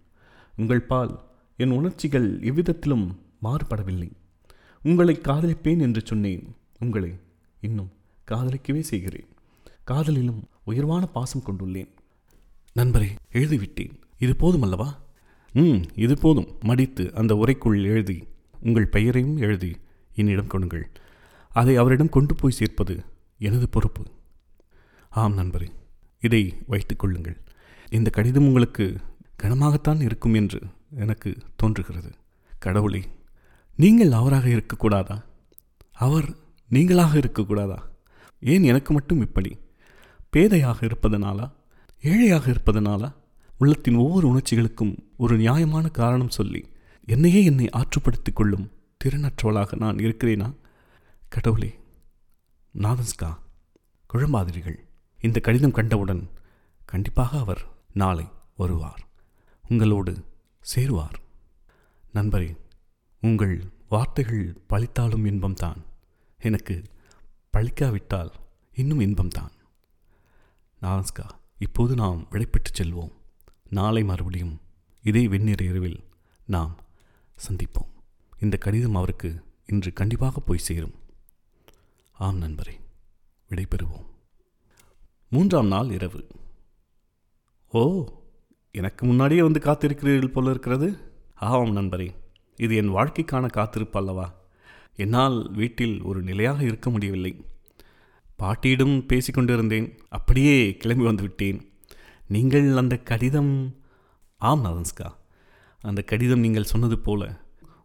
[0.56, 1.24] உங்கள் பால்
[1.56, 4.10] என் உணர்ச்சிகள் எவ்விதத்திலும் மாறுபடவில்லை.
[4.82, 6.54] உங்களை காதலிப்பேன் என்று சொன்னேன்.
[6.80, 7.12] உங்களை
[7.60, 7.90] இன்னும்
[8.30, 9.28] காதலிக்கவே செய்கிறேன்.
[9.84, 11.88] காதலிலும் உயர்வான பாசம் கொண்டுள்ளேன்.
[12.72, 13.94] நண்பரை எழுதிவிட்டேன்.
[14.18, 14.96] இது போதுமல்லவா
[15.52, 16.48] ம் இது போதும்.
[16.60, 18.28] மடித்து அந்த உரைக்குள் எழுதி
[18.60, 19.76] உங்கள் பெயரையும் எழுதி
[20.14, 20.90] என்னிடம் கொடுங்கள்
[21.48, 23.04] அதை அவரிடம் கொண்டு போய் சேர்ப்பது
[23.38, 24.02] எனது பொறுப்பு.
[25.10, 25.68] ஆம் நண்பரே
[26.20, 27.36] இதை வைத்துக் கொள்ளுங்கள்.
[27.90, 28.96] இந்த கடிதம் உங்களுக்கு
[29.42, 30.60] கனமாகத்தான் இருக்கும் என்று
[30.90, 32.10] எனக்கு தோன்றுகிறது.
[32.58, 33.02] கடவுளே
[33.76, 35.22] நீங்கள் அவராக இருக்கக்கூடாதா?
[35.92, 36.28] அவர்
[36.70, 37.78] நீங்களாக இருக்கக்கூடாதா?
[38.40, 39.58] ஏன் எனக்கு மட்டும் இப்படி?
[40.36, 41.52] பேதையாக இருப்பதனாலா?
[42.02, 43.14] ஏழையாக இருப்பதனாலா?
[43.58, 46.68] உள்ளத்தின் ஒவ்வொரு உணர்ச்சிகளுக்கும் ஒரு நியாயமான காரணம் சொல்லி
[47.06, 48.70] என்னையே என்னை ஆற்றுப்படுத்திக் கொள்ளும்
[49.04, 50.56] திறனற்றவளாக நான் இருக்கிறேனா?
[51.28, 51.78] கடவுளே
[52.74, 53.30] நாதன்ஸ்கா
[54.06, 54.78] குழம்பாதிரிகள்
[55.20, 56.30] இந்த கடிதம் கண்டவுடன்
[56.84, 59.06] கண்டிப்பாக அவர் நாளை வருவார்
[59.68, 60.24] உங்களோடு
[60.74, 61.18] சேருவார்.
[62.14, 62.56] நண்பரே
[63.20, 65.80] உங்கள் வார்த்தைகள் பழித்தாலும் இன்பம்தான்
[66.38, 66.82] எனக்கு
[67.52, 68.30] பழிக்காவிட்டால்
[68.74, 69.54] இன்னும் இன்பம்தான்
[70.82, 71.28] நாதன்ஸ்கா
[71.58, 73.12] இப்போது நாம் விடைபெற்று செல்வோம்.
[73.70, 74.60] நாளை மறுபடியும்
[75.02, 76.04] இதே வெந்நீர் இரவில்
[76.46, 76.78] நாம்
[77.48, 77.90] சந்திப்போம்.
[78.40, 80.94] இந்த கடிதம் அவருக்கு இன்று கண்டிப்பாக போய் சேரும்.
[82.12, 82.80] ஆம் நண்பரே
[83.50, 84.06] விடைபெறுவோம்.
[85.28, 86.26] மூன்றாம் நாள் இரவு.
[87.70, 88.04] ஓ
[88.70, 90.98] எனக்கு முன்னாடியே வந்து காத்திருக்கிறீர்கள் போல இருக்கிறது.
[91.34, 92.14] ஆமாம் நண்பரே
[92.56, 94.34] இது என் வாழ்க்கைக்கான காத்திருப்பு அல்லவா?
[94.96, 97.44] என்னால் வீட்டில் ஒரு நிலையாக இருக்க முடியவில்லை.
[98.36, 99.98] பாட்டியிடம் பேசிக்கொண்டிருந்தேன்.
[100.08, 101.72] அப்படியே கிளம்பி வந்து விட்டேன்
[102.34, 103.52] நீங்கள் அந்த கடிதம்
[104.40, 105.08] ஆம் நதன்ஸ்கா.
[105.82, 107.22] அந்த கடிதம் நீங்கள் சொன்னது போல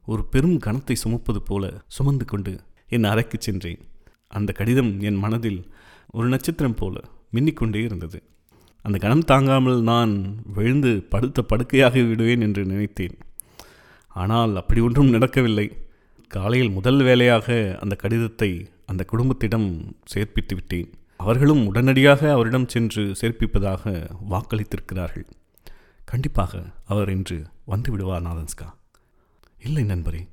[0.06, 2.54] ஒரு பெரும் கணத்தை சுமப்பது போல சுமந்து கொண்டு
[2.88, 3.82] என் அறைக்கு சென்றேன்.
[4.28, 5.62] அந்த கடிதம் என் மனதில்
[6.12, 6.96] ஒரு நட்சத்திரம் போல
[7.34, 8.20] மின்னிக்கொண்டே இருந்தது.
[8.86, 10.14] அந்த கணம் தாங்காமல் நான்
[10.54, 13.16] விழுந்து படுத்த படுக்கையாகி விடுவேன் என்று நினைத்தேன்.
[14.16, 15.68] ஆனால் அப்படி ஒன்றும் நடக்கவில்லை.
[16.28, 18.52] காலையில் முதல் வேலையாக அந்த கடிதத்தை
[18.86, 19.70] அந்த குடும்பத்திடம்
[20.14, 20.90] சேர்ப்பித்து விட்டேன்.
[21.22, 25.26] அவர்களும் உடனடியாக அவரிடம் சென்று சேர்ப்பிப்பதாக வாக்களித்திருக்கிறார்கள்.
[26.06, 28.68] கண்டிப்பாக அவர் இன்று வந்து விடுவார் நாதன்ஸ்கா.
[29.60, 30.28] இல்லை நண்பரே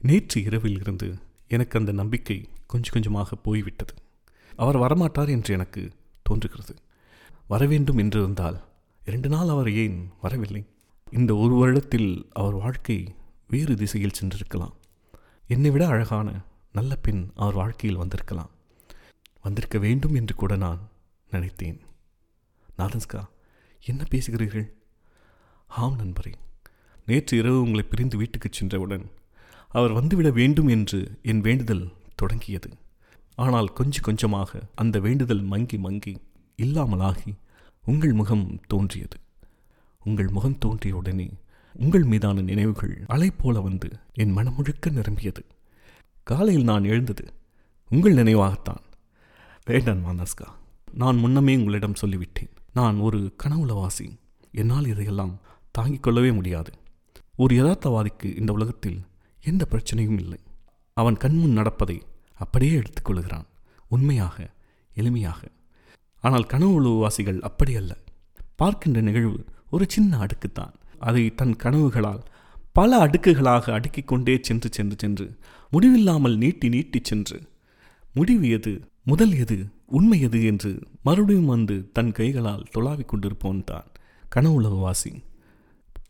[0.00, 1.08] நேற்று இரவில் இருந்து
[1.48, 3.94] எனக்கு அந்த நம்பிக்கை கொஞ்சம் கொஞ்சமாக போய்விட்டது.
[4.56, 5.82] அவர் வரமாட்டார் என்று எனக்கு
[6.22, 6.74] தோன்றுகிறது.
[7.48, 8.58] வரவேண்டும் என்றிருந்தால்
[9.04, 10.64] இரண்டு நாள் அவர் ஏன் வரவில்லை?
[11.10, 13.14] இந்த ஒரு வருடத்தில் அவர் வாழ்க்கை
[13.48, 14.74] வேறு திசையில் சென்றிருக்கலாம்.
[15.46, 16.28] என்னை விட அழகான
[16.72, 18.50] நல்ல பெண் அவர் வாழ்க்கையில் வந்திருக்கலாம்.
[19.44, 20.80] வந்திருக்க வேண்டும் என்று கூட நான்
[21.30, 21.78] நினைத்தேன்.
[22.78, 23.20] நாதன்ஸ்கா
[23.84, 24.66] என்ன பேசுகிறீர்கள்?
[25.68, 26.32] ஆம் நண்பரே
[27.06, 29.04] நேற்று இரவு உங்களை பிரிந்து வீட்டுக்கு சென்றவுடன்
[29.74, 31.84] அவர் வந்துவிட வேண்டும் என்று என் வேண்டுதல்
[32.14, 32.70] தொடங்கியது.
[33.38, 36.14] ஆனால் கொஞ்சம் கொஞ்சமாக அந்த வேண்டுதல் மங்கி மங்கி
[36.62, 37.32] இல்லாமலாகி
[37.84, 39.18] உங்கள் முகம் தோன்றியது.
[40.04, 41.28] உங்கள் முகம் தோன்றிய உடனே
[41.74, 43.88] உங்கள் மீதான நினைவுகள் அலை போல வந்து
[44.22, 45.42] என் மனம் முழுக்க நிரம்பியது.
[46.30, 47.24] காலையில் நான் எழுந்தது
[47.90, 48.83] உங்கள் நினைவாகத்தான்.
[49.64, 50.48] வேண்டாம் மானஸ்கா.
[50.92, 52.50] நான் முன்னமே உங்களிடம் சொல்லிவிட்டேன்.
[52.74, 54.18] நான் ஒரு கனவுலவாசி.
[54.52, 55.40] என்னால் இதையெல்லாம்
[55.70, 56.72] தாங்கிக் கொள்ளவே முடியாது.
[57.36, 59.00] ஒரு யதார்த்தவாதிக்கு இந்த உலகத்தில்
[59.44, 60.38] எந்த பிரச்சனையும் இல்லை.
[60.92, 62.02] அவன் கண்முன் நடப்பதை
[62.34, 63.44] அப்படியே எடுத்துக்கொள்கிறான்
[63.88, 64.50] உண்மையாக
[64.96, 65.42] எளிமையாக.
[66.20, 67.96] ஆனால் கனவு உலகவாசிகள் அப்படி அல்ல.
[68.56, 70.72] பார்க்கின்ற நிகழ்வு ஒரு சின்ன அடுக்குத்தான்.
[70.98, 72.22] அதை தன் கனவுகளால்
[72.72, 75.38] பல அடுக்குகளாக அடுக்கிக் கொண்டே சென்று சென்று சென்று
[75.70, 77.42] முடிவில்லாமல் நீட்டி நீட்டி சென்று
[78.14, 78.92] முடிவு எது?
[79.06, 79.56] முதல் எது
[79.96, 80.70] உண்மை எது என்று
[81.06, 83.88] மறுபடியும் வந்து தன் கைகளால் தொலாவிக் கொண்டிருப்பவன் தான்
[84.34, 85.10] கனவுலக வாசி.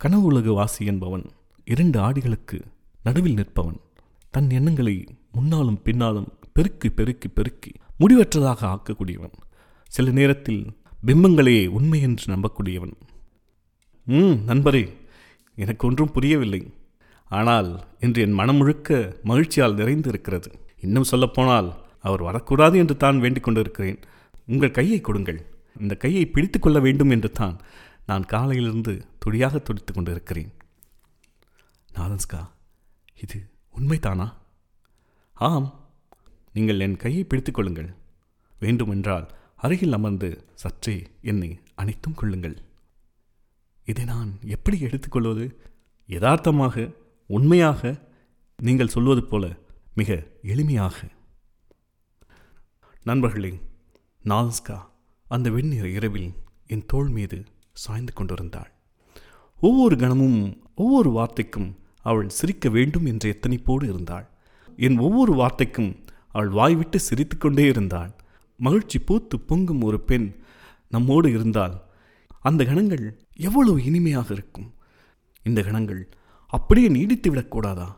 [0.04, 1.24] கனவுலக வாசி என்பவன்
[1.64, 2.58] இரண்டு ஆடிகளுக்கு
[3.02, 3.80] நடுவில் நிற்பவன்.
[4.30, 4.94] தன் எண்ணங்களை
[5.32, 9.34] முன்னாலும் பின்னாலும் பெருக்கி பெருக்கி பெருக்கி முடிவற்றதாக ஆக்கக்கூடியவன்.
[9.90, 10.62] சில நேரத்தில்
[11.06, 12.94] பிம்பங்களையே உண்மை என்று நம்பக்கூடியவன்.
[14.06, 14.84] ம் நண்பரே
[15.58, 16.62] எனக்கு ஒன்றும் புரியவில்லை.
[17.30, 17.70] ஆனால்
[18.00, 21.70] இன்று என் மனம் முழுக்க மகிழ்ச்சியால் நிறைந்து இருக்கிறது இன்னும் சொல்லப்போனால்
[22.08, 23.98] அவர் வரக்கூடாது என்று தான் வேண்டிக் கொண்டிருக்கிறேன்.
[24.52, 25.40] உங்கள் கையை கொடுங்கள்.
[25.82, 27.56] இந்த கையை பிடித்து கொள்ள வேண்டும் என்று தான்
[28.10, 28.92] நான் காலையிலிருந்து
[29.22, 30.50] துடியாக துடித்து கொண்டிருக்கிறேன்.
[31.96, 32.40] நாதன்ஸ்கா
[33.24, 33.38] இது
[33.78, 34.26] உண்மைதானா?
[35.36, 35.68] ஆம்
[36.56, 37.90] நீங்கள் என் கையை பிடித்துக் கொள்ளுங்கள்.
[38.64, 39.26] வேண்டுமென்றால்
[39.64, 40.28] அருகில் அமர்ந்து
[40.62, 40.96] சற்றே
[41.30, 41.50] என்னை
[41.80, 42.56] அணைத்தும் கொள்ளுங்கள்.
[43.88, 45.46] இதை நான் எப்படி எடுத்துக்கொள்வது
[46.08, 46.86] யதார்த்தமாக
[47.30, 47.92] உண்மையாக
[48.58, 49.44] நீங்கள் சொல்வது போல
[50.00, 50.10] மிக
[50.52, 50.98] எளிமையாக.
[53.08, 53.60] நண்பர்களே
[54.24, 54.76] நாதஸ்கா
[55.28, 56.32] அந்த வெண்ணிற இரவில்
[56.66, 58.70] என் தோள் மீது சாய்ந்து கொண்டிருந்தாள்.
[59.60, 64.30] ஒவ்வொரு கணமும் ஒவ்வொரு வார்த்தைக்கும் அவள் சிரிக்க வேண்டும் என்ற எத்தனைப்போடு இருந்தாள்.
[64.76, 68.12] என் ஒவ்வொரு வார்த்தைக்கும் அவள் வாய்விட்டு சிரித்துக்கொண்டே இருந்தாள்.
[68.56, 70.34] மகிழ்ச்சி பூத்து பொங்கும் ஒரு பெண்
[70.88, 71.82] நம்மோடு இருந்தால்
[72.40, 74.74] அந்த கணங்கள் எவ்வளவு இனிமையாக இருக்கும்.
[75.42, 76.08] இந்த கணங்கள்
[76.46, 77.96] அப்படியே நீடித்து விடக்கூடாதா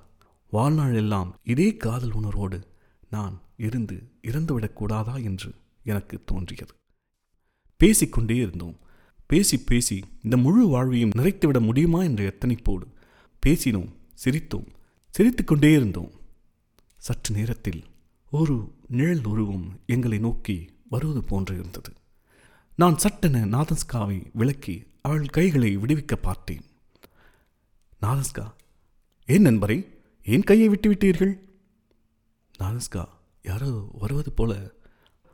[0.51, 2.75] வாழ்நாள் எல்லாம் இதே காதல் உணர்வோடு
[3.17, 5.55] நான் இருந்து இறந்துவிடக்கூடாதா என்று
[5.85, 6.73] எனக்கு தோன்றியது.
[7.77, 8.77] பேசிக்கொண்டே இருந்தோம்.
[9.27, 12.87] பேசி பேசி இந்த முழு வாழ்வையும் நிறைத்துவிட முடியுமா என்ற எத்தனைப்போடு
[13.47, 13.93] பேசினோம்
[14.25, 14.69] சிரித்தோம்
[15.11, 16.12] சிரித்துக்கொண்டே இருந்தோம்.
[16.97, 17.85] சற்று நேரத்தில்
[18.31, 20.57] ஒரு நிழல் உருவம் எங்களை நோக்கி
[20.89, 21.93] வருவது போன்று இருந்தது.
[22.77, 26.64] நான் சட்டென நாதஸ்காவை விளக்கி அவள் கைகளை விடுவிக்க பார்த்தேன்.
[28.03, 28.47] நாதஸ்கா
[29.27, 29.79] ஏன் நண்பரே
[30.25, 31.35] ஏன் கையை விட்டுவிட்டீர்கள்
[32.59, 33.09] நானஸ்கா
[33.43, 34.71] யாரோ வருவது போல.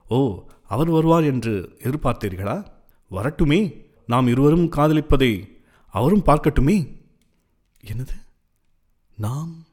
[0.09, 2.67] ஓ அவர் வருவார் என்று எதிர்பார்த்தீர்களா?
[3.11, 7.01] வரட்டுமே நாம் இருவரும் காதலிப்பதை அவரும் பார்க்கட்டுமே.
[7.85, 8.17] என்னது?
[9.17, 9.67] நாம்?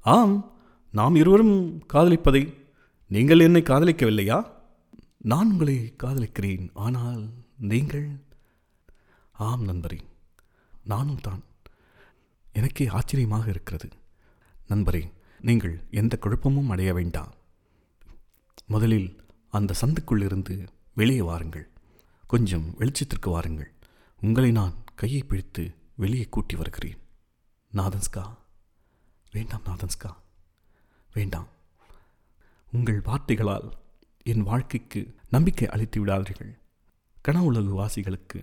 [0.00, 0.52] ஆம்
[0.92, 2.54] நாம் இருவரும் காதலிப்பதை
[3.08, 4.50] நீங்கள் என்னை காதலிக்கவில்லையா?
[5.18, 7.28] நான் உங்களை காதலிக்கிறேன் ஆனால்
[7.58, 8.08] நீங்கள்?
[9.32, 9.98] ஆம் நண்பரே
[10.84, 11.42] நானும் தான்.
[12.52, 13.88] எனக்கே ஆச்சரியமாக இருக்கிறது.
[14.68, 15.12] நண்பரே
[15.42, 17.34] நீங்கள் எந்த குழப்பமும் அடைய வேண்டாம்.
[18.66, 21.68] முதலில் அந்த சந்துக்குள்ளிருந்து வெளியே வாருங்கள்.
[22.26, 23.72] கொஞ்சம் வெளிச்சத்திற்கு வாருங்கள்.
[24.20, 26.98] உங்களை நான் கையை பிடித்து வெளியே கூட்டி வருகிறேன்.
[27.74, 28.36] நாதன்ஸ்கா.
[29.32, 30.14] வேண்டாம் நாதன்ஸ்கா.
[31.12, 31.48] வேண்டாம்.
[32.72, 33.72] உங்கள் வார்த்தைகளால்
[34.22, 36.58] என் வாழ்க்கைக்கு நம்பிக்கை அளித்து விடாதீர்கள்.
[37.28, 38.42] கனவுலகு வாசிகளுக்கு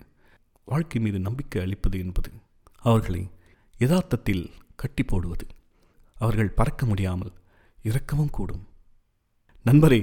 [0.64, 2.30] வாழ்க்கை மீது நம்பிக்கை அளிப்பது என்பது
[2.78, 3.30] அவர்களை
[3.78, 5.46] யதார்த்தத்தில் கட்டி போடுவது.
[6.20, 7.32] அவர்கள் பறக்க முடியாமல்
[7.84, 8.64] இறக்கவும் கூடும்.
[9.66, 10.00] நண்பரே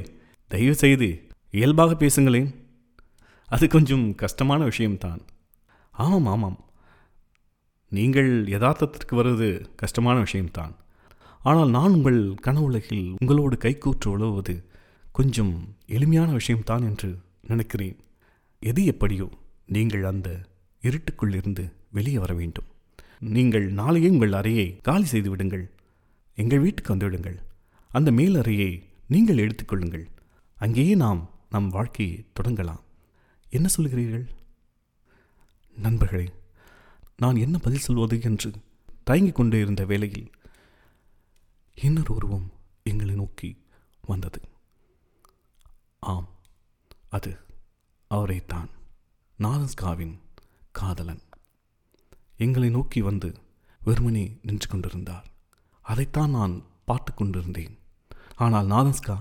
[0.51, 1.09] தயவு செய்து
[1.51, 2.49] இயல்பாக பேசுங்களேன்.
[3.49, 5.21] அது கொஞ்சம் கஷ்டமான விஷயம்தான்.
[5.91, 6.57] ஆமாம் ஆமாம்.
[7.91, 10.73] நீங்கள் யதார்த்தத்திற்கு வருவது கஷ்டமான விஷயம்தான்.
[11.41, 14.55] ஆனால் நான் உங்கள் கனவுலகில் உங்களோடு கைக்கூற்று உழவுவது
[15.11, 15.53] கொஞ்சம்
[15.87, 17.09] எளிமையான விஷயம்தான் என்று
[17.47, 17.97] நினைக்கிறேன்.
[18.61, 19.27] எது எப்படியோ
[19.67, 20.29] நீங்கள் அந்த
[20.83, 22.67] இருட்டுக்குள்ளிருந்து வெளியே வர வேண்டும்.
[23.35, 25.65] நீங்கள் நாளையே உங்கள் அறையை காலி செய்து விடுங்கள்.
[26.37, 27.37] எங்கள் வீட்டுக்கு வந்துவிடுங்கள்.
[27.89, 28.71] அந்த மேலறையை
[29.07, 30.05] நீங்கள் எடுத்துக்கொள்ளுங்கள்
[30.55, 32.81] அங்கேயே நாம் நம் வாழ்க்கையை தொடங்கலாம்.
[33.49, 34.25] என்ன சொல்கிறீர்கள்?
[35.75, 36.27] நண்பர்களே
[37.17, 38.51] நான் என்ன பதில் சொல்வது என்று
[39.03, 40.29] தயங்கிக் கொண்டே இருந்த வேளையில்
[41.75, 42.51] இன்னொரு உருவம்
[42.83, 43.49] எங்களை நோக்கி
[44.01, 44.41] வந்தது.
[45.99, 46.29] ஆம்
[47.09, 47.31] அது
[48.11, 48.69] அவரைத்தான்
[49.39, 50.15] நாதஸ்காவின்
[50.71, 51.23] காதலன்.
[52.37, 53.29] எங்களை நோக்கி வந்து
[53.83, 55.27] வெறுமனே நின்று கொண்டிருந்தார்.
[55.87, 57.79] அதைத்தான் நான் பார்த்து கொண்டிருந்தேன்
[58.35, 59.17] ஆனால் நாதஸ்கா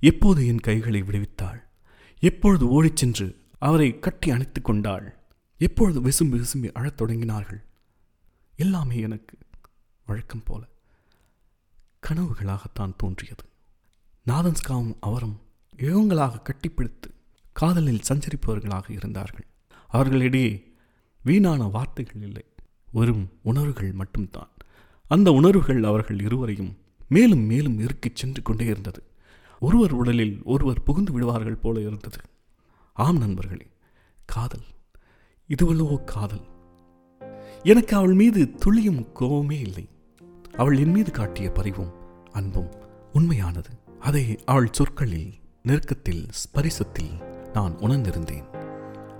[0.00, 1.60] எப்போது என் கைகளை விடுவித்தாள்?
[2.18, 3.26] எப்பொழுது ஓடிச் சென்று
[3.58, 5.06] அவரை கட்டி அணைத்து கொண்டாள்?
[5.58, 7.60] எப்பொழுது விசும்பி விசும்பி அழத் தொடங்கினார்கள்?
[8.56, 9.38] எல்லாமே எனக்கு
[10.06, 10.64] வழக்கம் போல
[12.06, 13.44] கனவுகளாகத்தான் தோன்றியது.
[14.26, 15.38] நாதன்ஸ்காவும் அவரும்
[15.76, 17.10] யுகங்களாக கட்டிப்பிடித்து
[17.52, 19.46] காதலில் சஞ்சரிப்பவர்களாக இருந்தார்கள்.
[19.88, 20.74] அவர்களிடையே
[21.24, 22.44] வீணான வார்த்தைகள் இல்லை.
[22.92, 24.52] வெறும் உணர்வுகள் மட்டும்தான்.
[25.08, 26.76] அந்த உணர்வுகள் அவர்கள் இருவரையும்
[27.08, 29.02] மேலும் மேலும் இறுக்கிச் சென்று கொண்டே இருந்தது.
[29.60, 32.16] ஒருவர் உடலில் ஒருவர் புகுந்து விடுவார்கள் போல இருந்தது.
[32.92, 33.66] ஆம் நண்பர்களே
[34.24, 34.62] காதல்.
[35.48, 36.40] இதுவல்லவோ காதல்.
[37.62, 39.88] எனக்கு அவள் மீது துளியும் கோபமே இல்லை.
[40.56, 41.92] அவள் என் மீது காட்டிய பரிவும்
[42.32, 42.68] அன்பும்
[43.12, 43.70] உண்மையானது.
[44.00, 48.46] அதை அவள் சொற்களில் நெருக்கத்தில் ஸ்பரிசத்தில் நான் உணர்ந்திருந்தேன்.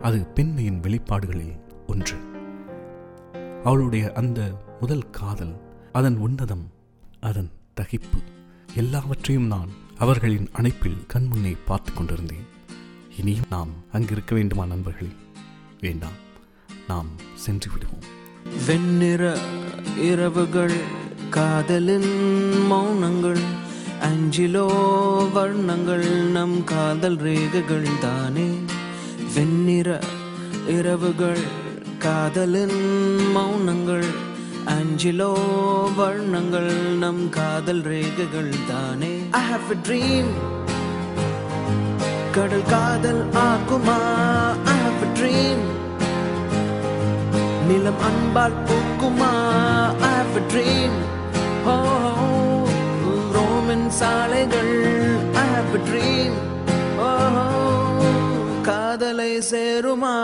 [0.00, 2.16] அது பெண்மையின் வெளிப்பாடுகளில் ஒன்று.
[3.64, 6.70] அவளுடைய அந்த முதல் காதல் அதன் உன்னதம்
[7.20, 8.18] அதன் தகிப்பு.
[8.76, 9.68] எல்லாவற்றையும் நான்
[9.98, 12.46] அவர்களின் அணைப்பில் கண்முன்னே பார்த்து கொண்டிருந்தேன்.
[13.18, 15.10] இனியும் நாம் அங்கிருக்க வேண்டுமா நண்பர்களே?
[15.80, 16.26] வேண்டாம்.
[16.88, 18.02] நாம் சென்று விடுவோம்.
[18.66, 19.38] வெண்ணிற
[20.02, 20.76] இரவுகள்
[21.30, 22.10] காதலின்
[22.70, 23.40] மௌனங்கள்
[24.02, 24.68] அஞ்சிலோ
[25.34, 28.58] வர்ணங்கள் நம் காதல் ரேகைகள் தானே?
[29.34, 30.00] வெண்ணிற
[30.68, 31.42] இரவுகள்
[31.98, 32.76] காதலின்
[33.36, 34.06] மௌனங்கள்
[34.74, 35.30] அஞ்சிலோ
[35.98, 39.12] வண்ணங்கள் நம் காதல் ரேகைகள் தானே.
[39.38, 40.30] ஐ ஹாவ் a ட்ரீம்
[42.36, 43.98] கடல் காதல் ஆக்குமா?
[44.72, 45.64] ஐ ஹாவ் a ட்ரீம்
[47.68, 49.32] நிலம் அன்பால் பூக்குமா?
[50.08, 50.98] I have a dream
[51.74, 52.68] oh,
[53.36, 54.74] Roman சாலைகள்.
[55.42, 56.36] I have a dream
[57.08, 57.48] oh,
[58.70, 60.16] காதலை சேருமா?